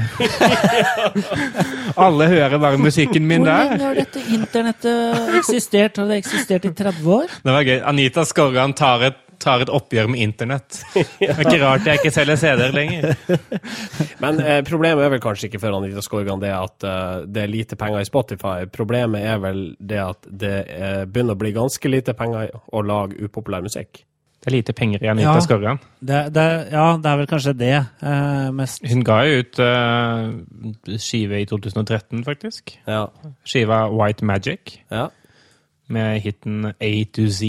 Alle 2.07 2.29
hører 2.31 2.59
bare 2.63 2.79
musikken 2.81 3.27
min 3.29 3.43
Hvor 3.45 3.51
der. 3.51 3.71
lenge 3.75 3.85
har 3.85 3.99
dette 3.99 4.23
internettet 4.33 5.35
eksistert? 5.41 5.97
Har 6.01 6.09
det 6.09 6.21
eksistert 6.23 6.65
i 6.69 6.73
30 6.79 7.09
år? 7.19 7.33
Det 7.45 7.53
var 7.57 7.67
gøy. 7.69 7.81
Anita 7.91 8.25
Skorgan 8.29 8.73
tar 8.79 9.05
et, 9.11 9.19
tar 9.45 9.61
et 9.65 9.69
oppgjør 9.73 10.09
med 10.13 10.23
internett. 10.25 10.81
Det 10.95 11.29
er 11.29 11.43
ikke 11.45 11.61
rart 11.63 11.87
jeg 11.87 12.01
ikke 12.01 12.15
selger 12.17 12.41
CD-er 12.41 12.73
lenger. 12.75 13.13
Men 14.25 14.41
eh, 14.43 14.61
problemet 14.67 15.05
er 15.05 15.13
vel 15.17 15.23
kanskje 15.23 15.51
ikke 15.51 15.61
for 15.63 15.77
Anita 15.79 16.03
Skorgan 16.05 16.41
det 16.43 16.53
at 16.57 16.89
eh, 16.89 17.15
det 17.29 17.45
er 17.45 17.53
lite 17.53 17.77
penger 17.81 18.03
i 18.05 18.09
Spotify. 18.09 18.65
Problemet 18.73 19.25
er 19.35 19.41
vel 19.45 19.65
det 19.81 20.01
at 20.05 20.29
det 20.29 20.57
eh, 20.65 21.03
begynner 21.07 21.37
å 21.37 21.43
bli 21.45 21.53
ganske 21.61 21.93
lite 21.93 22.17
penger 22.19 22.55
å 22.73 22.85
lage 22.89 23.21
upopulær 23.29 23.65
musikk. 23.69 24.05
Det 24.39 24.47
er 24.47 24.51
lite 24.55 24.73
penger 24.73 25.03
i 25.03 25.07
Anita 25.11 25.33
Ja. 25.35 25.41
Skorgan. 25.41 25.79
Det, 26.01 26.35
det, 26.35 26.43
ja, 26.73 26.85
det 27.03 27.07
er 27.11 27.17
vel 27.17 27.27
kanskje 27.27 27.53
det 27.59 27.73
eh, 28.03 28.51
mest 28.55 28.85
Hun 28.93 29.03
ga 29.05 29.17
jo 29.27 29.39
ut 29.43 29.59
eh, 29.59 30.99
skive 31.03 31.41
i 31.43 31.45
2013, 31.51 32.25
faktisk. 32.25 32.77
Ja. 32.87 33.07
Skiva 33.45 33.81
White 33.91 34.25
Magic 34.25 34.79
Ja, 34.91 35.07
med 35.89 36.21
hiten 36.21 36.65
A 36.81 36.93
to 37.13 37.27
Z. 37.29 37.43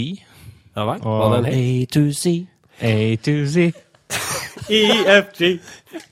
ja 0.76 0.84
vel. 0.84 1.00
Og- 1.02 1.30
Var 1.30 1.36
det 1.36 1.46
en 1.46 1.54
hit? 1.54 1.96
A 1.96 2.00
to 2.00 2.12
Z. 2.12 2.26
A 2.80 3.16
to 3.22 3.46
Z. 3.46 3.56
EFG. 4.70 5.60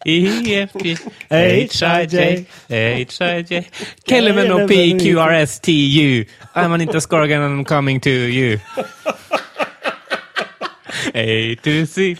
EFG, 0.07 0.85
HIJ, 1.31 2.47
HIJ. 2.69 3.65
Kellerman 4.09 4.51
og 4.53 4.69
PQRSTU. 4.71 6.25
I'm 6.57 6.73
Anita 6.73 6.83
Interscorgan 6.93 7.43
and 7.43 7.61
I'm 7.61 7.65
coming 7.65 8.01
to 8.03 8.11
you. 8.11 8.59
A 11.19 11.57
to 11.65 11.75
C. 11.91 12.13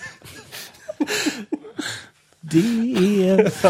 D-E-F. 2.49 3.63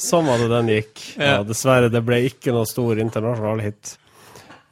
Sånn 0.00 0.26
var 0.28 0.40
det 0.42 0.48
den 0.52 0.70
gikk. 0.72 1.02
Ja, 1.18 1.42
dessverre, 1.46 1.90
det 1.92 2.02
ble 2.06 2.22
ikke 2.28 2.54
noe 2.54 2.66
stor 2.68 2.98
internasjonal 3.02 3.62
hit. 3.64 3.94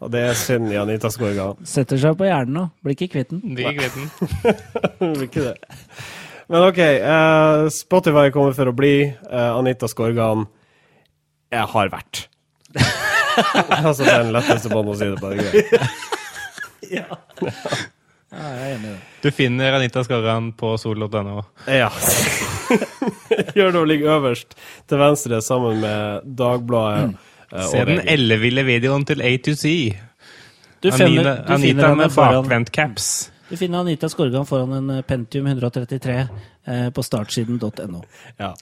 Og 0.02 0.10
det 0.10 0.24
er 0.32 0.38
synd 0.38 0.72
i 0.72 0.78
Anita 0.80 1.10
Skorga. 1.14 1.52
Setter 1.68 2.00
seg 2.02 2.16
på 2.18 2.26
hjernen 2.26 2.56
nå. 2.58 2.64
Blir 2.82 2.96
ikke 2.96 3.12
kvitt 3.12 3.30
den. 3.30 3.42
Blir 3.54 3.70
ikke 3.70 3.90
kvitt 3.92 4.18
den. 4.98 5.12
blir 5.14 5.28
ikke 5.28 5.44
det. 5.46 5.76
Men 6.50 6.66
OK. 6.66 6.80
eh, 6.82 7.68
Spotify 7.72 8.32
kommer 8.34 8.56
for 8.56 8.72
å 8.72 8.74
bli. 8.76 8.96
Eh, 9.06 9.50
Anita 9.54 9.88
Skorgan 9.90 10.48
jeg 11.52 11.68
har 11.74 11.92
vært. 11.92 12.24
altså, 13.84 14.02
det 14.02 14.10
er 14.10 14.22
den 14.24 14.34
letteste 14.34 14.72
måten 14.72 14.94
å 14.94 14.98
si 14.98 15.10
det 15.12 15.20
på. 15.20 15.30
det 15.30 15.36
er 15.36 15.44
greit. 15.52 16.08
Ja, 16.92 17.06
jeg 18.32 18.52
er 18.58 18.74
enig 18.76 18.88
i 18.88 18.92
det. 18.92 19.00
Du 19.22 19.30
finner 19.34 19.76
Anita 19.76 20.02
Skarran 20.04 20.52
på 20.58 20.72
sol.no. 20.80 21.42
Ja. 21.68 21.90
Gjør 23.56 23.74
det 23.74 23.80
å 23.82 23.88
ligge 23.88 24.08
øverst 24.16 24.56
til 24.88 25.00
venstre 25.02 25.40
sammen 25.44 25.82
med 25.84 26.30
Dagbladet. 26.38 27.12
Mm. 27.12 27.18
Se 27.68 27.82
den 27.84 28.00
elleville 28.08 28.64
videoen 28.64 29.04
til 29.08 29.20
A2C. 29.20 29.74
Du 30.82 30.88
finner, 30.90 31.28
Anita, 31.28 31.42
du 31.44 31.62
finner 31.62 31.90
Anita 31.92 31.94
med 32.00 32.16
bakvendt 32.16 32.72
caps. 32.74 33.10
Du 33.52 33.56
finner 33.60 33.82
Anita 33.84 34.08
Skorgan 34.08 34.46
foran 34.48 34.72
en 34.78 34.86
eh, 34.96 35.02
Pentium 35.04 35.46
133 35.50 36.14
eh, 36.16 36.86
på 36.96 37.02
startsiden.no. 37.04 38.00
Ja. 38.40 38.54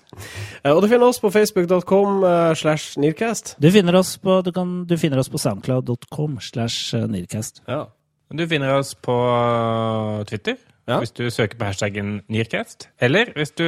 Eh, 0.64 0.72
Og 0.74 0.82
du 0.82 0.88
finner 0.90 1.06
oss 1.06 1.20
på 1.22 1.30
facebook.com 1.30 2.24
eh, 2.26 2.54
slash 2.58 2.98
nearcast. 2.98 3.54
Du 3.62 3.70
finner 3.70 3.94
oss 4.00 4.16
på, 4.18 4.40
du 4.42 4.50
kan, 4.52 4.80
du 4.90 4.96
finner 4.98 5.22
oss 5.22 5.30
på 5.30 5.38
soundcloud.com 5.38 6.40
slash 6.42 6.90
eh, 6.98 7.06
Nearcast. 7.06 7.62
Ja. 7.70 7.84
Du 8.30 8.48
finner 8.48 8.78
oss 8.78 8.94
på 8.94 9.12
uh, 9.12 10.24
Twitter 10.24 10.56
Ja. 10.90 11.00
hvis 11.02 11.14
du 11.14 11.28
søker 11.30 11.58
på 11.60 11.68
hashtaggen 11.70 12.20
Nearcast. 12.28 12.88
Eller 13.00 13.30
hvis 13.36 13.54
du 13.56 13.66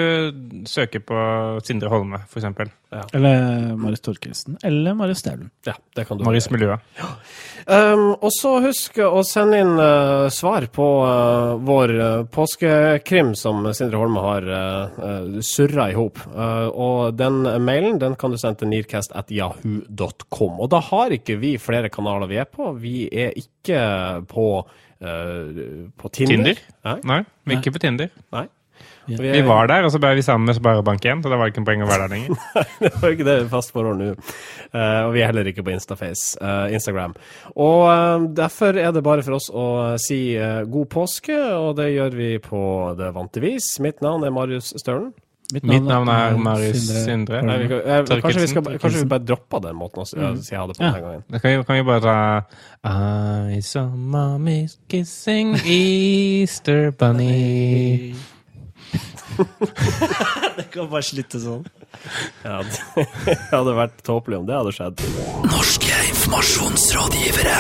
søker 0.68 1.04
på 1.06 1.18
Sindre 1.64 1.92
Holme, 1.92 2.22
f.eks. 2.28 2.48
Eller 3.14 3.76
Marius 3.76 4.00
Thorkildsen. 4.04 4.58
Eller 4.62 4.94
Marius 4.94 5.18
Staulen. 5.22 5.50
ja, 5.64 5.74
det 5.96 6.04
kan 6.08 6.18
du 6.18 6.24
Marius 6.24 6.48
gjøre. 6.50 6.78
Ja. 6.98 7.08
Um, 7.94 8.08
og 8.18 8.30
så 8.34 8.56
husk 8.64 8.98
å 9.04 9.22
sende 9.26 9.60
inn 9.62 9.78
uh, 9.78 10.28
svar 10.34 10.66
på 10.74 10.86
uh, 11.06 11.54
vår 11.62 11.94
uh, 11.96 12.24
påskekrim 12.32 13.32
som 13.38 13.64
Sindre 13.72 14.00
Holme 14.02 14.24
har 14.24 14.48
uh, 14.50 15.38
surra 15.46 15.88
i 15.92 15.96
hop. 15.96 16.20
Og 16.32 17.14
den 17.16 17.42
mailen 17.64 17.98
den 18.02 18.16
kan 18.18 18.32
du 18.32 18.38
sende 18.40 18.62
til 18.62 18.72
nearcast.jahu.com. 18.72 20.60
Og 20.60 20.72
da 20.72 20.82
har 20.90 21.14
ikke 21.16 21.38
vi 21.40 21.54
flere 21.62 21.90
kanaler 21.92 22.30
vi 22.30 22.40
er 22.42 22.48
på. 22.50 22.72
Vi 22.82 23.06
er 23.08 23.32
ikke 23.38 23.80
på, 24.28 24.46
på 25.02 26.10
Tinder. 26.14 26.34
Tinder? 26.34 26.64
Nei. 26.86 26.98
Nei, 27.10 27.20
vi 27.44 27.54
er 27.56 27.62
ikke 27.62 27.74
på 27.74 27.82
Tinder. 27.82 28.12
Nei. 28.34 28.46
Ja. 29.06 29.16
er- 29.18 29.32
Vi 29.32 29.42
var 29.42 29.66
der, 29.66 29.82
og 29.84 29.90
så 29.90 29.98
ble 29.98 30.14
vi 30.14 30.22
sammen 30.22 30.46
med 30.46 30.54
Sparebank 30.56 31.02
igjen, 31.04 31.22
så 31.22 31.30
det 31.30 31.38
var 31.38 31.50
ikke 31.50 31.62
noe 31.62 31.66
poeng 31.66 31.82
å 31.82 31.88
være 31.90 32.06
der 32.06 32.12
lenger. 32.14 32.36
det 32.84 32.92
var 33.00 33.14
ikke 33.16 33.26
det 33.26 33.36
fast 33.50 33.72
forhold 33.74 33.98
nå. 33.98 34.10
Uh, 34.72 35.08
og 35.08 35.12
vi 35.16 35.22
er 35.22 35.26
heller 35.32 35.50
ikke 35.50 35.64
på 35.66 35.74
Instaface, 35.74 36.36
uh, 36.38 36.70
Instagram. 36.72 37.16
Og 37.56 37.82
uh, 37.90 38.28
derfor 38.30 38.78
er 38.78 38.94
det 38.94 39.02
bare 39.02 39.24
for 39.26 39.38
oss 39.40 39.50
å 39.50 39.66
si 40.02 40.36
eh, 40.38 40.62
god 40.70 40.88
påske, 40.92 41.34
og 41.34 41.74
det 41.80 41.90
gjør 41.96 42.14
vi 42.16 42.30
på 42.42 42.62
det 42.98 43.10
vante 43.14 43.42
vis. 43.42 43.74
Mitt 43.82 44.00
navn 44.04 44.24
er 44.24 44.34
Marius 44.34 44.72
Stølen. 44.78 45.10
Mitt 45.52 45.84
navn 45.84 46.08
er 46.08 46.36
Marius 46.40 46.86
Sindre. 47.04 47.42
Nei, 47.44 47.58
vi 47.60 47.68
jeg, 47.76 48.06
kanskje, 48.24 48.40
vi 48.40 48.46
skal, 48.50 48.62
kanskje 48.80 49.02
vi 49.02 49.08
bare 49.10 49.24
dropper 49.28 49.60
den 49.66 49.76
måten 49.76 50.00
å 50.02 50.06
si 50.08 50.16
si 50.46 50.54
ha 50.56 50.64
det 50.70 50.76
på 50.78 50.84
Ja. 50.86 50.92
den 50.96 51.02
gangen. 51.04 51.22
Da 51.28 51.38
kan 51.42 51.50
vi, 51.52 51.64
kan 51.68 51.76
vi 51.76 51.82
bare 51.88 52.00
ta 52.06 52.92
I 53.52 53.60
saw 53.60 53.88
mommy 53.94 54.68
kissing 54.88 55.54
Easter 55.66 56.90
bunny. 56.90 58.14
Det 60.56 60.66
kan 60.72 60.88
bare 60.90 61.02
slutte 61.06 61.38
sånn. 61.40 61.62
Ja, 62.44 62.58
det 62.64 63.36
hadde 63.54 63.72
vært 63.78 64.02
tåpelig 64.04 64.36
om 64.42 64.46
det 64.48 64.56
hadde 64.58 64.72
skjedd. 64.76 65.00
Norske 65.48 65.94
informasjonsrådgivere. 66.10 67.56